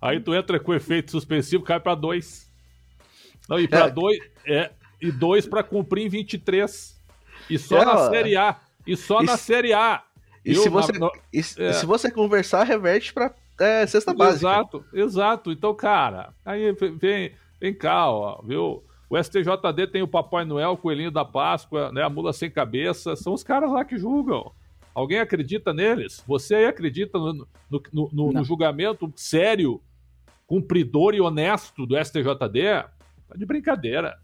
aí 0.02 0.20
tu 0.20 0.34
entra 0.34 0.60
com 0.60 0.74
efeito 0.74 1.12
suspensivo, 1.12 1.64
cai 1.64 1.80
para 1.80 1.96
2. 1.96 2.50
Não, 3.48 3.60
e 3.60 3.68
para 3.68 3.88
2 3.88 4.20
é. 4.46 4.56
é, 4.58 4.72
e 5.02 5.12
2 5.12 5.48
para 5.48 5.64
cumprir 5.64 6.06
em 6.06 6.10
23. 6.10 7.00
E 7.50 7.58
só 7.58 7.82
é, 7.82 7.86
na 7.86 8.10
Série 8.10 8.36
A. 8.36 8.60
E 8.86 8.96
só 8.96 9.22
e 9.22 9.26
na 9.26 9.38
se, 9.38 9.44
Série 9.44 9.74
A. 9.74 10.04
E, 10.46 10.54
eu, 10.54 10.64
se 10.64 10.70
você, 10.70 10.92
na, 10.94 11.10
e, 11.34 11.40
é. 11.40 11.74
se 11.74 11.86
você 11.86 12.12
conversar, 12.12 12.64
reverte 12.64 13.14
para 13.14 13.34
é, 13.60 13.86
cesta 13.86 14.14
básica. 14.14 14.50
Exato, 14.50 14.86
exato. 14.94 15.52
Então, 15.52 15.74
cara, 15.74 16.34
aí 16.46 16.72
vem, 16.72 17.34
vem 17.60 17.74
cá, 17.74 18.10
ó, 18.10 18.42
viu? 18.42 18.84
O 19.10 19.22
STJD 19.22 19.88
tem 19.92 20.04
o 20.04 20.08
Papai 20.08 20.46
Noel, 20.46 20.72
o 20.72 20.78
Coelhinho 20.78 21.10
da 21.10 21.26
Páscoa, 21.26 21.92
né, 21.92 22.04
a 22.04 22.10
Mula 22.10 22.32
Sem 22.32 22.50
Cabeça. 22.50 23.16
São 23.16 23.34
os 23.34 23.44
caras 23.44 23.72
lá 23.72 23.84
que 23.84 23.98
julgam. 23.98 24.52
Alguém 24.94 25.20
acredita 25.20 25.74
neles? 25.74 26.24
Você 26.28 26.56
aí 26.56 26.66
acredita 26.66 27.18
no, 27.18 27.48
no, 27.70 27.82
no, 27.92 28.32
no 28.32 28.44
julgamento 28.44 29.12
sério, 29.16 29.82
cumpridor 30.46 31.16
e 31.16 31.22
honesto 31.22 31.86
do 31.86 31.98
STJD? 31.98 32.84
Tá 33.28 33.36
de 33.36 33.46
brincadeira. 33.46 34.18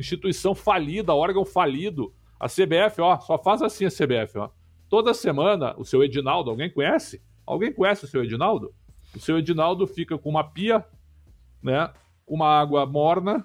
Instituição 0.00 0.54
falida, 0.54 1.14
órgão 1.14 1.44
falido. 1.44 2.14
A 2.38 2.46
CBF, 2.46 3.00
ó, 3.00 3.18
só 3.20 3.36
faz 3.36 3.60
assim 3.60 3.84
a 3.84 3.90
CBF, 3.90 4.38
ó. 4.38 4.50
Toda 4.88 5.12
semana, 5.12 5.74
o 5.76 5.84
seu 5.84 6.02
Edinaldo, 6.02 6.50
alguém 6.50 6.70
conhece? 6.70 7.22
Alguém 7.46 7.72
conhece 7.72 8.04
o 8.04 8.08
seu 8.08 8.24
Edinaldo? 8.24 8.74
O 9.14 9.20
seu 9.20 9.38
Edinaldo 9.38 9.86
fica 9.86 10.16
com 10.16 10.30
uma 10.30 10.42
pia, 10.42 10.84
né? 11.62 11.92
Uma 12.26 12.48
água 12.48 12.86
morna, 12.86 13.44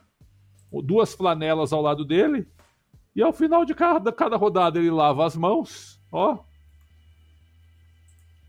duas 0.71 1.13
flanelas 1.13 1.73
ao 1.73 1.81
lado 1.81 2.05
dele, 2.05 2.47
e 3.15 3.21
ao 3.21 3.33
final 3.33 3.65
de 3.65 3.75
cada, 3.75 4.11
cada 4.11 4.37
rodada 4.37 4.79
ele 4.79 4.91
lava 4.91 5.25
as 5.25 5.35
mãos, 5.35 6.01
ó. 6.11 6.39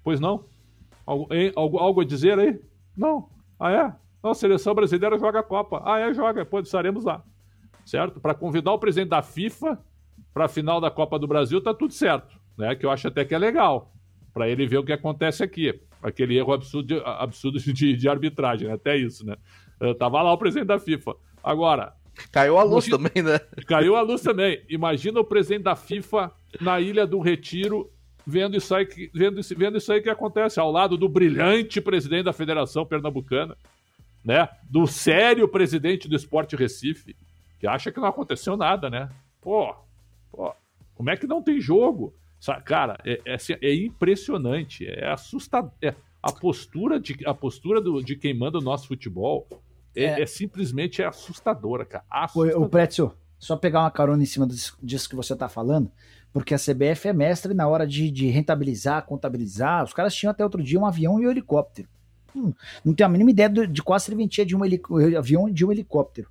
Pois 0.05 0.21
não? 0.21 0.45
Algo, 1.05 1.35
hein? 1.35 1.53
algo, 1.57 1.79
algo 1.79 2.01
a 2.03 2.05
dizer 2.05 2.39
aí? 2.39 2.61
Não. 2.97 3.29
Ah, 3.59 3.73
é? 3.73 3.95
Não, 4.23 4.31
a 4.31 4.35
seleção 4.35 4.75
brasileira 4.75 5.19
joga 5.19 5.41
a 5.41 5.43
Copa. 5.43 5.83
Ah, 5.85 5.99
é, 5.99 6.15
joga. 6.15 6.45
Pois 6.45 6.67
estaremos 6.67 7.05
lá. 7.05 7.25
Certo? 7.87 8.21
Para 8.21 8.35
convidar 8.35 8.73
o 8.73 8.79
presidente 8.79 9.11
da 9.11 9.23
FIFA 9.23 9.79
para 10.35 10.45
a 10.45 10.49
final 10.49 10.81
da 10.81 10.91
Copa 10.91 11.19
do 11.19 11.27
Brasil, 11.27 11.63
tá 11.63 11.73
tudo 11.73 11.95
certo. 11.95 12.39
Né? 12.59 12.75
Que 12.75 12.85
eu 12.85 12.91
acho 12.91 13.09
até 13.09 13.25
que 13.25 13.35
é 13.35 13.39
legal. 13.39 13.95
Para 14.35 14.49
ele 14.49 14.67
ver 14.67 14.79
o 14.79 14.85
que 14.85 14.93
acontece 14.93 15.43
aqui. 15.43 15.81
Aquele 16.03 16.37
erro 16.37 16.53
absurdo, 16.53 16.89
de, 16.89 17.03
absurdo 17.05 17.59
de, 17.59 17.97
de 17.97 18.09
arbitragem, 18.09 18.69
né? 18.69 18.75
até 18.75 18.97
isso, 18.97 19.25
né? 19.25 19.37
Eu 19.81 19.95
tava 19.95 20.21
lá 20.21 20.33
o 20.33 20.39
presidente 20.39 20.67
da 20.67 20.79
FIFA. 20.79 21.15
Agora, 21.43 21.95
Caiu 22.33 22.59
a 22.59 22.63
luz 22.63 22.87
imagina... 22.87 23.09
também, 23.09 23.23
né? 23.23 23.39
Caiu 23.67 23.97
a 23.97 24.03
luz 24.03 24.23
também. 24.23 24.63
Imagina 24.69 25.21
o 25.21 25.25
presidente 25.25 25.63
da 25.63 25.77
FIFA 25.77 26.33
na 26.61 26.81
Ilha 26.81 27.07
do 27.07 27.21
Retiro 27.21 27.91
vendo 28.27 28.57
isso 28.57 28.75
aí, 28.75 28.89
vendo, 29.15 29.41
vendo 29.57 29.79
isso 29.79 29.93
aí 29.93 30.03
que 30.03 30.11
acontece 30.11 30.59
ao 30.59 30.73
lado 30.73 30.97
do 30.97 31.09
brilhante 31.09 31.81
presidente 31.81 32.25
da 32.25 32.33
Federação 32.33 32.85
Pernambucana, 32.85 33.57
né? 34.25 34.49
Do 34.69 34.87
sério 34.87 35.47
presidente 35.47 36.09
do 36.09 36.17
Esporte 36.17 36.57
Recife, 36.57 37.15
que 37.59 37.67
acha 37.67 37.91
que 37.91 38.01
não 38.01 38.09
aconteceu 38.09 38.57
nada, 38.57 38.91
né? 38.91 39.11
Pô, 39.41 39.75
pô 40.31 40.53
como 40.95 41.11
é 41.11 41.17
que 41.17 41.27
não 41.27 41.43
tem 41.43 41.61
jogo? 41.61 42.15
Cara, 42.65 42.99
é, 43.05 43.21
é, 43.25 43.35
assim, 43.35 43.55
é 43.61 43.75
impressionante, 43.75 44.87
é 44.87 45.11
assustador. 45.11 45.73
É, 45.83 45.95
a 46.23 46.33
postura, 46.33 46.99
de, 46.99 47.17
a 47.27 47.35
postura 47.35 47.81
do, 47.81 48.03
de 48.03 48.17
quem 48.17 48.35
manda 48.35 48.59
o 48.59 48.63
nosso 48.63 48.89
futebol 48.89 49.47
é, 49.95 50.05
é, 50.05 50.23
é 50.23 50.27
simplesmente 50.27 51.03
é 51.03 51.07
assustadora, 51.07 51.85
cara. 51.85 52.05
Assustadora. 52.11 52.59
O, 52.59 52.65
o 52.65 52.69
Prétio, 52.69 53.13
só 53.39 53.57
pegar 53.57 53.81
uma 53.81 53.91
carona 53.91 54.23
em 54.23 54.27
cima 54.27 54.47
disso 54.47 55.09
que 55.09 55.17
você 55.17 55.33
está 55.33 55.49
falando, 55.49 55.91
porque 56.33 56.55
a 56.55 56.59
CBF 56.59 57.09
é 57.09 57.13
mestre 57.13 57.55
na 57.55 57.67
hora 57.67 57.87
de, 57.87 58.11
de, 58.11 58.29
rentabilizar, 58.29 59.05
contabilizar. 59.05 59.85
Os 59.85 59.93
caras 59.93 60.15
tinham 60.15 60.31
até 60.31 60.45
outro 60.45 60.63
dia 60.63 60.79
um 60.79 60.87
avião 60.87 61.21
e 61.21 61.27
um 61.27 61.31
helicóptero. 61.31 61.89
Não 62.85 62.95
tenho 62.95 63.09
a 63.09 63.11
mínima 63.11 63.31
ideia 63.31 63.49
de, 63.49 63.67
de 63.67 63.83
qual 63.83 63.97
a 63.97 64.01
serventia 64.01 64.45
de 64.45 64.57
um 64.57 64.61
avião 65.19 65.49
e 65.49 65.53
de 65.53 65.65
um 65.65 65.73
helicóptero. 65.73 66.29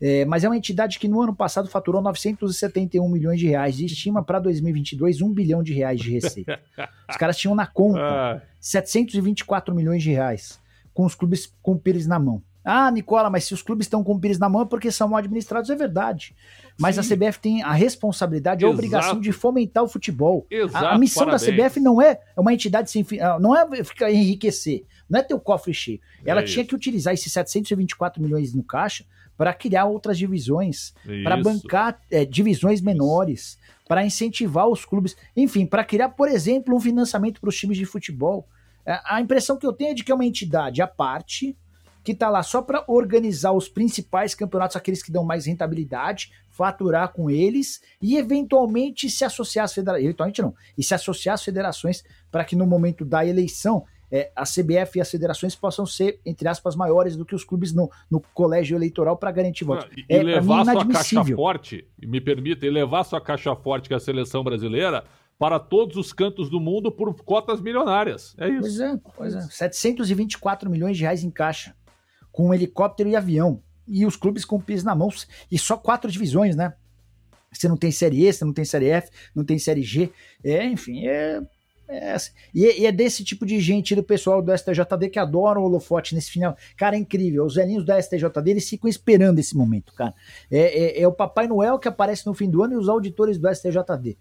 É, 0.00 0.24
mas 0.24 0.44
é 0.44 0.48
uma 0.48 0.56
entidade 0.56 0.98
que 0.98 1.08
no 1.08 1.20
ano 1.20 1.34
passado 1.34 1.68
faturou 1.68 2.00
971 2.00 3.08
milhões 3.08 3.40
de 3.40 3.48
reais 3.48 3.80
e 3.80 3.86
estima 3.86 4.22
para 4.22 4.38
2022 4.38 5.20
um 5.20 5.32
bilhão 5.32 5.62
de 5.62 5.72
reais 5.72 6.00
de 6.00 6.10
receita. 6.10 6.60
Os 7.08 7.16
caras 7.16 7.36
tinham 7.36 7.54
na 7.54 7.66
conta 7.66 8.42
724 8.60 9.74
milhões 9.74 10.02
de 10.02 10.10
reais, 10.10 10.60
com 10.94 11.04
os 11.04 11.14
clubes 11.14 11.52
com 11.60 11.72
o 11.72 11.78
Pires 11.78 12.06
na 12.06 12.18
mão. 12.18 12.42
Ah, 12.70 12.90
Nicola, 12.90 13.30
mas 13.30 13.44
se 13.44 13.54
os 13.54 13.62
clubes 13.62 13.86
estão 13.86 14.04
com 14.04 14.12
o 14.12 14.20
Pires 14.20 14.38
na 14.38 14.46
mão 14.46 14.60
é 14.60 14.66
porque 14.66 14.92
são 14.92 15.08
mal 15.08 15.18
administrados, 15.18 15.70
é 15.70 15.74
verdade. 15.74 16.36
Mas 16.78 16.96
Sim. 16.96 17.00
a 17.00 17.16
CBF 17.16 17.40
tem 17.40 17.62
a 17.62 17.72
responsabilidade, 17.72 18.64
a 18.64 18.68
obrigação 18.68 19.18
de 19.18 19.32
fomentar 19.32 19.82
o 19.82 19.88
futebol. 19.88 20.46
Exato, 20.50 20.84
a, 20.84 20.92
a, 20.92 20.98
missão 20.98 21.24
parabéns. 21.24 21.46
da 21.46 21.64
CBF 21.64 21.80
não 21.80 22.00
é, 22.00 22.20
é 22.36 22.40
uma 22.40 22.52
entidade 22.52 22.90
sem 22.90 23.02
fim, 23.02 23.20
ah, 23.20 23.38
não 23.40 23.56
é 23.56 23.82
ficar 23.82 24.12
enriquecer, 24.12 24.84
não 25.08 25.20
é 25.20 25.22
ter 25.22 25.34
o 25.34 25.40
cofre 25.40 25.72
cheio. 25.72 26.00
Ela 26.24 26.40
é 26.40 26.44
tinha 26.44 26.64
que 26.64 26.74
utilizar 26.74 27.14
esses 27.14 27.32
724 27.32 28.22
milhões 28.22 28.54
no 28.54 28.62
caixa 28.62 29.04
para 29.36 29.54
criar 29.54 29.84
outras 29.84 30.18
divisões, 30.18 30.92
para 31.22 31.36
bancar 31.36 32.00
é, 32.10 32.24
divisões 32.24 32.80
menores, 32.80 33.56
para 33.86 34.04
incentivar 34.04 34.68
os 34.68 34.84
clubes, 34.84 35.16
enfim, 35.36 35.64
para 35.64 35.84
criar, 35.84 36.10
por 36.10 36.28
exemplo, 36.28 36.76
um 36.76 36.80
financiamento 36.80 37.40
para 37.40 37.48
os 37.48 37.56
times 37.56 37.78
de 37.78 37.86
futebol. 37.86 38.46
É, 38.84 39.00
a 39.04 39.20
impressão 39.20 39.56
que 39.56 39.66
eu 39.66 39.72
tenho 39.72 39.92
é 39.92 39.94
de 39.94 40.02
que 40.02 40.10
é 40.10 40.14
uma 40.14 40.26
entidade 40.26 40.82
à 40.82 40.86
parte 40.86 41.56
que 42.02 42.12
está 42.12 42.30
lá 42.30 42.42
só 42.42 42.62
para 42.62 42.84
organizar 42.88 43.52
os 43.52 43.68
principais 43.68 44.34
campeonatos, 44.34 44.76
aqueles 44.76 45.02
que 45.02 45.12
dão 45.12 45.24
mais 45.24 45.46
rentabilidade, 45.46 46.32
faturar 46.48 47.12
com 47.12 47.30
eles 47.30 47.82
e 48.00 48.16
eventualmente 48.16 49.10
se 49.10 49.24
associar 49.24 49.66
às 49.66 49.74
federações, 49.74 50.04
eventualmente 50.04 50.42
não, 50.42 50.54
e 50.76 50.82
se 50.82 50.94
associar 50.94 51.34
às 51.34 51.44
federações 51.44 52.02
para 52.30 52.44
que 52.44 52.56
no 52.56 52.66
momento 52.66 53.04
da 53.04 53.26
eleição 53.26 53.84
é, 54.10 54.30
a 54.34 54.44
CBF 54.44 54.98
e 54.98 55.00
as 55.00 55.10
federações 55.10 55.54
possam 55.54 55.84
ser, 55.84 56.20
entre 56.24 56.48
aspas, 56.48 56.74
maiores 56.74 57.16
do 57.16 57.24
que 57.24 57.34
os 57.34 57.44
clubes 57.44 57.72
no, 57.72 57.90
no 58.10 58.20
colégio 58.32 58.76
eleitoral 58.76 59.16
para 59.16 59.30
garantir 59.30 59.64
votos. 59.64 59.88
e, 59.96 60.04
é, 60.08 60.22
levar 60.22 60.64
sua 60.64 60.86
caixa 60.86 61.24
forte, 61.24 61.86
me 62.00 62.20
permita, 62.20 62.66
e 62.66 62.70
levar 62.70 63.04
sua 63.04 63.20
caixa 63.20 63.54
forte, 63.54 63.88
que 63.88 63.94
é 63.94 63.96
a 63.96 64.00
seleção 64.00 64.42
brasileira, 64.42 65.04
para 65.38 65.58
todos 65.58 65.96
os 65.96 66.12
cantos 66.12 66.50
do 66.50 66.58
mundo 66.58 66.90
por 66.90 67.14
cotas 67.22 67.60
milionárias. 67.60 68.34
É 68.38 68.48
isso. 68.48 68.60
Pois 68.60 68.80
é, 68.80 69.00
pois 69.16 69.34
é. 69.34 69.40
724 69.42 70.68
milhões 70.68 70.96
de 70.96 71.02
reais 71.02 71.22
em 71.22 71.30
caixa 71.30 71.74
com 72.32 72.52
helicóptero 72.54 73.08
e 73.08 73.16
avião. 73.16 73.62
E 73.86 74.04
os 74.04 74.16
clubes 74.16 74.44
com 74.44 74.60
pis 74.60 74.84
na 74.84 74.94
mão. 74.94 75.08
E 75.50 75.58
só 75.58 75.76
quatro 75.76 76.10
divisões, 76.10 76.54
né? 76.54 76.74
Você 77.50 77.66
não 77.66 77.76
tem 77.76 77.90
Série 77.90 78.28
E, 78.28 78.32
você 78.32 78.44
não 78.44 78.52
tem 78.52 78.64
Série 78.64 78.90
F, 78.90 79.10
não 79.34 79.44
tem 79.44 79.58
Série 79.58 79.82
G. 79.82 80.12
É, 80.44 80.64
enfim, 80.64 81.06
é. 81.06 81.40
É 81.88 82.12
assim. 82.12 82.32
e, 82.54 82.82
e, 82.82 82.86
é 82.86 82.92
desse 82.92 83.24
tipo 83.24 83.46
de 83.46 83.58
gente 83.58 83.94
do 83.94 84.02
pessoal 84.02 84.42
do 84.42 84.56
STJD 84.56 85.08
que 85.10 85.18
adora 85.18 85.58
o 85.58 85.64
holofote 85.64 86.14
nesse 86.14 86.30
final. 86.30 86.54
Cara, 86.76 86.96
é 86.96 86.98
incrível. 86.98 87.46
Os 87.46 87.54
velhinhos 87.54 87.84
da 87.84 88.00
STJD 88.00 88.50
eles 88.50 88.68
ficam 88.68 88.88
esperando 88.88 89.38
esse 89.38 89.56
momento, 89.56 89.94
cara. 89.94 90.14
É, 90.50 90.98
é, 90.98 91.02
é 91.02 91.08
o 91.08 91.12
Papai 91.12 91.48
Noel 91.48 91.78
que 91.78 91.88
aparece 91.88 92.26
no 92.26 92.34
fim 92.34 92.50
do 92.50 92.62
ano 92.62 92.74
e 92.74 92.76
os 92.76 92.88
auditores 92.88 93.38
do 93.38 93.48
STJD. 93.48 94.18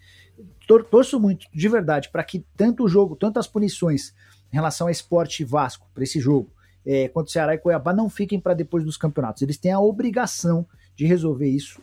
Tor 0.66 0.86
torço 0.86 1.20
muito, 1.20 1.46
de 1.54 1.68
verdade, 1.68 2.10
para 2.10 2.24
que 2.24 2.46
tanto 2.56 2.86
o 2.86 2.88
jogo, 2.88 3.16
tanto 3.16 3.38
as 3.38 3.48
punições 3.48 4.14
em 4.52 4.56
relação 4.56 4.88
a 4.88 4.92
esporte 4.92 5.44
Vasco, 5.44 5.88
para 5.94 6.04
esse 6.04 6.20
jogo, 6.20 6.50
é, 6.86 7.10
contra 7.10 7.28
o 7.28 7.32
Ceará 7.32 7.54
e 7.54 7.58
Cuiabá 7.58 7.94
não 7.94 8.10
fiquem 8.10 8.40
para 8.40 8.54
depois 8.54 8.84
dos 8.86 8.96
campeonatos. 8.96 9.42
Eles 9.42 9.58
têm 9.58 9.74
a 9.74 9.80
obrigação 9.80 10.66
de 10.96 11.06
resolver 11.06 11.50
isso 11.50 11.82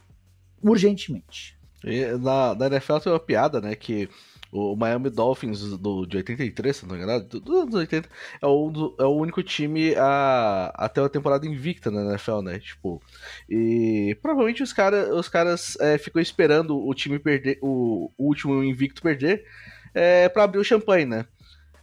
urgentemente. 0.62 1.58
E 1.84 2.06
na, 2.16 2.54
na 2.54 2.66
NFL 2.68 2.96
tem 2.98 3.12
uma 3.12 3.20
piada, 3.20 3.60
né? 3.60 3.74
Que 3.74 4.08
o 4.54 4.76
Miami 4.76 5.10
Dolphins 5.10 5.76
do, 5.76 6.06
de 6.06 6.16
83, 6.18 6.76
se 6.76 6.86
não 6.86 6.94
me 6.94 7.02
engano, 7.02 7.24
dos 7.24 7.62
anos 7.62 7.74
80, 7.74 8.08
é 8.40 8.46
o, 8.46 8.94
é 9.00 9.04
o 9.04 9.16
único 9.16 9.42
time 9.42 9.96
a, 9.96 10.72
a 10.76 10.88
ter 10.88 11.00
uma 11.00 11.08
temporada 11.08 11.44
invicta 11.44 11.90
na 11.90 12.02
NFL, 12.10 12.40
né? 12.40 12.60
Tipo, 12.60 13.02
e 13.50 14.16
provavelmente 14.22 14.62
os, 14.62 14.72
cara, 14.72 15.12
os 15.12 15.28
caras 15.28 15.76
é, 15.80 15.98
ficam 15.98 16.22
esperando 16.22 16.78
o 16.78 16.94
time 16.94 17.18
perder, 17.18 17.58
o, 17.60 18.12
o 18.16 18.28
último 18.28 18.62
invicto 18.62 19.02
perder, 19.02 19.44
é, 19.92 20.28
para 20.28 20.44
abrir 20.44 20.60
o 20.60 20.64
champanhe, 20.64 21.04
né? 21.04 21.26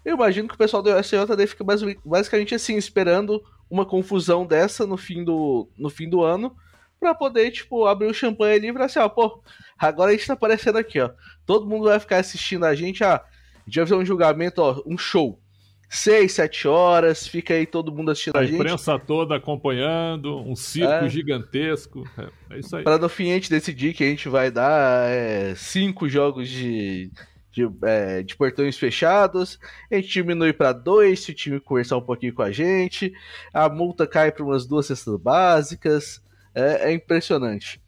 Eu 0.05 0.15
imagino 0.15 0.47
que 0.47 0.55
o 0.55 0.57
pessoal 0.57 0.81
do 0.81 0.97
SJD 0.97 1.47
fica 1.47 1.65
basicamente 2.05 2.55
assim, 2.55 2.77
esperando 2.77 3.43
uma 3.69 3.85
confusão 3.85 4.45
dessa 4.45 4.87
no 4.87 4.95
fim 4.95 5.25
do, 5.25 5.67
no 5.77 5.89
fim 5.89 6.09
do 6.09 6.23
ano, 6.23 6.55
para 7.01 7.15
poder, 7.15 7.49
tipo, 7.49 7.87
abrir 7.87 8.05
o 8.05 8.13
champanhe 8.13 8.57
ali 8.57 8.69
e 8.69 8.73
falar 8.73 8.85
assim, 8.85 8.99
ó, 8.99 9.09
pô, 9.09 9.41
agora 9.77 10.11
a 10.11 10.13
gente 10.13 10.27
tá 10.27 10.33
aparecendo 10.33 10.77
aqui, 10.77 10.99
ó. 10.99 11.09
Todo 11.47 11.67
mundo 11.67 11.85
vai 11.85 11.99
ficar 11.99 12.17
assistindo 12.17 12.63
a 12.63 12.75
gente, 12.75 13.03
ah, 13.03 13.15
a 13.15 13.63
gente 13.65 13.79
vai 13.79 13.87
fazer 13.87 13.99
um 13.99 14.05
julgamento, 14.05 14.61
ó, 14.61 14.79
um 14.85 14.95
show. 14.97 15.41
Seis, 15.89 16.33
sete 16.33 16.69
horas, 16.69 17.27
fica 17.27 17.53
aí 17.53 17.65
todo 17.65 17.91
mundo 17.91 18.11
assistindo 18.11 18.37
a, 18.37 18.41
a 18.41 18.45
gente. 18.45 18.53
A 18.53 18.59
imprensa 18.59 18.97
toda 18.99 19.35
acompanhando, 19.35 20.39
um 20.39 20.55
circo 20.55 21.05
é. 21.05 21.09
gigantesco. 21.09 22.07
É, 22.17 22.55
é, 22.55 22.59
isso 22.59 22.77
aí. 22.77 22.83
Pra 22.83 22.97
no 22.97 23.09
fim 23.09 23.31
a 23.31 23.33
gente 23.33 23.49
decidir 23.49 23.93
que 23.93 24.03
a 24.03 24.07
gente 24.07 24.29
vai 24.29 24.49
dar 24.51 25.09
é, 25.09 25.53
cinco 25.55 26.07
jogos 26.07 26.47
de 26.47 27.11
de, 27.51 27.69
é, 27.83 28.23
de 28.23 28.35
portões 28.35 28.77
fechados, 28.77 29.59
a 29.91 29.95
gente 29.95 30.07
diminui 30.07 30.53
para 30.53 30.71
dois 30.71 31.19
se 31.19 31.31
o 31.31 31.35
time 31.35 31.59
conversar 31.59 31.97
um 31.97 32.01
pouquinho 32.01 32.33
com 32.33 32.41
a 32.41 32.51
gente, 32.51 33.11
a 33.53 33.67
multa 33.67 34.07
cai 34.07 34.31
para 34.31 34.45
umas 34.45 34.65
duas 34.65 34.85
cestas 34.85 35.19
básicas, 35.19 36.23
é, 36.53 36.89
é 36.89 36.93
impressionante. 36.93 37.81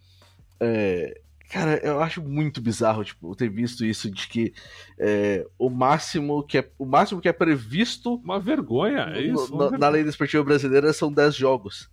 É, 0.59 1.20
cara, 1.49 1.78
eu 1.84 2.01
acho 2.01 2.22
muito 2.22 2.61
bizarro 2.61 3.03
tipo, 3.03 3.36
ter 3.36 3.49
visto 3.49 3.86
isso 3.86 4.09
de 4.09 4.28
que 4.28 4.53
é, 4.99 5.45
o 5.57 5.70
máximo 5.70 6.43
que 6.43 6.59
é 6.59 6.70
o 6.78 6.86
máximo 6.86 7.22
que 7.22 7.28
é 7.28 7.34
previsto 7.34 8.16
uma 8.16 8.39
vergonha, 8.39 9.11
é 9.14 9.22
isso, 9.22 9.51
no, 9.55 9.72
na, 9.72 9.78
na 9.78 9.89
lei 9.89 10.03
desportiva 10.03 10.43
brasileira 10.43 10.93
são 10.93 11.11
10 11.11 11.36
jogos 11.36 11.89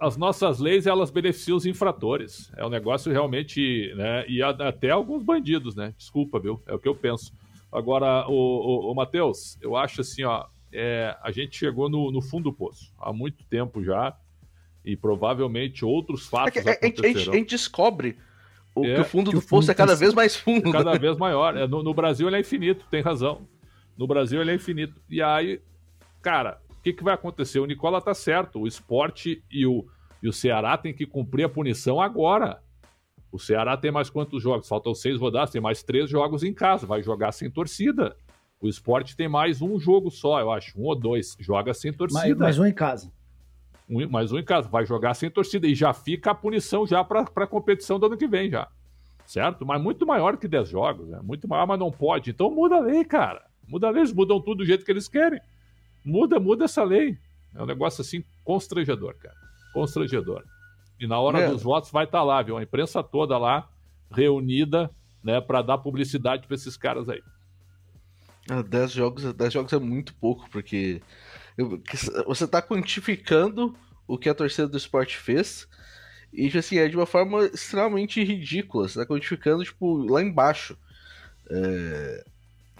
as 0.00 0.16
nossas 0.16 0.60
leis 0.60 0.86
elas 0.86 1.10
beneficiam 1.10 1.56
os 1.56 1.66
infratores. 1.66 2.50
É 2.56 2.64
um 2.64 2.68
negócio 2.68 3.10
realmente, 3.10 3.92
né? 3.96 4.24
E 4.28 4.40
até 4.40 4.90
alguns 4.90 5.22
bandidos, 5.22 5.74
né? 5.74 5.92
Desculpa, 5.98 6.38
viu? 6.38 6.62
É 6.64 6.72
o 6.72 6.78
que 6.78 6.86
eu 6.86 6.94
penso. 6.94 7.32
Agora, 7.70 8.26
o, 8.28 8.32
o, 8.32 8.92
o 8.92 8.94
Matheus, 8.94 9.58
eu 9.60 9.76
acho 9.76 10.00
assim, 10.00 10.22
ó, 10.22 10.46
é, 10.72 11.16
a 11.20 11.32
gente 11.32 11.56
chegou 11.56 11.90
no, 11.90 12.12
no, 12.12 12.22
fundo 12.22 12.44
do 12.44 12.52
poço 12.52 12.94
há 12.98 13.12
muito 13.12 13.44
tempo 13.44 13.82
já. 13.82 14.16
E 14.88 14.96
provavelmente 14.96 15.84
outros 15.84 16.26
fatos 16.26 16.56
é 16.56 16.62
que, 16.62 16.70
acontecerão. 16.70 17.10
A 17.10 17.12
gente, 17.12 17.30
a 17.30 17.32
gente 17.34 17.50
descobre 17.50 18.16
o, 18.74 18.86
é, 18.86 18.94
que 18.94 19.00
o 19.02 19.04
fundo 19.04 19.30
do 19.30 19.42
poço 19.42 19.70
é 19.70 19.74
cada 19.74 19.94
vez 19.94 20.14
mais 20.14 20.34
fundo. 20.34 20.70
É 20.70 20.72
cada 20.72 20.92
né? 20.92 20.98
vez 20.98 21.14
maior. 21.18 21.54
É, 21.54 21.66
no, 21.66 21.82
no, 21.82 21.92
Brasil 21.92 22.26
ele 22.26 22.36
é 22.36 22.40
infinito, 22.40 22.86
tem 22.90 23.02
razão. 23.02 23.42
No 23.98 24.06
Brasil 24.06 24.40
ele 24.40 24.50
é 24.50 24.54
infinito. 24.54 24.98
E 25.10 25.20
aí, 25.20 25.60
cara, 26.22 26.58
o 26.70 26.82
que, 26.82 26.94
que 26.94 27.04
vai 27.04 27.12
acontecer? 27.12 27.58
O 27.58 27.66
Nicola 27.66 28.00
tá 28.00 28.14
certo. 28.14 28.60
O 28.60 28.66
esporte 28.66 29.44
e 29.50 29.66
o, 29.66 29.86
e 30.22 30.28
o 30.28 30.32
Ceará 30.32 30.78
tem 30.78 30.94
que 30.94 31.04
cumprir 31.04 31.44
a 31.44 31.50
punição 31.50 32.00
agora. 32.00 32.62
O 33.30 33.38
Ceará 33.38 33.76
tem 33.76 33.90
mais 33.90 34.08
quantos 34.08 34.42
jogos? 34.42 34.66
Faltam 34.66 34.94
seis 34.94 35.20
rodadas, 35.20 35.50
tem 35.50 35.60
mais 35.60 35.82
três 35.82 36.08
jogos 36.08 36.42
em 36.42 36.54
casa. 36.54 36.86
Vai 36.86 37.02
jogar 37.02 37.32
sem 37.32 37.50
torcida. 37.50 38.16
O 38.58 38.66
esporte 38.66 39.14
tem 39.14 39.28
mais 39.28 39.60
um 39.60 39.78
jogo 39.78 40.10
só, 40.10 40.40
eu 40.40 40.50
acho. 40.50 40.80
Um 40.80 40.84
ou 40.84 40.96
dois. 40.98 41.36
Joga 41.38 41.74
sem 41.74 41.92
torcida. 41.92 42.20
Mais, 42.20 42.38
mais 42.38 42.58
um 42.58 42.64
em 42.64 42.72
casa. 42.72 43.12
Um, 43.88 44.08
mais 44.08 44.32
um 44.32 44.38
em 44.38 44.44
casa. 44.44 44.68
Vai 44.68 44.84
jogar 44.84 45.14
sem 45.14 45.30
torcida. 45.30 45.66
E 45.66 45.74
já 45.74 45.92
fica 45.92 46.30
a 46.30 46.34
punição 46.34 46.86
já 46.86 47.02
para 47.02 47.22
a 47.22 47.46
competição 47.46 47.98
do 47.98 48.06
ano 48.06 48.16
que 48.16 48.26
vem 48.26 48.50
já. 48.50 48.68
Certo? 49.24 49.64
Mas 49.66 49.80
muito 49.80 50.06
maior 50.06 50.36
que 50.36 50.48
10 50.48 50.68
jogos. 50.68 51.08
Né? 51.08 51.20
Muito 51.22 51.48
maior, 51.48 51.66
mas 51.66 51.78
não 51.78 51.90
pode. 51.90 52.30
Então 52.30 52.50
muda 52.50 52.76
a 52.76 52.80
lei, 52.80 53.04
cara. 53.04 53.44
Muda 53.66 53.88
a 53.88 53.90
lei. 53.90 54.02
Eles 54.02 54.12
mudam 54.12 54.40
tudo 54.40 54.58
do 54.58 54.64
jeito 54.64 54.84
que 54.84 54.90
eles 54.90 55.08
querem. 55.08 55.40
Muda, 56.04 56.38
muda 56.38 56.64
essa 56.64 56.82
lei. 56.82 57.18
É 57.54 57.62
um 57.62 57.66
negócio 57.66 58.02
assim 58.02 58.24
constrangedor, 58.44 59.14
cara. 59.16 59.36
Constrangedor. 59.72 60.44
E 60.98 61.06
na 61.06 61.18
hora 61.18 61.40
é. 61.40 61.48
dos 61.48 61.62
votos 61.62 61.90
vai 61.90 62.04
estar 62.04 62.18
tá 62.18 62.24
lá, 62.24 62.42
viu? 62.42 62.56
A 62.56 62.62
imprensa 62.62 63.02
toda 63.02 63.38
lá 63.38 63.68
reunida, 64.10 64.90
né, 65.22 65.40
para 65.40 65.62
dar 65.62 65.78
publicidade 65.78 66.46
para 66.46 66.54
esses 66.54 66.76
caras 66.76 67.08
aí. 67.08 67.22
10 68.66 68.82
ah, 68.82 68.86
jogos, 68.86 69.34
10 69.34 69.52
jogos 69.52 69.72
é 69.72 69.78
muito 69.78 70.14
pouco, 70.14 70.48
porque 70.50 71.02
você 72.26 72.44
está 72.44 72.62
quantificando 72.62 73.74
o 74.06 74.16
que 74.16 74.28
a 74.28 74.34
torcida 74.34 74.68
do 74.68 74.76
esporte 74.76 75.16
fez 75.16 75.68
e 76.32 76.46
assim, 76.56 76.78
é 76.78 76.88
de 76.88 76.96
uma 76.96 77.06
forma 77.06 77.44
extremamente 77.46 78.22
ridícula. 78.22 78.88
Você 78.88 78.98
tá 78.98 79.06
quantificando, 79.06 79.64
tipo, 79.64 79.96
lá 79.96 80.22
embaixo. 80.22 80.76
É... 81.50 82.24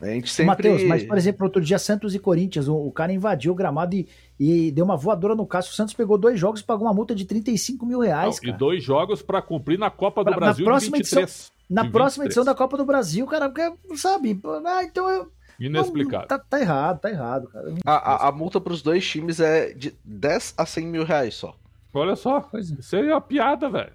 A 0.00 0.06
gente 0.06 0.30
sempre... 0.30 0.46
Matheus, 0.46 0.84
mas 0.84 1.02
por 1.02 1.18
exemplo, 1.18 1.44
outro 1.44 1.60
dia 1.60 1.76
Santos 1.76 2.14
e 2.14 2.20
Corinthians, 2.20 2.68
o, 2.68 2.76
o 2.76 2.92
cara 2.92 3.12
invadiu 3.12 3.50
o 3.50 3.54
gramado 3.54 3.96
e, 3.96 4.08
e, 4.38 4.70
deu 4.70 4.84
uma 4.84 4.96
voadora 4.96 5.34
no 5.34 5.44
Cássio. 5.44 5.72
O 5.72 5.74
Santos 5.74 5.92
pegou 5.92 6.16
dois 6.16 6.38
jogos 6.38 6.60
e 6.60 6.64
pagou 6.64 6.86
uma 6.86 6.94
multa 6.94 7.16
de 7.16 7.24
35 7.24 7.84
mil 7.84 7.98
reais. 7.98 8.38
Não, 8.40 8.50
e 8.50 8.56
dois 8.56 8.84
jogos 8.84 9.22
para 9.22 9.42
cumprir 9.42 9.76
na 9.76 9.90
Copa 9.90 10.22
do 10.22 10.30
pra, 10.30 10.38
Brasil 10.38 10.64
na 10.64 10.70
próxima 10.70 10.98
23. 10.98 11.24
Edição, 11.24 11.52
na 11.68 11.90
próxima 11.90 12.24
edição 12.26 12.44
da 12.44 12.54
Copa 12.54 12.76
do 12.76 12.84
Brasil, 12.84 13.26
cara, 13.26 13.48
porque, 13.48 13.96
sabe? 13.96 14.40
Ah, 14.64 14.84
então 14.84 15.10
eu. 15.10 15.32
Inexplicável. 15.58 16.28
Tá, 16.28 16.38
tá, 16.38 16.60
errado, 16.60 17.00
tá 17.00 17.10
errado, 17.10 17.48
cara. 17.48 17.74
A, 17.84 17.92
a, 17.92 18.28
a 18.28 18.32
multa 18.32 18.60
para 18.60 18.72
os 18.72 18.82
dois 18.82 19.06
times 19.06 19.40
é 19.40 19.72
de 19.72 19.94
10 20.04 20.54
a 20.56 20.64
100 20.64 20.86
mil 20.86 21.04
reais 21.04 21.34
só. 21.34 21.56
Olha 21.92 22.14
só, 22.14 22.48
é. 22.54 22.60
isso 22.60 22.96
aí 22.96 23.08
é 23.08 23.14
uma 23.14 23.20
piada, 23.20 23.68
velho. 23.68 23.92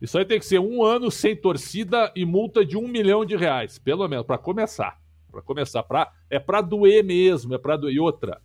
Isso 0.00 0.18
aí 0.18 0.24
tem 0.24 0.38
que 0.38 0.46
ser 0.46 0.58
um 0.58 0.82
ano 0.82 1.10
sem 1.10 1.36
torcida 1.36 2.12
e 2.14 2.24
multa 2.24 2.64
de 2.64 2.76
um 2.76 2.88
milhão 2.88 3.24
de 3.24 3.36
reais, 3.36 3.78
pelo 3.78 4.06
menos, 4.08 4.26
para 4.26 4.36
começar 4.36 4.98
para 5.36 5.42
começar. 5.42 5.82
Pra, 5.82 6.12
é 6.30 6.38
para 6.38 6.60
doer 6.60 7.04
mesmo, 7.04 7.54
é 7.54 7.58
para 7.58 7.76
doer. 7.76 7.94
E 7.94 8.00
outra, 8.00 8.40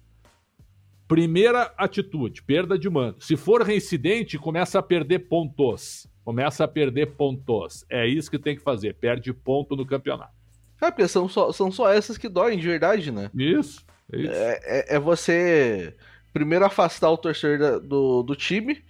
primeira 1.07 1.73
atitude, 1.77 2.43
perda 2.43 2.77
de 2.77 2.89
mando. 2.89 3.21
Se 3.21 3.37
for 3.37 3.61
reincidente, 3.61 4.37
começa 4.37 4.79
a 4.79 4.83
perder 4.83 5.19
pontos. 5.19 6.07
Começa 6.23 6.63
a 6.63 6.67
perder 6.67 7.15
pontos. 7.15 7.85
É 7.89 8.07
isso 8.07 8.29
que 8.29 8.37
tem 8.37 8.55
que 8.55 8.61
fazer, 8.61 8.95
perde 8.95 9.33
ponto 9.33 9.75
no 9.75 9.85
campeonato. 9.85 10.40
É, 10.81 10.89
porque 10.89 11.07
são 11.07 11.29
só, 11.29 11.51
são 11.51 11.71
só 11.71 11.89
essas 11.89 12.17
que 12.17 12.27
doem 12.27 12.57
de 12.57 12.67
verdade, 12.67 13.11
né? 13.11 13.29
Isso. 13.35 13.85
É, 14.11 14.17
isso. 14.19 14.33
é, 14.33 14.59
é, 14.63 14.95
é 14.95 14.99
você 14.99 15.95
primeiro 16.33 16.65
afastar 16.65 17.11
o 17.11 17.17
torcedor 17.17 17.79
do, 17.79 18.23
do 18.23 18.35
time, 18.35 18.83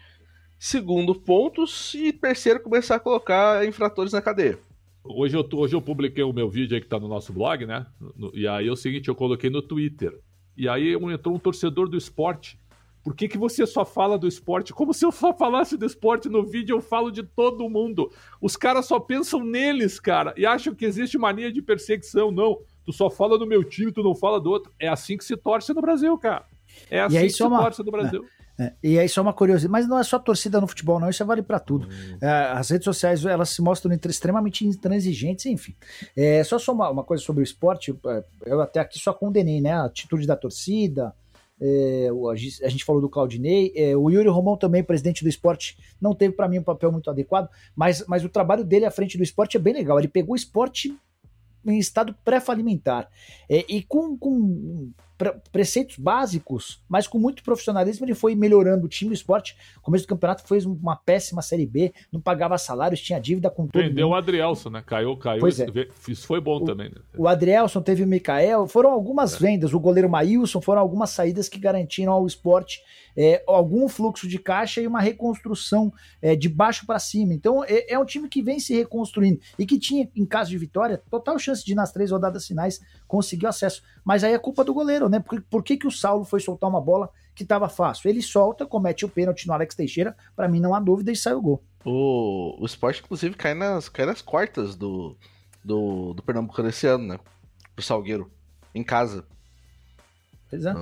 segundo 0.58 1.14
pontos 1.14 1.94
e 1.94 2.14
terceiro 2.14 2.62
começar 2.62 2.96
a 2.96 3.00
colocar 3.00 3.66
infratores 3.68 4.14
na 4.14 4.22
cadeia. 4.22 4.58
Hoje 5.04 5.36
eu, 5.36 5.48
hoje 5.54 5.76
eu 5.76 5.82
publiquei 5.82 6.24
o 6.24 6.32
meu 6.32 6.50
vídeo 6.50 6.76
aí 6.76 6.82
que 6.82 6.88
tá 6.88 7.00
no 7.00 7.08
nosso 7.08 7.34
blog, 7.34 7.66
né? 7.66 7.86
No, 8.16 8.32
e 8.34 8.48
aí 8.48 8.68
é 8.68 8.72
o 8.72 8.76
seguinte, 8.76 9.08
eu 9.08 9.16
coloquei 9.16 9.50
no 9.50 9.62
Twitter. 9.62 10.18
E 10.56 10.70
aí 10.70 10.94
entrou 10.94 11.36
um 11.36 11.40
torcedor 11.40 11.90
do 11.90 11.98
esporte. 11.98 12.60
Por 13.04 13.16
que, 13.16 13.28
que 13.28 13.38
você 13.38 13.66
só 13.66 13.84
fala 13.84 14.18
do 14.18 14.28
esporte? 14.28 14.74
Como 14.74 14.94
se 14.94 15.06
eu 15.06 15.12
só 15.12 15.34
falasse 15.34 15.76
do 15.76 15.86
esporte 15.86 16.30
no 16.30 16.46
vídeo, 16.46 16.76
eu 16.76 16.82
falo 16.82 17.12
de 17.12 17.24
todo 17.24 17.70
mundo. 17.70 18.12
Os 18.40 18.56
caras 18.56 18.86
só 18.86 19.00
pensam 19.00 19.44
neles, 19.44 20.00
cara, 20.00 20.34
e 20.38 20.46
acham 20.46 20.76
que 20.76 20.86
existe 20.86 21.18
mania 21.18 21.52
de 21.52 21.62
perseguição. 21.62 22.32
Não, 22.32 22.60
tu 22.86 22.94
só 22.94 23.10
fala 23.10 23.38
do 23.38 23.48
meu 23.48 23.64
time, 23.64 23.92
tu 23.92 24.04
não 24.04 24.14
fala 24.14 24.40
do 24.40 24.50
outro. 24.50 24.72
É 24.80 24.88
assim 24.88 25.18
que 25.18 25.26
se 25.26 25.36
torce 25.36 25.74
no 25.74 25.82
Brasil, 25.82 26.18
cara. 26.18 26.46
É 26.90 27.02
assim 27.02 27.22
que 27.22 27.30
se 27.30 27.44
uma... 27.44 27.60
torce 27.60 27.84
no 27.84 27.92
Brasil. 27.92 28.24
É. 28.38 28.42
É, 28.62 28.74
e 28.84 29.00
aí 29.00 29.10
só 29.10 29.24
uma 29.24 29.34
curiosidade, 29.34 29.72
mas 29.72 29.88
não 29.88 29.98
é 29.98 30.04
só 30.04 30.20
torcida 30.20 30.62
no 30.62 30.68
futebol, 30.68 31.00
não, 31.00 31.10
isso 31.10 31.26
vale 31.26 31.42
para 31.42 31.60
tudo. 31.60 31.88
Uhum. 31.88 32.18
É, 32.22 32.52
as 32.52 32.70
redes 32.70 32.86
sociais 32.86 33.26
elas 33.26 33.50
se 33.50 33.62
mostram 33.62 33.92
extremamente 34.08 34.68
intransigentes, 34.68 35.48
enfim. 35.48 35.76
É, 36.16 36.44
só 36.44 36.60
só 36.60 36.72
uma, 36.72 36.90
uma, 36.92 37.04
coisa 37.04 37.24
sobre 37.24 37.42
o 37.42 37.44
esporte, 37.44 37.98
é, 38.06 38.24
eu 38.46 38.62
até 38.62 38.80
aqui 38.80 39.00
só 39.00 39.14
condenei, 39.14 39.62
né? 39.62 39.74
A 39.74 39.86
atitude 39.86 40.28
da 40.28 40.36
torcida. 40.36 41.12
É, 41.62 42.10
a 42.64 42.70
gente 42.70 42.84
falou 42.84 43.02
do 43.02 43.10
Claudinei, 43.10 43.72
é, 43.76 43.96
o 43.96 44.10
Yuri 44.10 44.28
Romão 44.28 44.58
também, 44.58 44.84
presidente 44.84 45.24
do 45.24 45.30
esporte, 45.30 45.78
não 46.02 46.16
teve 46.16 46.34
para 46.34 46.48
mim 46.48 46.58
um 46.58 46.64
papel 46.64 46.92
muito 46.92 47.10
adequado, 47.10 47.50
mas, 47.76 48.04
mas 48.08 48.26
o 48.26 48.30
trabalho 48.30 48.64
dele 48.64 48.86
à 48.86 48.92
frente 48.92 49.16
do 49.16 49.24
esporte 49.24 49.58
é 49.58 49.60
bem 49.60 49.74
legal. 49.74 50.00
Ele 50.00 50.08
pegou 50.08 50.34
o 50.34 50.36
esporte 50.36 50.98
em 51.64 51.78
estado 51.78 52.16
pré-falimentar 52.26 53.08
e 53.48 53.84
com, 53.84 54.18
com 54.18 54.92
preceitos 55.52 55.98
básicos, 55.98 56.82
mas 56.88 57.08
com 57.08 57.20
muito 57.20 57.44
profissionalismo 57.44 58.06
ele 58.06 58.14
foi 58.14 58.36
melhorando 58.36 58.86
o 58.86 58.90
time, 58.90 59.12
o 59.12 59.14
esporte. 59.14 59.56
No 59.76 59.82
começo 59.82 60.06
do 60.06 60.08
campeonato 60.08 60.48
fez 60.48 60.66
uma 60.66 60.96
péssima 60.96 61.42
Série 61.42 61.66
B, 61.66 61.94
não 62.12 62.22
pagava 62.22 62.58
salários, 62.58 63.02
tinha 63.02 63.20
dívida 63.20 63.50
com 63.50 63.68
todo 63.68 63.82
Vendeu 63.82 64.08
mundo. 64.08 64.16
o 64.16 64.18
Adrielson, 64.18 64.70
né? 64.70 64.84
Caiu, 64.86 65.16
caiu. 65.18 65.40
Pois 65.40 65.60
é. 65.60 65.68
Isso 66.08 66.26
foi 66.26 66.40
bom 66.40 66.58
o, 66.58 66.64
também. 66.64 66.90
Né? 66.90 67.02
O 67.18 67.28
Adrielson 67.28 67.82
teve 67.82 68.04
o 68.04 68.08
Mikael, 68.08 68.68
foram 68.68 68.92
algumas 68.92 69.36
é. 69.36 69.38
vendas, 69.38 69.74
o 69.74 69.80
goleiro 69.80 70.10
Maílson, 70.10 70.62
foram 70.62 70.82
algumas 70.82 71.10
saídas 71.12 71.48
que 71.48 71.60
garantiram 71.60 72.14
ao 72.14 72.26
esporte 72.26 72.82
é, 73.16 73.44
algum 73.48 73.88
fluxo 73.88 74.28
de 74.28 74.40
caixa 74.40 74.82
e 74.82 74.88
uma 74.88 75.02
reconstrução 75.02 75.94
é, 76.22 76.36
de 76.36 76.50
baixo 76.50 76.86
para 76.86 77.00
cima. 77.00 77.34
Então 77.34 77.64
é, 77.64 77.94
é, 77.94 78.00
um 78.00 78.06
time 78.06 78.28
que 78.28 78.42
vem 78.42 78.60
se 78.60 78.74
reconstruindo 78.74 79.40
e 79.58 79.66
que 79.66 79.80
tinha, 79.80 80.10
em 80.16 80.26
caso 80.26 80.50
de 80.50 80.58
vitória, 80.58 81.02
total 81.10 81.38
chance 81.40 81.64
de 81.66 81.76
nas 81.76 81.92
três 81.92 82.12
rodadas 82.12 82.48
finais 82.48 82.82
conseguir 83.08 83.48
acesso. 83.48 83.84
Mas 84.04 84.24
aí 84.24 84.34
é 84.34 84.40
culpa 84.40 84.64
do 84.64 84.74
goleiro, 84.74 85.10
né? 85.12 85.20
Por, 85.20 85.42
por 85.42 85.64
que, 85.64 85.78
que 85.78 85.86
o 85.86 85.92
Saulo 85.92 86.24
foi 86.24 86.40
soltar 86.40 86.70
uma 86.70 86.82
bola 86.82 87.10
que 87.36 87.44
estava 87.44 87.68
fácil? 87.68 88.10
Ele 88.10 88.22
solta, 88.22 88.66
comete 88.66 89.06
o 89.06 89.10
pênalti 89.10 89.46
no 89.46 89.54
Alex 89.54 89.76
Teixeira, 89.76 90.16
para 90.36 90.48
mim 90.48 90.60
não 90.60 90.74
há 90.74 90.80
dúvida 90.80 91.12
e 91.12 91.16
sai 91.16 91.34
o 91.34 91.42
gol. 91.42 91.64
O, 91.84 92.58
o 92.62 92.66
esporte, 92.66 93.02
inclusive, 93.04 93.36
cai 93.36 93.54
nas, 93.54 93.90
cai 93.90 94.06
nas 94.06 94.22
quartas 94.22 94.76
do, 94.76 95.18
do, 95.64 96.14
do 96.14 96.24
Pernambucano 96.24 96.70
esse 96.70 96.88
ano, 96.88 97.06
né? 97.06 97.20
Pro 97.76 97.84
Salgueiro, 97.84 98.32
em 98.74 98.84
casa. 98.84 99.26
Pois 100.50 100.66
é. 100.66 100.74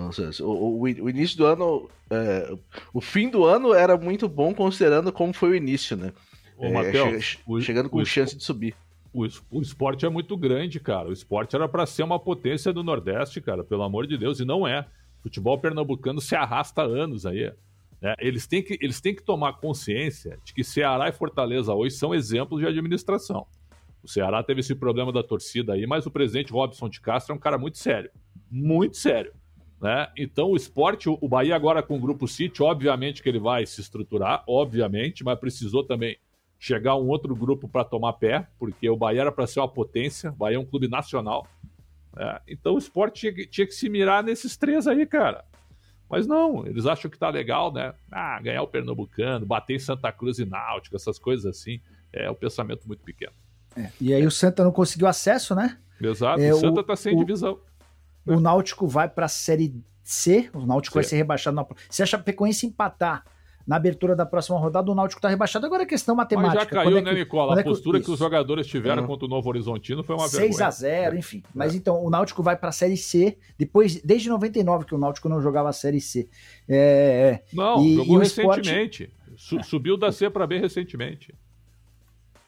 o, 0.41 0.45
o, 0.45 0.81
o, 0.81 1.09
início 1.09 1.37
do 1.37 1.45
ano. 1.45 1.89
É, 2.09 2.55
o 2.91 2.99
fim 2.99 3.29
do 3.29 3.45
ano 3.45 3.73
era 3.73 3.95
muito 3.97 4.27
bom 4.27 4.53
considerando 4.53 5.11
como 5.11 5.31
foi 5.31 5.51
o 5.51 5.55
início, 5.55 5.95
né? 5.95 6.11
Ô, 6.57 6.65
é, 6.65 6.71
Mateus, 6.71 7.23
che 7.23 7.39
o, 7.45 7.61
chegando 7.61 7.89
com 7.89 8.03
chance 8.03 8.35
de 8.35 8.43
subir. 8.43 8.75
O, 9.13 9.25
o 9.51 9.61
esporte 9.61 10.05
é 10.05 10.09
muito 10.09 10.37
grande, 10.37 10.79
cara. 10.79 11.09
O 11.09 11.13
esporte 11.13 11.55
era 11.55 11.67
para 11.67 11.85
ser 11.85 12.03
uma 12.03 12.19
potência 12.19 12.71
do 12.71 12.83
Nordeste, 12.83 13.41
cara, 13.41 13.63
pelo 13.63 13.83
amor 13.83 14.05
de 14.05 14.17
Deus, 14.17 14.39
e 14.39 14.45
não 14.45 14.67
é. 14.67 14.81
O 15.19 15.23
futebol 15.23 15.57
pernambucano 15.57 16.21
se 16.21 16.35
arrasta 16.35 16.81
há 16.81 16.85
anos 16.85 17.25
aí. 17.25 17.51
Né? 18.01 18.15
Eles, 18.19 18.47
têm 18.47 18.63
que, 18.63 18.77
eles 18.81 19.01
têm 19.01 19.15
que 19.15 19.23
tomar 19.23 19.53
consciência 19.53 20.39
de 20.43 20.53
que 20.53 20.63
Ceará 20.63 21.09
e 21.09 21.11
Fortaleza 21.11 21.73
hoje 21.73 21.95
são 21.95 22.13
exemplos 22.13 22.61
de 22.61 22.67
administração. 22.67 23.45
O 24.01 24.07
Ceará 24.07 24.41
teve 24.41 24.61
esse 24.61 24.75
problema 24.75 25.11
da 25.11 25.21
torcida 25.21 25.73
aí, 25.73 25.85
mas 25.85 26.05
o 26.05 26.11
presidente 26.11 26.53
Robson 26.53 26.87
de 26.87 27.01
Castro 27.01 27.33
é 27.33 27.35
um 27.35 27.39
cara 27.39 27.57
muito 27.57 27.77
sério. 27.77 28.09
Muito 28.49 28.95
sério. 28.95 29.33
Né? 29.81 30.07
Então 30.17 30.51
o 30.51 30.55
esporte, 30.55 31.09
o 31.09 31.27
Bahia 31.27 31.55
agora 31.55 31.81
com 31.81 31.97
o 31.97 31.99
Grupo 31.99 32.27
City, 32.27 32.61
obviamente 32.61 33.21
que 33.21 33.29
ele 33.29 33.39
vai 33.39 33.65
se 33.65 33.81
estruturar, 33.81 34.43
obviamente, 34.47 35.23
mas 35.23 35.39
precisou 35.39 35.83
também 35.83 36.17
chegar 36.59 36.97
um 36.97 37.07
outro 37.07 37.33
grupo 37.33 37.69
para 37.69 37.85
tomar 37.85 38.13
pé, 38.13 38.45
porque 38.59 38.89
o 38.89 38.97
Bahia 38.97 39.21
era 39.21 39.31
para 39.31 39.47
ser 39.47 39.61
uma 39.61 39.69
potência, 39.69 40.29
o 40.31 40.35
Bahia 40.35 40.57
é 40.57 40.59
um 40.59 40.65
clube 40.65 40.89
nacional. 40.89 41.47
Né? 42.13 42.39
Então 42.47 42.75
o 42.75 42.77
esporte 42.77 43.21
tinha 43.21 43.33
que, 43.33 43.47
tinha 43.47 43.65
que, 43.65 43.73
se 43.73 43.87
mirar 43.87 44.21
nesses 44.21 44.57
três 44.57 44.85
aí, 44.85 45.05
cara. 45.05 45.45
Mas 46.09 46.27
não, 46.27 46.65
eles 46.65 46.85
acham 46.85 47.09
que 47.09 47.17
tá 47.17 47.29
legal, 47.29 47.71
né? 47.71 47.93
Ah, 48.11 48.39
ganhar 48.41 48.61
o 48.63 48.67
Pernambucano, 48.67 49.45
bater 49.45 49.75
em 49.75 49.79
Santa 49.79 50.11
Cruz 50.11 50.39
e 50.39 50.45
Náutico, 50.45 50.95
essas 50.95 51.17
coisas 51.17 51.45
assim. 51.45 51.79
É 52.11 52.29
um 52.29 52.35
pensamento 52.35 52.87
muito 52.87 53.03
pequeno. 53.03 53.31
É, 53.77 53.89
e 54.01 54.13
aí 54.13 54.25
o 54.25 54.31
Santa 54.31 54.63
não 54.63 54.71
conseguiu 54.71 55.07
acesso, 55.07 55.53
né? 55.53 55.77
Exato, 56.01 56.41
é, 56.41 56.51
o 56.51 56.57
Santa 56.57 56.83
tá 56.83 56.95
sem 56.95 57.15
o, 57.15 57.19
divisão. 57.19 57.59
O 58.25 58.39
Náutico 58.39 58.87
vai 58.87 59.07
para 59.07 59.25
a 59.25 59.29
Série 59.29 59.75
C, 60.03 60.49
o 60.53 60.65
Náutico 60.65 60.95
vai 60.95 61.03
ser 61.03 61.17
rebaixado. 61.17 61.55
Na... 61.55 61.65
Se 61.89 62.01
a 62.01 62.05
Chapecoense 62.07 62.65
empatar 62.65 63.23
na 63.67 63.75
abertura 63.75 64.15
da 64.15 64.25
próxima 64.25 64.57
rodada, 64.57 64.91
o 64.91 64.95
Náutico 64.95 65.19
está 65.19 65.29
rebaixado. 65.29 65.65
Agora 65.65 65.83
é 65.83 65.85
questão 65.85 66.15
matemática. 66.15 66.55
Mas 66.55 66.63
já 66.63 66.69
caiu, 66.69 66.97
é 66.97 67.01
né, 67.01 67.13
Nicola? 67.13 67.55
a 67.55 67.59
é 67.59 67.63
postura 67.63 67.99
que, 67.99 68.05
que, 68.05 68.11
os 68.11 68.19
jogadores 68.19 68.67
tiveram 68.67 69.03
uhum. 69.03 69.07
contra 69.07 69.25
o 69.25 69.29
Novo 69.29 69.47
Horizontino 69.49 70.03
foi 70.03 70.15
uma 70.15 70.27
6 70.27 70.33
vergonha. 70.33 70.53
6 70.53 70.61
a 70.61 70.71
0 70.71 71.17
enfim. 71.17 71.43
É. 71.45 71.49
Mas 71.53 71.75
então, 71.75 72.03
o 72.03 72.09
Náutico 72.09 72.41
vai 72.41 72.55
para 72.55 72.69
a 72.69 72.71
Série 72.71 72.97
C, 72.97 73.37
depois, 73.57 74.01
desde 74.01 74.29
99 74.29 74.85
que 74.85 74.95
o 74.95 74.97
Náutico 74.97 75.29
não 75.29 75.41
jogava 75.41 75.69
a 75.69 75.73
Série 75.73 76.01
C. 76.01 76.27
É, 76.67 77.41
não, 77.53 77.83
e, 77.83 77.95
jogou 77.95 78.17
e 78.17 78.19
recentemente. 78.19 79.03
Esporte... 79.03 79.19
Su, 79.37 79.63
subiu 79.63 79.95
da 79.95 80.11
C 80.11 80.29
para 80.29 80.45
B 80.45 80.57
recentemente. 80.59 81.33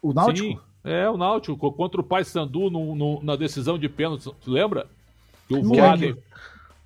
O 0.02 0.12
Náutico? 0.12 0.48
Sim, 0.48 0.58
é, 0.84 1.08
o 1.08 1.16
Náutico, 1.16 1.72
contra 1.72 2.00
o 2.00 2.04
Paysandu 2.04 2.68
no, 2.68 2.94
no, 2.94 3.22
na 3.22 3.36
decisão 3.36 3.78
de 3.78 3.88
pênalti. 3.88 4.28
Lembra? 4.46 4.86
Que 5.46 5.54
o 5.54 5.62
Voaden, 5.62 6.16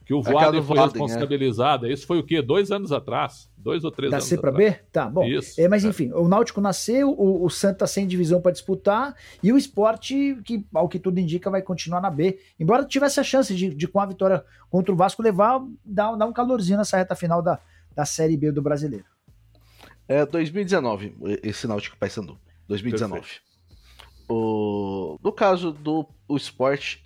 que 0.07 0.15
o 0.15 0.23
Voaden 0.23 0.63
foi 0.63 0.77
Voaden, 0.77 1.03
responsabilizado. 1.03 1.87
É. 1.89 1.93
Isso 1.93 2.07
foi 2.07 2.21
o 2.21 2.23
quê? 2.23 2.41
Dois 2.41 2.71
anos 2.71 2.93
atrás? 2.93 3.51
Dois 3.59 3.83
ou 3.83 3.91
três 3.91 4.13
da 4.13 4.19
anos 4.19 4.29
C 4.29 4.39
para 4.39 4.53
B? 4.53 4.71
Tá, 4.93 5.11
bom. 5.11 5.25
Isso, 5.25 5.61
é, 5.61 5.67
mas 5.67 5.85
é. 5.85 5.89
enfim, 5.89 6.13
o 6.13 6.29
Náutico 6.29 6.61
nasceu, 6.61 7.11
o, 7.11 7.45
o 7.45 7.51
Santa 7.51 7.89
sem 7.89 8.07
divisão 8.07 8.41
para 8.41 8.53
disputar, 8.53 9.17
e 9.43 9.53
o 9.53 9.59
esporte, 9.59 10.39
que 10.45 10.65
ao 10.73 10.89
que 10.89 11.01
tudo 11.01 11.19
indica, 11.19 11.51
vai 11.51 11.61
continuar 11.61 12.01
na 12.01 12.09
B. 12.09 12.39
Embora 12.59 12.85
tivesse 12.85 13.19
a 13.19 13.25
chance 13.25 13.53
de, 13.53 13.69
de 13.69 13.89
com 13.89 13.99
a 13.99 14.07
vitória 14.07 14.45
contra 14.71 14.95
o 14.95 14.97
Vasco, 14.97 15.21
levar, 15.21 15.61
dar, 15.85 16.15
dar 16.15 16.27
um 16.27 16.33
calorzinho 16.33 16.79
nessa 16.79 16.97
reta 16.97 17.17
final 17.17 17.43
da, 17.43 17.59
da 17.93 18.05
Série 18.05 18.37
B 18.37 18.53
do 18.53 18.63
brasileiro. 18.63 19.07
É 20.07 20.25
2019, 20.25 21.17
esse 21.43 21.67
Náutico 21.67 21.97
Paysandu. 21.97 22.39
2019. 22.69 23.27
O, 24.29 25.19
no 25.21 25.33
caso 25.33 25.73
do 25.73 26.07
o 26.29 26.37
esporte, 26.37 27.03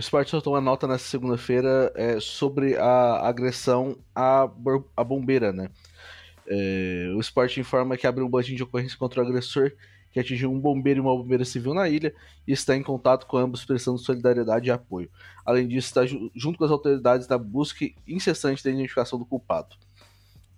o 0.00 0.02
esporte 0.02 0.30
soltou 0.30 0.54
uma 0.54 0.62
nota 0.62 0.88
nessa 0.88 1.04
segunda-feira 1.04 1.92
é, 1.94 2.18
sobre 2.18 2.74
a 2.78 3.28
agressão 3.28 3.98
à, 4.14 4.48
à 4.96 5.04
bombeira, 5.04 5.52
né? 5.52 5.68
É, 6.46 7.12
o 7.14 7.20
esporte 7.20 7.60
informa 7.60 7.98
que 7.98 8.06
abriu 8.06 8.24
um 8.24 8.30
boletim 8.30 8.54
de 8.54 8.62
ocorrência 8.62 8.96
contra 8.96 9.22
o 9.22 9.26
agressor 9.26 9.70
que 10.10 10.18
atingiu 10.18 10.50
um 10.50 10.58
bombeiro 10.58 11.00
e 11.00 11.02
uma 11.02 11.14
bombeira 11.14 11.44
civil 11.44 11.74
na 11.74 11.86
ilha 11.86 12.14
e 12.48 12.52
está 12.52 12.74
em 12.74 12.82
contato 12.82 13.26
com 13.26 13.36
ambos 13.36 13.62
prestando 13.62 13.98
solidariedade 13.98 14.68
e 14.68 14.70
apoio. 14.70 15.10
Além 15.44 15.68
disso, 15.68 15.88
está 15.88 16.06
junto 16.34 16.56
com 16.56 16.64
as 16.64 16.70
autoridades 16.70 17.28
na 17.28 17.36
busca 17.36 17.86
incessante 18.08 18.64
da 18.64 18.70
identificação 18.70 19.18
do 19.18 19.26
culpado. 19.26 19.76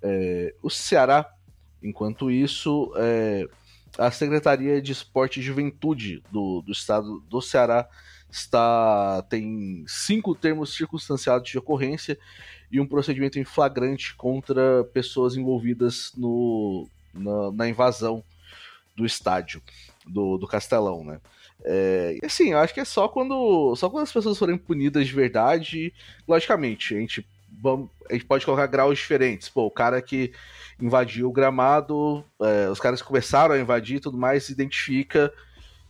É, 0.00 0.54
o 0.62 0.70
Ceará, 0.70 1.28
enquanto 1.82 2.30
isso, 2.30 2.92
é, 2.96 3.48
a 3.98 4.08
Secretaria 4.12 4.80
de 4.80 4.92
Esporte 4.92 5.40
e 5.40 5.42
Juventude 5.42 6.22
do, 6.30 6.62
do 6.62 6.70
estado 6.70 7.18
do 7.28 7.42
Ceará 7.42 7.88
está 8.32 9.22
tem 9.28 9.84
cinco 9.86 10.34
termos 10.34 10.74
circunstanciados 10.74 11.50
de 11.50 11.58
ocorrência 11.58 12.18
e 12.70 12.80
um 12.80 12.86
procedimento 12.86 13.38
em 13.38 13.44
flagrante 13.44 14.14
contra 14.16 14.82
pessoas 14.92 15.36
envolvidas 15.36 16.12
no, 16.16 16.88
na, 17.12 17.52
na 17.52 17.68
invasão 17.68 18.24
do 18.96 19.04
estádio 19.04 19.62
do, 20.06 20.38
do 20.38 20.46
Castelão, 20.46 21.04
né? 21.04 21.20
É, 21.64 22.18
e 22.20 22.26
assim, 22.26 22.52
eu 22.52 22.58
acho 22.58 22.74
que 22.74 22.80
é 22.80 22.84
só 22.84 23.06
quando 23.06 23.76
só 23.76 23.88
quando 23.88 24.02
as 24.02 24.12
pessoas 24.12 24.38
forem 24.38 24.56
punidas 24.56 25.06
de 25.06 25.14
verdade, 25.14 25.92
logicamente, 26.26 26.94
a 26.94 26.98
gente, 26.98 27.26
vamos, 27.60 27.88
a 28.10 28.14
gente 28.14 28.24
pode 28.24 28.44
colocar 28.44 28.66
graus 28.66 28.98
diferentes. 28.98 29.48
Pô, 29.48 29.66
o 29.66 29.70
cara 29.70 30.02
que 30.02 30.32
invadiu 30.80 31.28
o 31.28 31.32
gramado, 31.32 32.24
é, 32.40 32.68
os 32.68 32.80
caras 32.80 33.00
que 33.00 33.06
começaram 33.06 33.54
a 33.54 33.60
invadir 33.60 34.00
tudo 34.00 34.18
mais, 34.18 34.44
se 34.44 34.52
identifica 34.52 35.32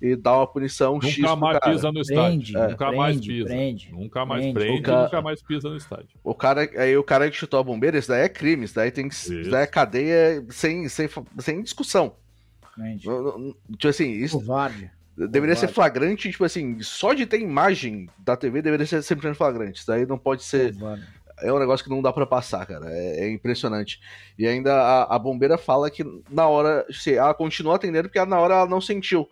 e 0.03 0.17
dá 0.17 0.37
uma 0.37 0.47
punição 0.49 0.95
nunca 0.95 1.07
X. 1.07 1.19
Nunca 1.19 1.37
mais 1.37 1.59
pisa 1.61 1.93
no 1.93 2.01
estádio. 2.01 2.23
Prende, 2.23 2.57
é. 2.57 2.69
Nunca 2.69 2.87
prende, 2.87 2.97
mais 2.97 3.21
pisa. 3.21 3.47
Prende, 3.47 3.93
nunca 3.93 4.27
mais 4.27 4.43
prende, 4.43 4.59
prende 4.59 4.83
cara, 4.83 5.03
nunca 5.05 5.23
mais 5.23 5.43
pisa 5.43 5.69
no 5.69 5.77
estádio. 5.77 6.09
O 6.25 6.35
cara, 6.35 6.69
aí 6.77 6.97
o 6.97 7.05
cara 7.05 7.31
que 7.31 7.37
chutou 7.37 7.61
a 7.61 7.63
bombeira, 7.63 7.97
isso 7.97 8.09
daí 8.09 8.23
é 8.23 8.29
crime, 8.29 8.65
isso 8.65 8.75
daí 8.75 8.91
tem 8.91 9.09
que. 9.09 9.15
Isso, 9.15 9.33
isso 9.33 9.51
daí 9.51 9.63
é 9.63 9.67
cadeia 9.67 10.45
sem, 10.51 10.89
sem, 10.89 11.09
sem 11.39 11.63
discussão. 11.63 12.17
Prende. 12.75 13.03
Tipo 13.03 13.89
assim, 13.89 14.11
isso. 14.11 14.41
Covarde. 14.41 14.91
Deveria 15.17 15.55
ser 15.55 15.69
flagrante, 15.69 16.31
tipo 16.31 16.43
assim, 16.43 16.81
só 16.81 17.13
de 17.13 17.27
ter 17.27 17.39
imagem 17.39 18.09
da 18.19 18.35
TV 18.35 18.63
deveria 18.63 18.87
ser 18.87 19.03
sempre 19.03 19.33
flagrante. 19.35 19.79
Isso 19.79 19.87
daí 19.87 20.05
não 20.05 20.19
pode 20.19 20.43
ser. 20.43 20.73
Covarde 20.73 21.07
é 21.43 21.53
um 21.53 21.59
negócio 21.59 21.85
que 21.85 21.91
não 21.91 22.01
dá 22.01 22.13
para 22.13 22.27
passar, 22.27 22.65
cara. 22.67 22.87
É, 22.89 23.25
é, 23.25 23.33
impressionante. 23.33 24.01
E 24.39 24.47
ainda 24.47 24.75
a, 24.75 25.17
a, 25.17 25.19
bombeira 25.19 25.59
fala 25.59 25.91
que 25.91 26.05
na 26.31 26.47
hora. 26.47 26.87
Assim, 26.89 27.13
ela 27.13 27.35
continua 27.35 27.77
atendendo 27.77 28.09
porque 28.09 28.25
na 28.25 28.39
hora 28.39 28.55
ela 28.55 28.67
não 28.67 28.81
sentiu. 28.81 29.29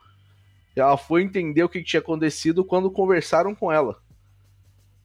Ela 0.80 0.96
foi 0.96 1.22
entender 1.22 1.62
o 1.62 1.68
que 1.68 1.82
tinha 1.82 2.00
acontecido 2.00 2.64
quando 2.64 2.90
conversaram 2.90 3.54
com 3.54 3.70
ela. 3.70 3.96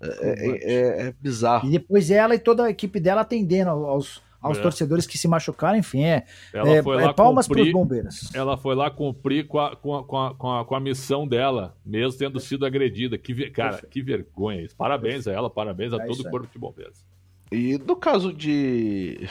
É, 0.02 0.08
é, 0.30 0.74
é, 0.74 1.08
é 1.08 1.14
bizarro. 1.20 1.68
E 1.68 1.72
depois 1.72 2.12
ela 2.12 2.36
e 2.36 2.40
toda 2.40 2.66
a 2.66 2.70
equipe 2.70 3.00
dela 3.00 3.22
atendendo 3.22 3.70
aos, 3.70 4.22
aos 4.42 4.58
é. 4.58 4.62
torcedores 4.62 5.08
que 5.08 5.18
se 5.18 5.28
machucaram, 5.28 5.78
enfim, 5.78 6.04
é, 6.04 6.26
ela 6.54 6.70
é, 6.70 6.84
foi 6.84 6.96
lá 6.98 7.10
é 7.10 7.14
palmas 7.14 7.48
para 7.48 7.62
os 7.62 7.72
bombeiros. 7.72 8.30
Ela 8.34 8.58
foi 8.58 8.76
lá 8.76 8.92
cumprir 8.92 9.48
com 9.48 9.60
a, 9.60 9.76
com, 9.76 9.96
a, 9.96 10.04
com, 10.04 10.18
a, 10.18 10.36
com, 10.36 10.52
a, 10.52 10.66
com 10.66 10.76
a 10.76 10.80
missão 10.80 11.28
dela, 11.28 11.76
mesmo 11.86 12.18
tendo 12.18 12.40
sido 12.40 12.66
agredida. 12.66 13.18
Que, 13.18 13.50
cara, 13.50 13.82
que 13.90 14.02
vergonha 14.02 14.62
isso. 14.62 14.76
Parabéns 14.76 15.28
a 15.28 15.32
ela, 15.32 15.50
parabéns 15.50 15.94
a 15.94 16.06
todo 16.06 16.20
o 16.20 16.30
corpo 16.30 16.48
de 16.52 16.60
bombeiros. 16.60 17.04
E 17.52 17.78
no 17.78 17.96
caso 17.96 18.34
de. 18.34 19.28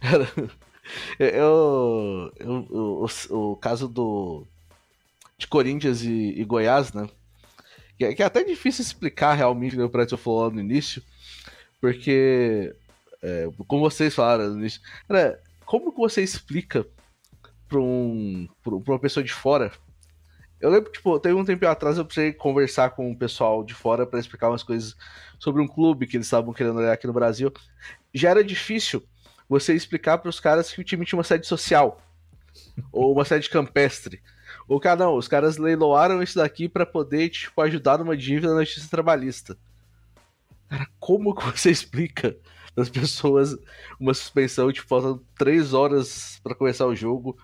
eu, 1.18 2.32
eu, 2.38 2.68
o, 2.70 3.06
o 3.30 3.56
caso 3.56 3.88
do 3.88 4.46
de 5.44 5.48
Corinthians 5.48 6.02
e, 6.02 6.34
e 6.36 6.44
Goiás, 6.44 6.92
né? 6.92 7.06
Que 7.98 8.06
é, 8.06 8.14
que 8.14 8.22
é, 8.22 8.26
até 8.26 8.42
difícil 8.42 8.82
explicar 8.82 9.34
realmente, 9.34 9.76
né, 9.76 9.84
o 9.84 9.90
Prédio 9.90 10.16
falou 10.16 10.50
no 10.50 10.60
início, 10.60 11.02
porque, 11.80 12.74
é, 13.22 13.48
como 13.68 13.88
vocês 13.88 14.14
falaram 14.14 14.50
no 14.50 14.58
início, 14.58 14.80
cara, 15.06 15.40
como 15.64 15.92
que 15.92 15.98
você 15.98 16.22
explica 16.22 16.84
para 17.68 17.78
um, 17.78 18.48
pra 18.62 18.74
uma 18.74 18.98
pessoa 18.98 19.22
de 19.22 19.32
fora? 19.32 19.70
Eu 20.60 20.70
lembro, 20.70 20.90
tipo, 20.90 21.20
teve 21.20 21.34
um 21.34 21.44
tempo 21.44 21.66
atrás 21.66 21.98
eu 21.98 22.04
precisei 22.04 22.32
conversar 22.32 22.90
com 22.90 23.10
o 23.10 23.16
pessoal 23.16 23.62
de 23.62 23.74
fora 23.74 24.06
para 24.06 24.18
explicar 24.18 24.48
umas 24.48 24.62
coisas 24.62 24.96
sobre 25.38 25.60
um 25.60 25.68
clube 25.68 26.06
que 26.06 26.16
eles 26.16 26.26
estavam 26.26 26.54
querendo 26.54 26.78
olhar 26.78 26.92
aqui 26.92 27.06
no 27.06 27.12
Brasil. 27.12 27.52
Já 28.14 28.30
era 28.30 28.42
difícil 28.42 29.04
você 29.48 29.74
explicar 29.74 30.18
para 30.18 30.30
os 30.30 30.40
caras 30.40 30.72
que 30.72 30.80
o 30.80 30.84
time 30.84 31.04
tinha 31.04 31.18
uma 31.18 31.24
sede 31.24 31.46
social 31.46 32.00
ou 32.90 33.12
uma 33.12 33.24
sede 33.24 33.50
campestre. 33.50 34.22
O 34.66 34.80
cara 34.80 35.04
não, 35.04 35.16
os 35.16 35.28
caras 35.28 35.58
leiloaram 35.58 36.22
isso 36.22 36.36
daqui 36.36 36.68
para 36.68 36.86
poder, 36.86 37.28
tipo, 37.28 37.60
ajudar 37.60 37.98
numa 37.98 38.16
dívida 38.16 38.54
na 38.54 38.64
justiça 38.64 38.88
trabalhista. 38.88 39.56
Cara, 40.68 40.88
como 40.98 41.34
que 41.34 41.44
você 41.58 41.70
explica 41.70 42.36
das 42.74 42.88
pessoas 42.88 43.56
uma 44.00 44.14
suspensão, 44.14 44.72
tipo, 44.72 44.88
faltam 44.88 45.20
três 45.38 45.74
horas 45.74 46.40
para 46.42 46.54
começar 46.54 46.86
o 46.86 46.96
jogo, 46.96 47.36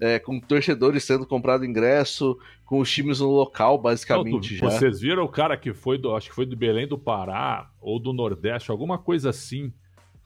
é, 0.00 0.18
com 0.18 0.40
torcedores 0.40 1.04
sendo 1.04 1.24
comprado 1.26 1.64
ingresso, 1.64 2.36
com 2.64 2.80
os 2.80 2.90
times 2.90 3.20
no 3.20 3.30
local, 3.30 3.78
basicamente. 3.78 4.60
Não, 4.60 4.70
vocês 4.70 5.00
viram 5.00 5.22
o 5.22 5.28
cara 5.28 5.56
que 5.56 5.72
foi 5.72 5.98
do, 5.98 6.16
acho 6.16 6.30
que 6.30 6.34
foi 6.34 6.46
do 6.46 6.56
Belém 6.56 6.88
do 6.88 6.98
Pará 6.98 7.70
ou 7.80 8.00
do 8.00 8.12
Nordeste, 8.12 8.70
alguma 8.70 8.98
coisa 8.98 9.30
assim, 9.30 9.72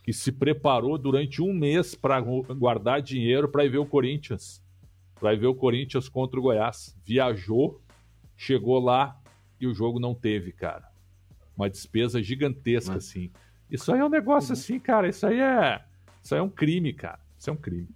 que 0.02 0.12
se 0.12 0.32
preparou 0.32 0.96
durante 0.96 1.42
um 1.42 1.52
mês 1.52 1.94
para 1.94 2.20
guardar 2.20 3.02
dinheiro 3.02 3.48
para 3.48 3.64
ir 3.64 3.68
ver 3.68 3.78
o 3.78 3.84
Corinthians 3.84 4.64
vai 5.20 5.36
ver 5.36 5.46
o 5.46 5.54
Corinthians 5.54 6.08
contra 6.08 6.38
o 6.38 6.42
Goiás. 6.42 6.96
Viajou, 7.04 7.80
chegou 8.36 8.78
lá 8.78 9.18
e 9.60 9.66
o 9.66 9.74
jogo 9.74 9.98
não 9.98 10.14
teve, 10.14 10.52
cara. 10.52 10.88
Uma 11.56 11.70
despesa 11.70 12.22
gigantesca, 12.22 12.94
Mas... 12.94 13.08
assim. 13.08 13.30
Isso 13.70 13.92
aí 13.92 14.00
é 14.00 14.04
um 14.04 14.08
negócio 14.08 14.54
uhum. 14.54 14.60
assim, 14.60 14.78
cara. 14.78 15.08
Isso 15.08 15.26
aí 15.26 15.40
é. 15.40 15.82
Isso 16.22 16.34
aí 16.34 16.40
é 16.40 16.42
um 16.42 16.50
crime, 16.50 16.92
cara. 16.92 17.18
Isso 17.38 17.50
é 17.50 17.52
um 17.52 17.56
crime. 17.56 17.88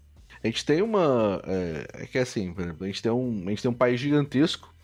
A 0.42 0.46
gente 0.46 0.64
tem 0.64 0.82
uma. 0.82 1.42
É, 1.44 2.02
é 2.02 2.06
que 2.06 2.18
é 2.18 2.22
assim, 2.22 2.52
por 2.52 2.62
exemplo, 2.62 2.84
a 2.84 2.86
gente 2.86 3.02
tem 3.02 3.12
um, 3.12 3.42
a 3.46 3.50
gente 3.50 3.62
tem 3.62 3.70
um 3.70 3.74
país 3.74 4.00
gigantesco 4.00 4.74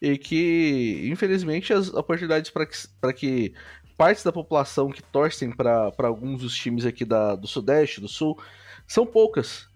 e 0.00 0.18
que, 0.18 1.08
infelizmente, 1.10 1.72
as 1.72 1.92
oportunidades 1.92 2.50
para 2.50 2.66
que, 2.66 3.14
que 3.14 3.54
partes 3.96 4.24
da 4.24 4.32
população 4.32 4.90
que 4.90 5.02
torcem 5.02 5.50
para 5.50 5.92
alguns 5.98 6.40
dos 6.40 6.54
times 6.54 6.84
aqui 6.84 7.04
da, 7.04 7.34
do 7.34 7.46
Sudeste, 7.46 8.00
do 8.00 8.08
Sul, 8.08 8.38
são 8.86 9.06
poucas. 9.06 9.68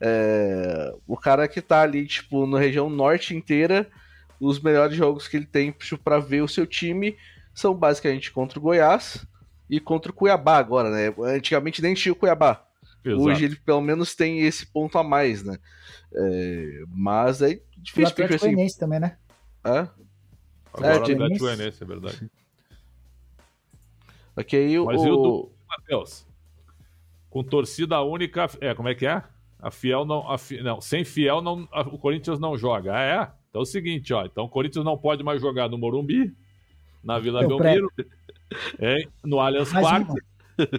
É, 0.00 0.94
o 1.06 1.16
cara 1.16 1.48
que 1.48 1.60
tá 1.62 1.82
ali, 1.82 2.06
tipo, 2.06 2.46
na 2.46 2.58
região 2.58 2.90
norte 2.90 3.34
inteira, 3.34 3.88
os 4.40 4.60
melhores 4.60 4.96
jogos 4.96 5.26
que 5.26 5.36
ele 5.36 5.46
tem 5.46 5.74
para 6.04 6.18
ver 6.18 6.42
o 6.42 6.48
seu 6.48 6.66
time 6.66 7.16
são 7.54 7.74
basicamente 7.74 8.30
contra 8.30 8.58
o 8.58 8.62
Goiás 8.62 9.26
e 9.68 9.80
contra 9.80 10.10
o 10.10 10.14
Cuiabá 10.14 10.58
agora, 10.58 10.90
né? 10.90 11.14
Antigamente 11.34 11.80
nem 11.80 11.94
tinha 11.94 12.12
o 12.12 12.16
Cuiabá. 12.16 12.64
Exato. 13.04 13.22
Hoje 13.22 13.44
ele 13.44 13.56
pelo 13.56 13.80
menos 13.80 14.14
tem 14.14 14.40
esse 14.40 14.66
ponto 14.66 14.98
a 14.98 15.04
mais, 15.04 15.42
né? 15.42 15.58
É, 16.12 16.82
mas 16.88 17.40
é 17.40 17.60
difícil. 17.78 18.04
O 18.04 18.08
Atlético 18.08 18.34
assim... 18.34 18.46
Goianiense 18.46 18.78
também, 18.78 19.00
né? 19.00 19.16
É? 19.64 19.88
Agora 20.72 20.94
é, 20.94 20.98
o 20.98 21.02
Atlético 21.02 21.38
Goianiense, 21.38 21.82
é 21.82 21.86
verdade. 21.86 22.30
Ok, 24.36 24.78
Mas 24.84 25.00
o... 25.00 25.06
e 25.06 25.10
o 25.10 25.16
do 25.16 25.52
Matheus? 25.66 26.26
Com 27.30 27.42
torcida 27.42 28.02
única, 28.02 28.46
é, 28.60 28.74
como 28.74 28.88
é 28.88 28.94
que 28.94 29.06
é? 29.06 29.22
A 29.66 29.70
fiel 29.72 30.04
não, 30.04 30.20
a 30.30 30.36
não 30.62 30.80
sem 30.80 31.04
fiel 31.04 31.42
não, 31.42 31.66
a, 31.72 31.80
o 31.80 31.98
Corinthians 31.98 32.38
não 32.38 32.56
joga. 32.56 32.94
Ah, 32.94 33.02
é? 33.02 33.28
Então 33.48 33.60
é 33.60 33.62
o 33.62 33.66
seguinte, 33.66 34.14
ó. 34.14 34.24
Então 34.24 34.44
o 34.44 34.48
Corinthians 34.48 34.84
não 34.84 34.96
pode 34.96 35.24
mais 35.24 35.40
jogar 35.40 35.68
no 35.68 35.76
Morumbi, 35.76 36.32
na 37.02 37.18
Vila 37.18 37.42
Eu 37.42 37.48
Belmiro, 37.48 37.90
hein, 38.78 39.08
no 39.24 39.40
Allianz 39.40 39.72
Parque, 39.72 40.14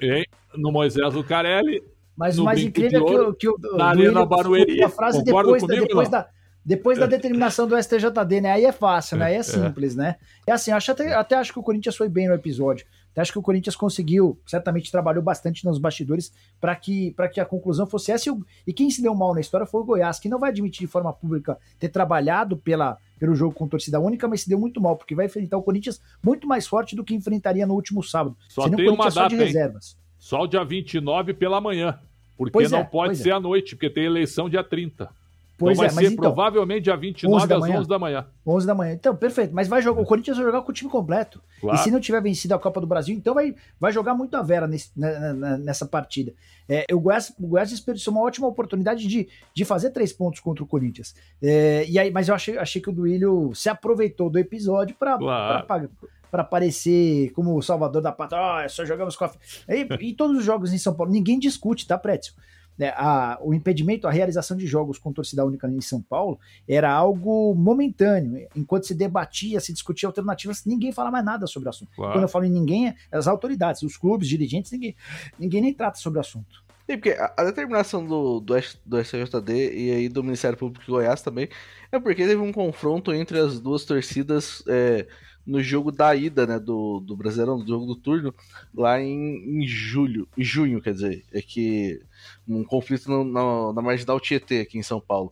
hein, 0.01 0.23
no 0.55 0.71
Moisés 0.71 1.13
Lucarelli. 1.13 1.83
Mas 2.15 2.39
o 2.39 2.45
mais 2.45 2.61
incrível 2.61 3.05
é 3.05 3.09
que, 3.09 3.19
o, 3.19 3.33
que 3.33 3.49
o, 3.49 3.57
na 3.75 3.87
Arena 3.87 4.25
Barueri. 4.25 4.81
A 4.81 4.87
frase 4.87 5.21
depois, 5.21 5.61
da, 5.63 5.75
depois 5.75 6.09
da, 6.09 6.29
Depois 6.63 6.97
da 6.97 7.07
determinação 7.07 7.67
do 7.67 7.77
STJD, 7.77 8.39
né? 8.39 8.51
Aí 8.53 8.63
é 8.63 8.71
fácil, 8.71 9.17
né? 9.17 9.25
Aí 9.25 9.33
é, 9.33 9.39
é 9.39 9.43
simples, 9.43 9.97
né? 9.97 10.15
É 10.47 10.53
assim, 10.53 10.71
acho 10.71 10.93
até, 10.93 11.13
até 11.13 11.35
acho 11.35 11.51
que 11.51 11.59
o 11.59 11.63
Corinthians 11.63 11.97
foi 11.97 12.07
bem 12.07 12.29
no 12.29 12.33
episódio. 12.33 12.85
Até 13.17 13.23
acho 13.23 13.31
que 13.31 13.39
o 13.39 13.41
Corinthians 13.41 13.75
conseguiu, 13.75 14.39
certamente 14.45 14.91
trabalhou 14.91 15.23
bastante 15.23 15.65
nos 15.65 15.79
bastidores 15.79 16.31
para 16.61 16.75
que, 16.75 17.15
que 17.33 17.39
a 17.39 17.45
conclusão 17.45 17.87
fosse 17.87 18.11
essa. 18.11 18.29
E, 18.67 18.71
quem 18.71 18.91
se 18.91 19.01
deu 19.01 19.15
mal 19.15 19.33
na 19.33 19.41
história 19.41 19.65
foi 19.65 19.81
o 19.81 19.83
Goiás, 19.83 20.19
que 20.19 20.29
não 20.29 20.37
vai 20.37 20.51
admitir 20.51 20.81
de 20.81 20.87
forma 20.87 21.11
pública 21.11 21.57
ter 21.79 21.89
trabalhado 21.89 22.55
pela, 22.55 22.95
pelo 23.17 23.33
jogo 23.33 23.55
com 23.55 23.67
torcida 23.67 23.99
única, 23.99 24.27
mas 24.27 24.41
se 24.41 24.49
deu 24.49 24.59
muito 24.59 24.79
mal, 24.79 24.95
porque 24.95 25.15
vai 25.15 25.25
enfrentar 25.25 25.57
o 25.57 25.63
Corinthians 25.63 25.99
muito 26.23 26.47
mais 26.47 26.67
forte 26.67 26.95
do 26.95 27.03
que 27.03 27.15
enfrentaria 27.15 27.65
no 27.65 27.73
último 27.73 28.03
sábado. 28.03 28.37
Só 28.49 28.69
tem 28.69 28.87
um 28.87 28.93
uma 28.93 29.05
data, 29.05 29.11
só 29.11 29.27
de 29.27 29.35
reservas. 29.35 29.97
Só 30.19 30.43
o 30.43 30.47
dia 30.47 30.63
29 30.63 31.33
pela 31.33 31.59
manhã. 31.59 31.99
Porque 32.37 32.51
pois 32.51 32.69
não 32.69 32.81
é, 32.81 32.83
pode 32.83 33.15
ser 33.15 33.29
é. 33.29 33.33
à 33.33 33.39
noite, 33.39 33.75
porque 33.75 33.89
tem 33.89 34.05
eleição 34.05 34.47
dia 34.47 34.63
30. 34.63 35.09
Pois 35.57 35.77
então 35.77 35.83
vai 35.83 35.91
é, 35.91 35.95
mas 35.95 36.05
ser 36.05 36.13
então, 36.13 36.23
provavelmente 36.23 36.83
dia 36.83 36.95
29 36.95 37.53
às 37.53 37.63
11 37.63 37.87
da 37.87 37.97
manhã. 37.97 38.27
11 38.45 38.67
da 38.67 38.75
manhã. 38.75 38.93
Então, 38.93 39.15
perfeito. 39.15 39.55
Mas 39.55 39.67
vai 39.67 39.81
jogar, 39.81 40.01
o 40.01 40.05
Corinthians 40.05 40.37
vai 40.37 40.45
jogar 40.45 40.61
com 40.61 40.69
o 40.69 40.73
time 40.73 40.89
completo. 40.89 41.41
Claro. 41.59 41.77
E 41.77 41.83
se 41.83 41.89
não 41.89 41.99
tiver 41.99 42.21
vencido 42.21 42.53
a 42.53 42.59
Copa 42.59 42.79
do 42.79 42.85
Brasil, 42.85 43.15
então 43.15 43.33
vai, 43.33 43.55
vai 43.79 43.91
jogar 43.91 44.13
muito 44.13 44.37
a 44.37 44.43
vera 44.43 44.67
nesse, 44.67 44.91
nessa 44.95 45.85
partida. 45.87 46.31
É, 46.69 46.85
o, 46.93 46.99
Goiás, 46.99 47.33
o 47.39 47.47
Goiás 47.47 47.71
desperdiçou 47.71 48.13
uma 48.13 48.21
ótima 48.21 48.47
oportunidade 48.47 49.07
de, 49.07 49.27
de 49.53 49.65
fazer 49.65 49.89
três 49.89 50.13
pontos 50.13 50.39
contra 50.39 50.63
o 50.63 50.67
Corinthians. 50.67 51.15
É, 51.41 51.85
e 51.87 51.97
aí, 51.97 52.11
mas 52.11 52.27
eu 52.29 52.35
achei, 52.35 52.57
achei 52.57 52.79
que 52.79 52.89
o 52.89 52.93
Duílio 52.93 53.51
se 53.55 53.67
aproveitou 53.67 54.29
do 54.29 54.37
episódio 54.37 54.95
para 54.97 55.17
claro 55.17 55.89
para 56.29 56.41
aparecer 56.41 57.31
como 57.31 57.55
o 57.55 57.61
salvador 57.61 58.01
da 58.01 58.11
pátria. 58.11 58.39
Ah, 58.39 58.67
só 58.67 58.85
jogamos 58.85 59.15
com 59.15 59.25
a. 59.25 59.31
E, 59.69 60.09
e 60.09 60.13
todos 60.13 60.37
os 60.37 60.43
jogos 60.43 60.73
em 60.73 60.77
São 60.77 60.93
Paulo, 60.93 61.11
ninguém 61.11 61.39
discute, 61.39 61.87
tá, 61.87 61.97
Prétio? 61.97 62.33
Né, 62.77 62.93
a, 62.95 63.39
o 63.41 63.53
impedimento, 63.53 64.07
a 64.07 64.11
realização 64.11 64.55
de 64.55 64.67
jogos 64.67 64.99
com 64.99 65.11
torcida 65.11 65.45
única 65.45 65.67
em 65.67 65.81
São 65.81 66.01
Paulo 66.01 66.39
era 66.67 66.91
algo 66.91 67.55
momentâneo. 67.55 68.47
Enquanto 68.55 68.85
se 68.85 68.93
debatia, 68.93 69.59
se 69.59 69.73
discutia 69.73 70.07
alternativas, 70.07 70.63
ninguém 70.65 70.91
fala 70.91 71.09
mais 71.09 71.25
nada 71.25 71.47
sobre 71.47 71.67
o 71.67 71.69
assunto. 71.69 71.91
Claro. 71.95 72.13
Quando 72.13 72.23
eu 72.23 72.29
falo 72.29 72.45
em 72.45 72.51
ninguém, 72.51 72.87
é 72.87 72.95
as 73.11 73.27
autoridades, 73.27 73.81
os 73.81 73.97
clubes, 73.97 74.27
dirigentes, 74.27 74.71
ninguém, 74.71 74.95
ninguém 75.39 75.61
nem 75.61 75.73
trata 75.73 75.97
sobre 75.97 76.19
o 76.19 76.21
assunto. 76.21 76.67
Sim, 76.89 76.97
porque 76.97 77.11
a, 77.11 77.33
a 77.35 77.43
determinação 77.43 78.05
do, 78.05 78.39
do, 78.39 78.55
do 78.85 78.97
SJD 78.97 79.73
e 79.73 79.91
aí 79.91 80.09
do 80.09 80.23
Ministério 80.23 80.57
Público 80.57 80.85
de 80.85 80.91
Goiás 80.91 81.21
também 81.21 81.49
é 81.91 81.99
porque 81.99 82.25
teve 82.25 82.41
um 82.41 82.53
confronto 82.53 83.13
entre 83.13 83.39
as 83.39 83.59
duas 83.59 83.83
torcidas. 83.83 84.63
É, 84.67 85.05
no 85.47 85.63
jogo 85.63 85.91
da 85.91 86.13
ida, 86.13 86.45
né, 86.45 86.59
do, 86.59 86.99
do 86.99 87.15
Brasileirão, 87.15 87.57
do 87.57 87.67
jogo 87.67 87.85
do 87.85 87.95
turno, 87.95 88.35
lá 88.75 88.99
em, 89.01 89.61
em 89.61 89.65
julho, 89.65 90.27
em 90.37 90.43
junho, 90.43 90.81
quer 90.81 90.93
dizer, 90.93 91.23
é 91.31 91.41
que 91.41 92.01
um 92.45 92.65
conflito 92.65 93.09
no, 93.09 93.23
no, 93.23 93.73
na 93.73 93.81
marginal 93.81 94.19
Tietê 94.19 94.59
aqui 94.59 94.77
em 94.77 94.83
São 94.83 94.99
Paulo. 94.99 95.31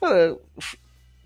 Cara, 0.00 0.36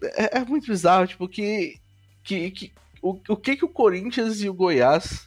é, 0.03 0.39
é 0.39 0.45
muito 0.45 0.67
bizarro, 0.67 1.07
tipo, 1.07 1.27
que, 1.27 1.77
que, 2.23 2.51
que 2.51 2.73
o, 3.01 3.19
o 3.27 3.37
que 3.37 3.57
que 3.57 3.65
o 3.65 3.71
Corinthians 3.71 4.43
e 4.43 4.49
o 4.51 4.55
Goiás 4.55 5.27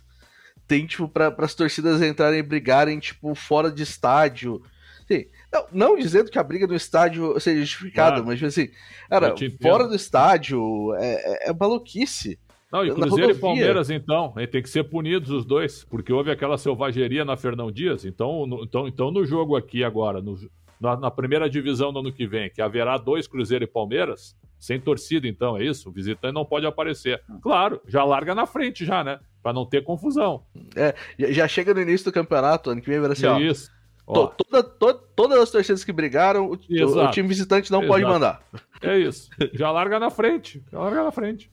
tem, 0.68 0.86
tipo, 0.86 1.10
para 1.10 1.34
as 1.40 1.56
torcidas 1.56 2.04
entrarem 2.04 2.40
e 2.40 2.44
brigarem, 2.44 3.00
tipo, 3.00 3.34
fora 3.34 3.72
de 3.72 3.82
estádio, 3.82 4.62
Sim, 5.08 5.26
não, 5.52 5.66
não, 5.72 5.98
dizendo 5.98 6.30
que 6.30 6.38
a 6.38 6.44
briga 6.44 6.68
no 6.68 6.76
estádio 6.76 7.40
seja 7.40 7.62
justificada, 7.62 8.18
claro. 8.18 8.28
mas 8.28 8.36
tipo 8.36 8.48
assim, 8.48 8.70
cara, 9.10 9.34
fora 9.60 9.88
do 9.88 9.96
estádio 9.96 10.94
é, 11.00 11.48
é, 11.48 11.50
é 11.50 11.54
maluquice. 11.54 12.38
Não, 12.72 12.86
e 12.86 12.94
Cruzeiro 12.94 13.32
e 13.32 13.36
Palmeiras, 13.36 13.90
então, 13.90 14.34
tem 14.52 14.62
que 14.62 14.70
ser 14.70 14.84
punidos 14.84 15.32
os 15.32 15.44
dois, 15.44 15.84
porque 15.84 16.14
houve 16.14 16.30
aquela 16.30 16.58
selvageria 16.58 17.26
na 17.26 17.36
Fernão 17.36 17.72
Dias. 17.72 18.06
Então, 18.06 18.46
no, 18.46 18.64
então, 18.64 18.88
então 18.88 19.12
no 19.12 19.26
jogo 19.26 19.56
aqui 19.56 19.84
agora, 19.84 20.22
no, 20.22 20.38
na, 20.80 20.96
na, 20.96 21.12
primeira 21.12 21.50
divisão 21.50 21.92
do 21.92 22.00
ano 22.00 22.14
que 22.14 22.28
vem, 22.28 22.50
que 22.50 22.62
haverá 22.62 22.98
dois 22.98 23.28
Cruzeiro 23.28 23.64
e 23.64 23.68
Palmeiras, 23.68 24.36
sem 24.60 24.80
torcida, 24.80 25.28
então, 25.28 25.58
é 25.58 25.64
isso? 25.64 25.90
O 25.90 25.92
visitante 25.92 26.34
não 26.34 26.46
pode 26.46 26.68
aparecer. 26.68 27.24
Claro, 27.42 27.82
já 27.88 28.04
larga 28.04 28.36
na 28.36 28.46
frente, 28.46 28.86
já, 28.86 29.04
né? 29.04 29.20
Pra 29.42 29.52
não 29.52 29.66
ter 29.66 29.84
confusão. 29.84 30.44
É, 30.76 30.94
já 31.18 31.48
chega 31.48 31.74
no 31.74 31.82
início 31.82 32.06
do 32.06 32.14
campeonato, 32.14 32.70
ano 32.70 32.82
que 32.82 32.90
vem 32.90 33.00
vai 33.00 33.16
ser, 33.16 33.28
ó, 33.28 33.40
isso. 33.40 33.72
Ó. 34.06 34.28
Toda, 34.28 34.64
toda, 34.64 35.00
todas 35.16 35.40
as 35.40 35.50
torcidas 35.50 35.84
que 35.84 35.92
brigaram, 35.92 36.48
o, 36.48 36.54
o 36.54 37.12
time 37.12 37.28
visitante 37.28 37.72
não 37.72 37.80
Exato. 37.80 37.94
pode 37.94 38.06
mandar. 38.06 38.44
É 38.82 38.98
isso. 38.98 39.30
Já 39.54 39.72
larga 39.72 40.00
na 40.00 40.10
frente. 40.10 40.64
Já 40.72 40.80
larga 40.80 41.04
na 41.04 41.12
frente. 41.12 41.52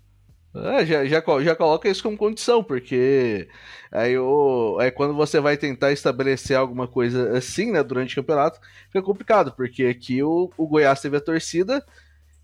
É, 0.65 0.87
já, 0.87 1.05
já, 1.05 1.23
já 1.43 1.57
coloca 1.57 1.89
isso 1.89 2.03
como 2.03 2.17
condição, 2.17 2.65
porque 2.65 3.49
aí, 3.93 4.17
o, 4.17 4.79
aí 4.81 4.91
quando 4.91 5.15
você 5.15 5.39
vai 5.39 5.57
tentar 5.57 5.93
estabelecer 5.93 6.57
alguma 6.57 6.89
coisa 6.89 7.37
assim, 7.37 7.73
né, 7.73 7.83
durante 7.83 8.13
o 8.13 8.23
campeonato, 8.23 8.61
fica 8.87 9.03
complicado, 9.03 9.53
porque 9.53 9.85
aqui 9.85 10.23
o, 10.23 10.51
o 10.57 10.67
Goiás 10.67 11.01
teve 11.01 11.17
a 11.17 11.21
torcida, 11.21 11.85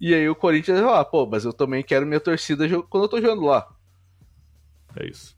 e 0.01 0.13
aí 0.15 0.29
o 0.29 0.35
Corinthians 0.35 0.81
vai 0.81 0.89
falar, 0.89 1.05
pô, 1.07 1.27
mas 1.27 1.45
eu 1.45 1.53
também 1.53 1.83
quero 1.83 2.05
minha 2.05 2.21
torcida 2.21 2.69
quando 2.91 3.05
eu 3.05 3.09
tô 3.09 3.21
jogando 3.21 3.43
lá. 3.43 3.67
É 4.97 5.07
isso. 5.07 5.37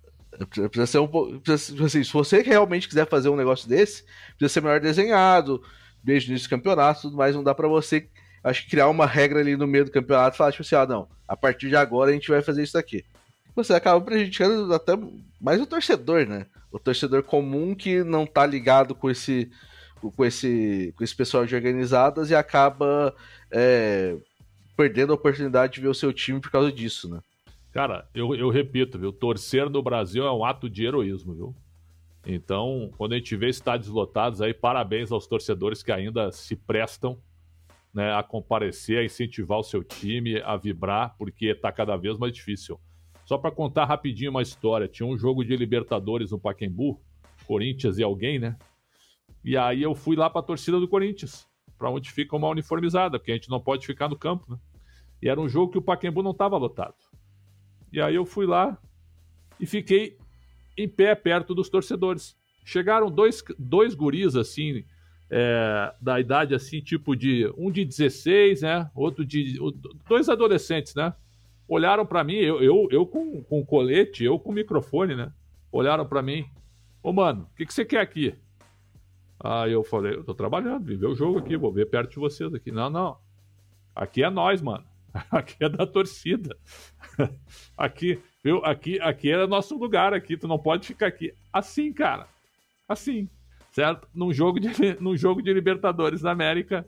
Precisa 0.49 0.87
ser 0.87 0.99
um 0.99 1.07
pouco. 1.07 1.41
Assim, 1.85 2.03
se 2.03 2.13
você 2.13 2.43
realmente 2.43 2.89
quiser 2.89 3.07
fazer 3.07 3.29
um 3.29 3.37
negócio 3.37 3.69
desse, 3.69 4.05
precisa 4.37 4.49
ser 4.49 4.61
melhor 4.63 4.81
desenhado, 4.81 5.63
desde 6.03 6.29
o 6.29 6.33
início 6.33 6.49
do 6.49 6.51
campeonato 6.51 7.03
tudo 7.03 7.17
mais, 7.17 7.37
não 7.37 7.45
dá 7.45 7.55
para 7.55 7.69
você 7.69 8.09
acho 8.45 8.65
que 8.65 8.71
criar 8.71 8.89
uma 8.89 9.07
regra 9.07 9.41
ali 9.41 9.57
no 9.57 9.67
meio 9.67 9.87
do 9.87 9.91
campeonato 9.91 10.37
falar, 10.37 10.53
tipo 10.53 10.63
assim, 10.63 10.77
ah, 10.77 10.87
não, 10.87 11.09
a 11.27 11.35
partir 11.35 11.69
de 11.71 11.77
agora 11.77 12.11
a 12.11 12.15
gente 12.15 12.31
vai 12.31 12.43
fazer 12.43 12.63
isso 12.63 12.77
aqui. 12.77 13.03
Você 13.57 13.73
acaba 13.73 14.01
prejudicando 14.01 14.73
até 14.75 14.93
mais 15.41 15.61
o 15.61 15.67
torcedor, 15.67 16.27
né? 16.27 16.47
O 16.71 16.79
torcedor 16.79 17.23
comum 17.23 17.75
que 17.75 18.05
não 18.05 18.27
tá 18.27 18.45
ligado 18.45 18.95
com 18.95 19.11
esse 19.11 19.51
com 20.17 20.25
esse, 20.25 20.93
com 20.99 21.03
esse 21.03 21.17
pessoal 21.17 21.47
de 21.47 21.55
organizadas 21.55 22.29
e 22.29 22.35
acaba 22.35 23.15
é, 23.51 24.15
perdendo 24.77 25.13
a 25.13 25.15
oportunidade 25.15 25.75
de 25.75 25.81
ver 25.81 25.89
o 25.89 25.95
seu 25.95 26.13
time 26.13 26.41
por 26.41 26.51
causa 26.51 26.71
disso, 26.71 27.09
né? 27.09 27.21
Cara, 27.73 28.07
eu, 28.15 28.35
eu 28.35 28.51
repito, 28.51 28.99
viu? 28.99 29.13
Torcer 29.13 29.71
no 29.71 29.83
Brasil 29.83 30.27
é 30.27 30.33
um 30.33 30.45
ato 30.45 30.69
de 30.69 30.85
heroísmo, 30.85 31.35
viu? 31.35 31.55
Então, 32.27 32.91
quando 32.99 33.15
a 33.15 33.17
gente 33.17 33.35
vê 33.35 33.49
estádios 33.49 33.89
lotados 33.89 34.43
aí, 34.43 34.53
parabéns 34.53 35.11
aos 35.11 35.27
torcedores 35.27 35.83
que 35.83 35.91
ainda 35.91 36.31
se 36.31 36.55
prestam 36.55 37.19
né, 37.95 38.13
a 38.13 38.23
comparecer, 38.23 38.99
a 38.99 39.05
incentivar 39.05 39.59
o 39.59 39.63
seu 39.63 39.85
time, 39.85 40.41
a 40.43 40.57
vibrar, 40.57 41.15
porque 41.17 41.47
está 41.47 41.71
cada 41.71 41.97
vez 41.97 42.19
mais 42.19 42.33
difícil. 42.33 42.81
Só 43.25 43.39
para 43.39 43.51
contar 43.51 43.85
rapidinho 43.85 44.33
uma 44.33 44.43
história, 44.43 44.89
tinha 44.89 45.07
um 45.07 45.17
jogo 45.17 45.45
de 45.45 45.57
Libertadores 45.57 46.33
no 46.33 46.39
Pacaembu, 46.39 47.01
Corinthians 47.47 47.99
e 47.99 48.03
alguém, 48.03 48.39
né? 48.39 48.57
E 49.45 49.57
aí 49.57 49.83
eu 49.83 49.95
fui 49.95 50.17
lá 50.17 50.29
para 50.29 50.41
a 50.41 50.45
torcida 50.45 50.81
do 50.81 50.89
Corinthians, 50.89 51.47
para 51.79 51.89
onde 51.89 52.11
fica 52.11 52.35
uma 52.35 52.49
uniformizada, 52.49 53.19
porque 53.19 53.31
a 53.31 53.35
gente 53.35 53.49
não 53.49 53.61
pode 53.61 53.87
ficar 53.87 54.09
no 54.09 54.19
campo, 54.19 54.51
né? 54.51 54.59
E 55.23 55.29
era 55.29 55.41
um 55.41 55.49
jogo 55.49 55.73
que 55.73 55.79
o 55.79 55.83
Pacaembu 55.83 56.23
não 56.23 56.33
estava 56.33 56.57
lotado. 56.59 56.97
E 57.93 58.01
aí 58.01 58.15
eu 58.15 58.27
fui 58.27 58.47
lá 58.47 58.77
e 59.61 59.67
fiquei 59.67 60.19
em 60.77 60.89
pé 60.89 61.15
perto 61.15 61.55
dos 61.55 61.69
torcedores. 61.69 62.37
Chegaram 62.65 63.11
dois, 63.11 63.43
dois 63.59 63.95
guris 63.95 64.35
assim, 64.37 64.85
é, 65.31 65.95
da 66.01 66.21
idade 66.21 66.55
assim, 66.55 66.81
tipo 66.81 67.17
de 67.17 67.53
um 67.57 67.71
de 67.71 67.85
16, 67.85 68.63
né? 68.63 68.91
Outro 68.95 69.25
de. 69.25 69.59
Dois 70.09 70.29
adolescentes, 70.29 70.95
né? 70.95 71.15
Olharam 71.67 72.05
para 72.05 72.23
mim, 72.23 72.35
eu, 72.35 72.63
eu, 72.63 72.89
eu 72.91 73.07
com, 73.07 73.43
com 73.43 73.65
colete, 73.65 74.23
eu 74.23 74.39
com 74.39 74.53
microfone, 74.53 75.15
né? 75.15 75.33
Olharam 75.73 76.07
para 76.07 76.23
mim. 76.23 76.45
Ô, 77.03 77.13
mano, 77.13 77.49
o 77.51 77.57
que, 77.57 77.65
que 77.65 77.73
você 77.73 77.85
quer 77.85 78.01
aqui? 78.01 78.35
Aí 79.41 79.73
eu 79.73 79.83
falei, 79.83 80.15
eu 80.15 80.25
tô 80.25 80.35
trabalhando, 80.35 80.85
vim 80.85 80.97
ver 80.97 81.07
o 81.07 81.15
jogo 81.15 81.39
aqui, 81.39 81.57
vou 81.57 81.73
ver 81.73 81.89
perto 81.89 82.11
de 82.11 82.17
vocês 82.17 82.53
aqui. 82.55 82.71
Não, 82.71 82.91
não. 82.91 83.17
Aqui 83.95 84.23
é 84.23 84.31
nós, 84.31 84.61
mano. 84.61 84.85
Aqui 85.31 85.57
é 85.61 85.69
da 85.69 85.87
torcida. 85.87 86.57
Aqui, 87.79 88.21
viu? 88.43 88.65
Aqui, 88.65 89.01
aqui 89.01 89.31
é 89.31 89.47
nosso 89.47 89.79
lugar 89.79 90.13
aqui, 90.13 90.37
tu 90.37 90.49
não 90.49 90.59
pode 90.59 90.89
ficar 90.89 91.07
aqui. 91.07 91.33
Assim, 91.53 91.93
cara. 91.93 92.27
Assim 92.89 93.29
certo? 93.75 94.09
Num 94.15 94.33
jogo 94.33 94.61
de, 94.61 94.71
num 95.03 95.17
jogo 95.17 95.43
de 95.43 95.53
Libertadores 95.53 96.21
da 96.21 96.31
América 96.31 96.87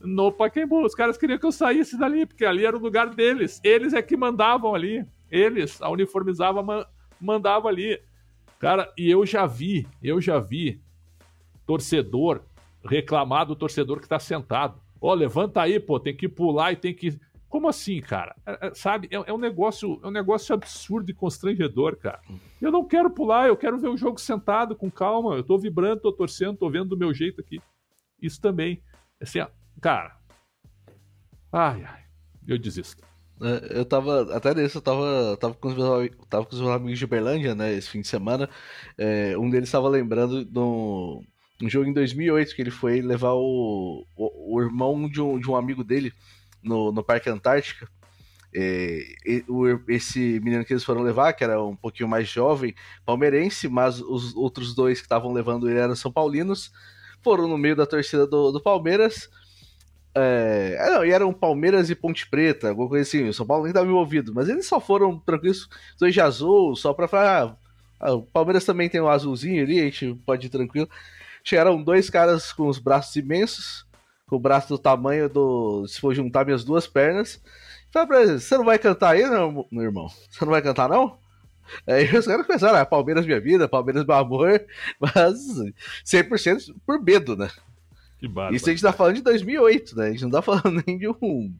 no 0.00 0.32
Pacaembu. 0.32 0.84
Os 0.84 0.94
caras 0.94 1.16
queriam 1.16 1.38
que 1.38 1.46
eu 1.46 1.52
saísse 1.52 1.96
dali, 1.96 2.26
porque 2.26 2.44
ali 2.44 2.66
era 2.66 2.76
o 2.76 2.80
lugar 2.80 3.08
deles. 3.10 3.60
Eles 3.62 3.94
é 3.94 4.02
que 4.02 4.16
mandavam 4.16 4.74
ali. 4.74 5.06
Eles, 5.30 5.80
a 5.80 5.88
uniformizava, 5.88 6.62
man, 6.62 6.84
mandava 7.20 7.68
ali. 7.68 8.00
Cara, 8.58 8.92
e 8.98 9.08
eu 9.08 9.24
já 9.24 9.46
vi, 9.46 9.86
eu 10.02 10.20
já 10.20 10.40
vi 10.40 10.82
torcedor 11.64 12.42
reclamar 12.84 13.46
do 13.46 13.54
torcedor 13.54 14.00
que 14.00 14.08
tá 14.08 14.18
sentado. 14.18 14.80
Ó, 15.00 15.12
oh, 15.12 15.14
levanta 15.14 15.62
aí, 15.62 15.78
pô, 15.78 16.00
tem 16.00 16.16
que 16.16 16.28
pular 16.28 16.72
e 16.72 16.76
tem 16.76 16.92
que. 16.92 17.18
Como 17.54 17.68
assim, 17.68 18.00
cara? 18.00 18.34
É, 18.44 18.66
é, 18.66 18.74
sabe, 18.74 19.08
é, 19.12 19.14
é, 19.14 19.32
um 19.32 19.38
negócio, 19.38 20.00
é 20.02 20.08
um 20.08 20.10
negócio 20.10 20.52
absurdo 20.52 21.08
e 21.08 21.14
constrangedor, 21.14 21.96
cara. 21.96 22.20
Eu 22.60 22.72
não 22.72 22.84
quero 22.84 23.08
pular, 23.08 23.46
eu 23.46 23.56
quero 23.56 23.78
ver 23.78 23.86
o 23.86 23.96
jogo 23.96 24.20
sentado, 24.20 24.74
com 24.74 24.90
calma. 24.90 25.36
Eu 25.36 25.44
tô 25.44 25.56
vibrando, 25.56 26.00
tô 26.00 26.12
torcendo, 26.12 26.56
tô 26.56 26.68
vendo 26.68 26.88
do 26.88 26.96
meu 26.96 27.14
jeito 27.14 27.40
aqui. 27.40 27.62
Isso 28.20 28.40
também. 28.40 28.82
Assim, 29.22 29.38
cara. 29.80 30.16
Ai, 31.52 31.84
ai. 31.84 32.02
Eu 32.44 32.58
desisto. 32.58 33.04
É, 33.40 33.78
eu 33.78 33.84
tava, 33.84 34.36
até 34.36 34.52
nisso, 34.52 34.78
eu 34.78 34.82
tava, 34.82 35.36
tava, 35.36 35.54
com 35.54 35.68
os 35.68 35.76
meus, 35.76 36.10
tava 36.28 36.46
com 36.46 36.56
os 36.56 36.60
meus 36.60 36.72
amigos 36.72 36.98
de 36.98 37.06
Berlândia, 37.06 37.54
né, 37.54 37.72
esse 37.72 37.88
fim 37.88 38.00
de 38.00 38.08
semana. 38.08 38.50
É, 38.98 39.38
um 39.38 39.48
deles 39.48 39.68
estava 39.68 39.88
lembrando 39.88 40.44
de 40.44 40.58
um 40.58 41.68
jogo 41.68 41.88
em 41.88 41.92
2008 41.92 42.52
que 42.52 42.62
ele 42.62 42.72
foi 42.72 43.00
levar 43.00 43.34
o, 43.34 44.04
o, 44.16 44.56
o 44.56 44.60
irmão 44.60 45.08
de 45.08 45.20
um, 45.20 45.38
de 45.38 45.48
um 45.48 45.54
amigo 45.54 45.84
dele 45.84 46.12
no, 46.64 46.90
no 46.90 47.04
Parque 47.04 47.30
Antártica. 47.30 47.88
É, 48.56 49.16
esse 49.88 50.40
menino 50.40 50.64
que 50.64 50.72
eles 50.72 50.84
foram 50.84 51.02
levar, 51.02 51.32
que 51.32 51.42
era 51.42 51.60
um 51.60 51.74
pouquinho 51.74 52.08
mais 52.08 52.28
jovem, 52.28 52.74
palmeirense, 53.04 53.68
mas 53.68 54.00
os 54.00 54.34
outros 54.36 54.74
dois 54.74 55.00
que 55.00 55.06
estavam 55.06 55.32
levando 55.32 55.68
ele 55.68 55.78
eram 55.78 55.96
São 55.96 56.12
Paulinos, 56.12 56.72
foram 57.22 57.48
no 57.48 57.58
meio 57.58 57.74
da 57.74 57.84
torcida 57.84 58.26
do, 58.26 58.52
do 58.52 58.60
Palmeiras. 58.60 59.28
É, 60.14 60.76
é 60.78 60.90
não, 60.90 61.04
e 61.04 61.10
eram 61.10 61.32
Palmeiras 61.32 61.90
e 61.90 61.94
Ponte 61.94 62.28
Preta, 62.28 62.68
alguma 62.68 62.88
coisa 62.88 63.02
assim. 63.02 63.28
O 63.28 63.34
São 63.34 63.46
Paulo 63.46 63.64
nem 63.64 63.70
estava 63.70 63.88
envolvido, 63.88 64.32
mas 64.32 64.48
eles 64.48 64.66
só 64.66 64.78
foram 64.80 65.18
tranquilos, 65.18 65.68
dois 65.98 66.14
de 66.14 66.20
azul, 66.20 66.76
só 66.76 66.94
para 66.94 67.08
falar. 67.08 67.44
Ah, 67.44 67.56
ah, 67.98 68.12
o 68.12 68.22
Palmeiras 68.22 68.64
também 68.64 68.88
tem 68.88 69.00
um 69.00 69.08
azulzinho 69.08 69.62
ali, 69.62 69.80
a 69.80 69.84
gente 69.84 70.14
pode 70.26 70.46
ir 70.46 70.50
tranquilo. 70.50 70.88
Chegaram 71.42 71.82
dois 71.82 72.08
caras 72.08 72.52
com 72.52 72.68
os 72.68 72.78
braços 72.78 73.16
imensos, 73.16 73.83
com 74.28 74.36
o 74.36 74.40
braço 74.40 74.68
do 74.68 74.78
tamanho 74.78 75.28
do. 75.28 75.86
Se 75.86 76.00
for 76.00 76.14
juntar 76.14 76.44
minhas 76.44 76.64
duas 76.64 76.86
pernas. 76.86 77.42
Fala 77.92 78.06
pra 78.06 78.22
eles, 78.22 78.42
você 78.42 78.56
não 78.56 78.64
vai 78.64 78.76
cantar 78.76 79.10
aí, 79.10 79.22
não, 79.22 79.66
meu 79.70 79.84
irmão? 79.84 80.08
Você 80.08 80.44
não 80.44 80.50
vai 80.50 80.60
cantar, 80.60 80.88
não? 80.88 81.16
Aí 81.86 82.04
os 82.16 82.26
caras 82.26 82.46
começaram, 82.46 82.76
ah, 82.76 82.84
Palmeiras 82.84 83.24
minha 83.24 83.40
vida, 83.40 83.68
Palmeiras 83.68 84.04
meu 84.04 84.16
amor, 84.16 84.64
mas 85.00 85.38
100% 86.04 86.74
por 86.84 87.00
medo, 87.00 87.36
né? 87.36 87.48
Que 88.18 88.28
barba. 88.28 88.54
Isso 88.54 88.68
a 88.68 88.72
gente 88.72 88.82
tá 88.82 88.92
falando 88.92 89.16
de 89.16 89.22
2008, 89.22 89.96
né? 89.96 90.06
A 90.06 90.10
gente 90.10 90.24
não 90.24 90.30
tá 90.30 90.42
falando 90.42 90.82
nem 90.86 90.98
de 90.98 91.08
um... 91.08 91.54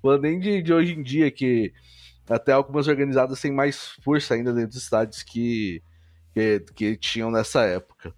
Falando 0.00 0.22
nem 0.22 0.38
de, 0.38 0.62
de 0.62 0.72
hoje 0.72 0.94
em 0.94 1.02
dia, 1.02 1.30
que 1.30 1.72
até 2.28 2.52
algumas 2.52 2.88
organizadas 2.88 3.40
têm 3.40 3.52
mais 3.52 3.92
força 4.02 4.34
ainda 4.34 4.52
dentro 4.52 4.70
dos 4.70 4.82
estádios 4.82 5.22
que, 5.22 5.82
que, 6.34 6.60
que 6.74 6.96
tinham 6.96 7.30
nessa 7.30 7.64
época. 7.64 8.14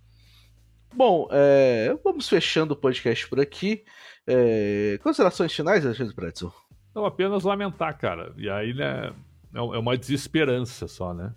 Bom, 0.96 1.26
é, 1.32 1.92
vamos 2.04 2.28
fechando 2.28 2.72
o 2.72 2.76
podcast 2.76 3.28
por 3.28 3.40
aqui. 3.40 3.84
É, 4.24 4.96
considerações 5.02 5.52
finais, 5.52 5.84
Alexandre 5.84 6.14
Pretzel? 6.14 6.54
Não, 6.94 7.04
apenas 7.04 7.42
lamentar, 7.42 7.98
cara. 7.98 8.32
E 8.36 8.48
aí, 8.48 8.72
né, 8.72 9.12
é, 9.52 9.58
é 9.58 9.60
uma 9.60 9.98
desesperança 9.98 10.86
só, 10.86 11.12
né? 11.12 11.34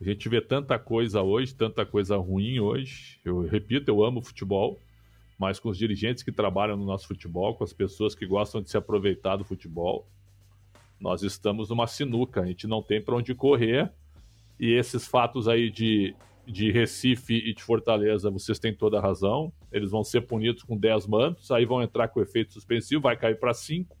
A 0.00 0.04
gente 0.04 0.26
vê 0.30 0.40
tanta 0.40 0.78
coisa 0.78 1.20
hoje, 1.20 1.54
tanta 1.54 1.84
coisa 1.84 2.16
ruim 2.16 2.58
hoje. 2.58 3.20
Eu 3.22 3.42
repito, 3.42 3.90
eu 3.90 4.02
amo 4.02 4.22
futebol, 4.22 4.80
mas 5.38 5.60
com 5.60 5.68
os 5.68 5.76
dirigentes 5.76 6.22
que 6.22 6.32
trabalham 6.32 6.76
no 6.76 6.86
nosso 6.86 7.06
futebol, 7.06 7.54
com 7.54 7.64
as 7.64 7.74
pessoas 7.74 8.14
que 8.14 8.26
gostam 8.26 8.62
de 8.62 8.70
se 8.70 8.78
aproveitar 8.78 9.36
do 9.36 9.44
futebol, 9.44 10.06
nós 10.98 11.22
estamos 11.22 11.68
numa 11.68 11.86
sinuca. 11.86 12.40
A 12.40 12.46
gente 12.46 12.66
não 12.66 12.82
tem 12.82 13.02
para 13.02 13.16
onde 13.16 13.34
correr. 13.34 13.92
E 14.58 14.72
esses 14.72 15.06
fatos 15.06 15.48
aí 15.48 15.70
de, 15.70 16.14
de 16.46 16.70
Recife 16.70 17.34
e 17.34 17.52
de 17.52 17.62
Fortaleza, 17.62 18.30
vocês 18.30 18.58
têm 18.58 18.72
toda 18.72 18.98
a 18.98 19.02
razão. 19.02 19.52
Eles 19.72 19.90
vão 19.90 20.04
ser 20.04 20.22
punidos 20.22 20.62
com 20.62 20.76
10 20.76 21.06
mantos, 21.06 21.50
aí 21.50 21.64
vão 21.64 21.82
entrar 21.82 22.08
com 22.08 22.20
efeito 22.20 22.52
suspensivo, 22.52 23.02
vai 23.02 23.16
cair 23.16 23.38
para 23.38 23.52
5 23.52 23.96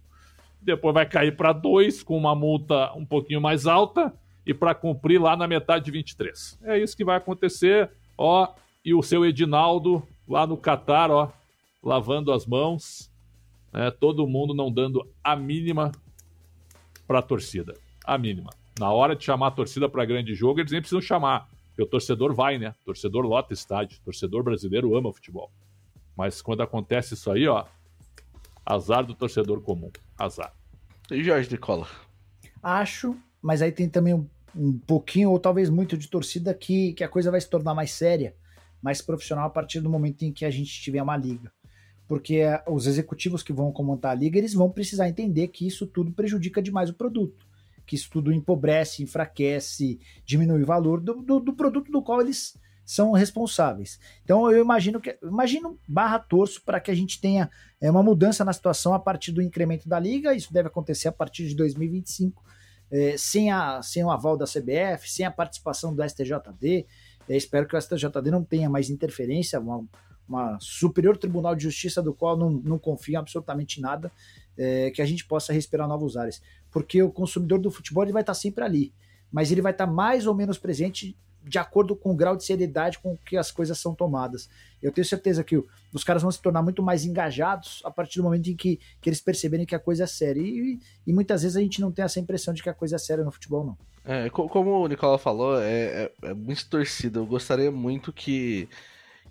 depois 0.66 0.92
vai 0.92 1.06
cair 1.06 1.36
para 1.36 1.52
2 1.52 2.02
com 2.02 2.16
uma 2.16 2.34
multa 2.34 2.92
um 2.94 3.06
pouquinho 3.06 3.40
mais 3.40 3.66
alta 3.66 4.12
e 4.44 4.52
para 4.52 4.74
cumprir 4.74 5.20
lá 5.20 5.36
na 5.36 5.46
metade 5.46 5.84
de 5.84 5.90
23. 5.92 6.58
É 6.64 6.78
isso 6.78 6.96
que 6.96 7.04
vai 7.04 7.16
acontecer, 7.16 7.88
ó, 8.18 8.48
e 8.84 8.92
o 8.92 9.02
seu 9.02 9.24
Edinaldo 9.24 10.02
lá 10.28 10.44
no 10.44 10.56
Catar, 10.56 11.10
ó, 11.10 11.30
lavando 11.82 12.32
as 12.32 12.46
mãos, 12.46 13.10
né, 13.72 13.90
todo 13.92 14.26
mundo 14.26 14.52
não 14.52 14.70
dando 14.70 15.08
a 15.22 15.36
mínima 15.36 15.92
para 17.06 17.20
a 17.20 17.22
torcida, 17.22 17.74
a 18.04 18.18
mínima. 18.18 18.50
Na 18.78 18.90
hora 18.90 19.14
de 19.14 19.24
chamar 19.24 19.48
a 19.48 19.52
torcida 19.52 19.88
para 19.88 20.04
grande 20.04 20.34
jogo, 20.34 20.60
eles 20.60 20.72
nem 20.72 20.80
precisam 20.80 21.00
chamar, 21.00 21.48
porque 21.76 21.82
o 21.82 21.86
torcedor 21.86 22.34
vai, 22.34 22.58
né? 22.58 22.74
O 22.80 22.84
torcedor 22.86 23.26
lota 23.26 23.52
estádio, 23.52 23.98
o 23.98 24.04
torcedor 24.06 24.42
brasileiro 24.42 24.96
ama 24.96 25.12
futebol. 25.12 25.52
Mas 26.16 26.40
quando 26.40 26.62
acontece 26.62 27.12
isso 27.12 27.30
aí, 27.30 27.46
ó, 27.46 27.66
azar 28.64 29.04
do 29.04 29.14
torcedor 29.14 29.60
comum. 29.60 29.90
Azar. 30.16 30.54
E 31.10 31.22
Jorge 31.22 31.50
de 31.50 31.58
Cola? 31.58 31.86
Acho, 32.62 33.14
mas 33.42 33.60
aí 33.60 33.70
tem 33.70 33.90
também 33.90 34.14
um, 34.14 34.26
um 34.56 34.78
pouquinho, 34.78 35.30
ou 35.30 35.38
talvez 35.38 35.68
muito, 35.68 35.98
de 35.98 36.08
torcida 36.08 36.54
que, 36.54 36.94
que 36.94 37.04
a 37.04 37.08
coisa 37.08 37.30
vai 37.30 37.42
se 37.42 37.50
tornar 37.50 37.74
mais 37.74 37.90
séria, 37.90 38.34
mais 38.80 39.02
profissional 39.02 39.44
a 39.44 39.50
partir 39.50 39.80
do 39.80 39.90
momento 39.90 40.22
em 40.22 40.32
que 40.32 40.46
a 40.46 40.50
gente 40.50 40.80
tiver 40.80 41.02
uma 41.02 41.16
liga. 41.16 41.52
Porque 42.08 42.36
eh, 42.36 42.62
os 42.66 42.86
executivos 42.86 43.42
que 43.42 43.52
vão 43.52 43.70
comandar 43.70 44.12
a 44.12 44.14
liga, 44.14 44.38
eles 44.38 44.54
vão 44.54 44.70
precisar 44.70 45.10
entender 45.10 45.48
que 45.48 45.66
isso 45.66 45.86
tudo 45.86 46.10
prejudica 46.10 46.62
demais 46.62 46.88
o 46.88 46.94
produto. 46.94 47.46
Que 47.86 47.94
isso 47.94 48.10
tudo 48.10 48.32
empobrece, 48.32 49.02
enfraquece, 49.02 50.00
diminui 50.24 50.62
o 50.62 50.66
valor 50.66 51.00
do, 51.00 51.14
do, 51.22 51.40
do 51.40 51.52
produto 51.52 51.90
do 51.90 52.02
qual 52.02 52.20
eles 52.20 52.58
são 52.86 53.10
responsáveis. 53.10 53.98
Então 54.22 54.50
eu 54.50 54.62
imagino 54.62 55.00
que 55.00 55.18
imagino 55.20 55.76
barra 55.88 56.20
torço 56.20 56.62
para 56.64 56.78
que 56.78 56.90
a 56.90 56.94
gente 56.94 57.20
tenha 57.20 57.50
é, 57.80 57.90
uma 57.90 58.02
mudança 58.02 58.44
na 58.44 58.52
situação 58.52 58.94
a 58.94 58.98
partir 58.98 59.32
do 59.32 59.42
incremento 59.42 59.88
da 59.88 59.98
liga. 59.98 60.34
Isso 60.34 60.52
deve 60.52 60.68
acontecer 60.68 61.08
a 61.08 61.12
partir 61.12 61.48
de 61.48 61.56
2025, 61.56 62.44
é, 62.90 63.16
sem, 63.18 63.50
a, 63.50 63.82
sem 63.82 64.04
o 64.04 64.10
aval 64.10 64.36
da 64.36 64.46
CBF, 64.46 65.10
sem 65.10 65.26
a 65.26 65.30
participação 65.32 65.92
do 65.92 66.02
STJD. 66.08 66.86
É, 67.28 67.36
espero 67.36 67.66
que 67.66 67.76
o 67.76 67.80
STJD 67.80 68.30
não 68.30 68.44
tenha 68.44 68.70
mais 68.70 68.88
interferência, 68.88 69.58
uma, 69.58 69.84
uma 70.28 70.56
superior 70.60 71.16
tribunal 71.16 71.56
de 71.56 71.64
justiça 71.64 72.00
do 72.00 72.14
qual 72.14 72.36
não, 72.36 72.50
não 72.50 72.78
confio 72.78 73.18
absolutamente 73.18 73.80
nada, 73.80 74.12
é, 74.56 74.92
que 74.92 75.02
a 75.02 75.04
gente 75.04 75.26
possa 75.26 75.52
respirar 75.52 75.88
novos 75.88 76.16
ares. 76.16 76.40
Porque 76.76 77.02
o 77.02 77.10
consumidor 77.10 77.58
do 77.58 77.70
futebol 77.70 78.04
ele 78.04 78.12
vai 78.12 78.20
estar 78.20 78.34
sempre 78.34 78.62
ali, 78.62 78.92
mas 79.32 79.50
ele 79.50 79.62
vai 79.62 79.72
estar 79.72 79.86
mais 79.86 80.26
ou 80.26 80.34
menos 80.34 80.58
presente 80.58 81.16
de 81.42 81.58
acordo 81.58 81.96
com 81.96 82.12
o 82.12 82.14
grau 82.14 82.36
de 82.36 82.44
seriedade 82.44 82.98
com 82.98 83.16
que 83.16 83.38
as 83.38 83.50
coisas 83.50 83.78
são 83.78 83.94
tomadas. 83.94 84.46
Eu 84.82 84.92
tenho 84.92 85.06
certeza 85.06 85.42
que 85.42 85.58
os 85.90 86.04
caras 86.04 86.20
vão 86.20 86.30
se 86.30 86.42
tornar 86.42 86.62
muito 86.62 86.82
mais 86.82 87.06
engajados 87.06 87.80
a 87.82 87.90
partir 87.90 88.18
do 88.18 88.24
momento 88.24 88.50
em 88.50 88.54
que, 88.54 88.78
que 89.00 89.08
eles 89.08 89.22
perceberem 89.22 89.64
que 89.64 89.74
a 89.74 89.78
coisa 89.78 90.04
é 90.04 90.06
séria. 90.06 90.42
E, 90.42 90.78
e, 91.06 91.14
muitas 91.14 91.44
vezes 91.44 91.56
a 91.56 91.62
gente 91.62 91.80
não 91.80 91.90
tem 91.90 92.04
essa 92.04 92.20
impressão 92.20 92.52
de 92.52 92.62
que 92.62 92.68
a 92.68 92.74
coisa 92.74 92.96
é 92.96 92.98
séria 92.98 93.24
no 93.24 93.32
futebol, 93.32 93.64
não. 93.64 93.78
É, 94.04 94.28
como 94.28 94.84
o 94.84 94.86
Nicola 94.86 95.16
falou, 95.16 95.58
é, 95.58 95.72
é, 95.72 96.12
é 96.24 96.34
muito 96.34 96.68
torcida. 96.68 97.18
Eu 97.20 97.24
gostaria 97.24 97.70
muito 97.70 98.12
que, 98.12 98.68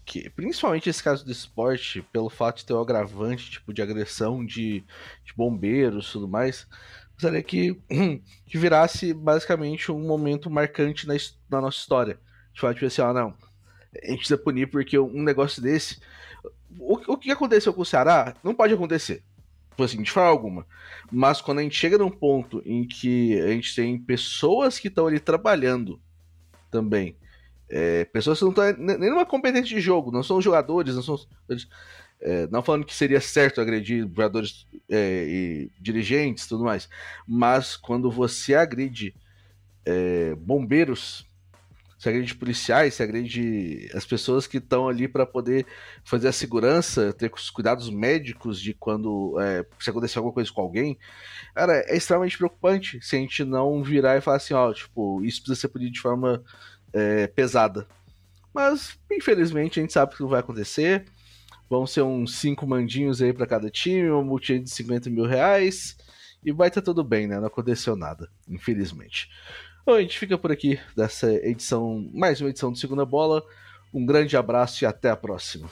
que, 0.04 0.32
principalmente 0.32 0.90
esse 0.90 1.04
caso 1.04 1.24
do 1.24 1.32
esporte, 1.32 2.02
pelo 2.12 2.28
fato 2.28 2.58
de 2.58 2.66
ter 2.66 2.74
o 2.74 2.80
um 2.80 2.82
agravante 2.82 3.52
tipo 3.52 3.72
de 3.72 3.84
agressão 3.84 4.44
de, 4.44 4.84
de 5.24 5.34
bombeiros 5.38 6.10
e 6.10 6.12
tudo 6.14 6.28
mais, 6.28 6.68
gostaria 7.16 7.42
que, 7.42 7.76
que 8.46 8.58
virasse 8.58 9.14
basicamente 9.14 9.92
um 9.92 10.06
momento 10.06 10.50
marcante 10.50 11.08
na, 11.08 11.16
na 11.50 11.62
nossa 11.62 11.80
história. 11.80 12.20
Falar, 12.56 12.74
tipo 12.74 12.86
assim, 12.86 13.02
ó, 13.02 13.12
não, 13.12 13.34
a 14.04 14.08
gente 14.08 14.20
precisa 14.20 14.38
punir 14.38 14.68
porque 14.68 14.98
um 14.98 15.24
negócio 15.24 15.62
desse. 15.62 16.00
O, 16.78 17.14
o 17.14 17.18
que 17.18 17.32
aconteceu 17.32 17.74
com 17.74 17.82
o 17.82 17.86
Ceará 17.86 18.36
não 18.44 18.54
pode 18.54 18.74
acontecer. 18.74 19.24
Tipo 19.72 19.84
assim, 19.84 20.02
de 20.02 20.12
forma 20.12 20.30
alguma. 20.30 20.66
Mas 21.12 21.42
quando 21.42 21.60
a 21.60 21.62
gente 21.62 21.76
chega 21.76 21.98
num 21.98 22.10
ponto 22.10 22.62
em 22.66 22.88
que 22.88 23.40
a 23.42 23.48
gente 23.48 23.76
tem 23.76 23.98
pessoas 23.98 24.80
que 24.80 24.88
estão 24.88 25.08
ali 25.08 25.20
trabalhando 25.20 26.00
também. 26.72 27.18
É, 27.68 28.06
pessoas 28.06 28.38
que 28.40 28.46
não 28.46 28.52
estão 28.52 28.74
nem 28.78 29.10
numa 29.10 29.26
competência 29.26 29.76
de 29.76 29.82
jogo, 29.82 30.12
não 30.12 30.24
são 30.24 30.42
jogadores, 30.42 30.96
não 30.96 31.02
são. 31.02 31.18
É, 32.22 32.48
não 32.48 32.64
falando 32.64 32.86
que 32.86 32.96
seria 32.96 33.22
certo 33.22 33.62
agredir 33.62 34.08
jogadores 34.08 34.66
é, 34.90 35.26
e 35.28 35.72
dirigentes 35.80 36.48
tudo 36.48 36.64
mais, 36.64 36.90
mas 37.28 37.76
quando 37.76 38.10
você 38.10 38.56
agride 38.56 39.14
é, 39.86 40.34
bombeiros, 40.36 41.28
se 41.98 42.10
agride 42.10 42.36
policiais, 42.36 42.96
se 42.96 43.04
agride 43.04 43.90
as 43.94 44.06
pessoas 44.06 44.48
que 44.48 44.58
estão 44.58 44.88
ali 44.88 45.08
para 45.08 45.26
poder 45.26 45.66
fazer 46.04 46.28
a 46.28 46.32
segurança, 46.32 47.14
ter 47.14 47.32
os 47.34 47.50
cuidados 47.50 47.90
médicos 47.90 48.60
de 48.62 48.74
quando 48.74 49.40
é, 49.40 49.66
se 49.80 49.90
acontecer 49.90 50.18
alguma 50.20 50.34
coisa 50.34 50.52
com 50.52 50.62
alguém, 50.62 50.98
cara, 51.54 51.74
é 51.88 51.98
extremamente 51.98 52.38
preocupante 52.38 53.00
se 53.02 53.16
a 53.16 53.20
gente 53.20 53.44
não 53.44 53.84
virar 53.84 54.18
e 54.18 54.22
falar 54.22 54.38
assim, 54.38 54.54
ó, 54.54 54.72
tipo, 54.74 55.24
isso 55.24 55.42
precisa 55.42 55.62
ser 55.62 55.68
punido 55.70 55.92
de 55.92 56.02
forma 56.02 56.44
é, 56.94 57.28
pesada. 57.28 57.88
Mas, 58.54 58.98
infelizmente, 59.12 59.80
a 59.80 59.82
gente 59.82 59.92
sabe 59.92 60.16
que 60.16 60.22
não 60.22 60.30
vai 60.30 60.40
acontecer. 60.40 61.06
Vão 61.70 61.88
ser 61.88 62.04
uns 62.04 62.38
cinco 62.40 62.68
mandinhos 62.68 63.22
aí 63.22 63.34
para 63.34 63.48
cada 63.48 63.70
time, 63.70 64.10
uma 64.10 64.24
multinha 64.24 64.60
de 64.60 64.70
50 64.70 65.10
mil 65.10 65.26
reais. 65.26 65.98
E 66.44 66.52
vai 66.52 66.68
estar 66.68 66.82
tá 66.82 66.86
tudo 66.86 67.04
bem, 67.04 67.28
né? 67.28 67.40
Não 67.40 67.48
aconteceu 67.48 67.96
nada, 67.96 68.30
infelizmente. 68.48 69.30
Bom, 69.86 69.94
a 69.94 70.02
gente 70.02 70.18
fica 70.18 70.38
por 70.38 70.52
aqui 70.52 70.80
dessa 70.96 71.32
edição, 71.32 72.10
mais 72.14 72.40
uma 72.42 72.50
edição 72.50 72.72
de 72.72 72.80
Segunda 72.80 73.06
Bola. 73.06 73.44
Um 73.94 74.06
grande 74.06 74.36
abraço 74.38 74.84
e 74.84 74.88
até 74.88 75.10
a 75.10 75.16
próxima. 75.16 75.70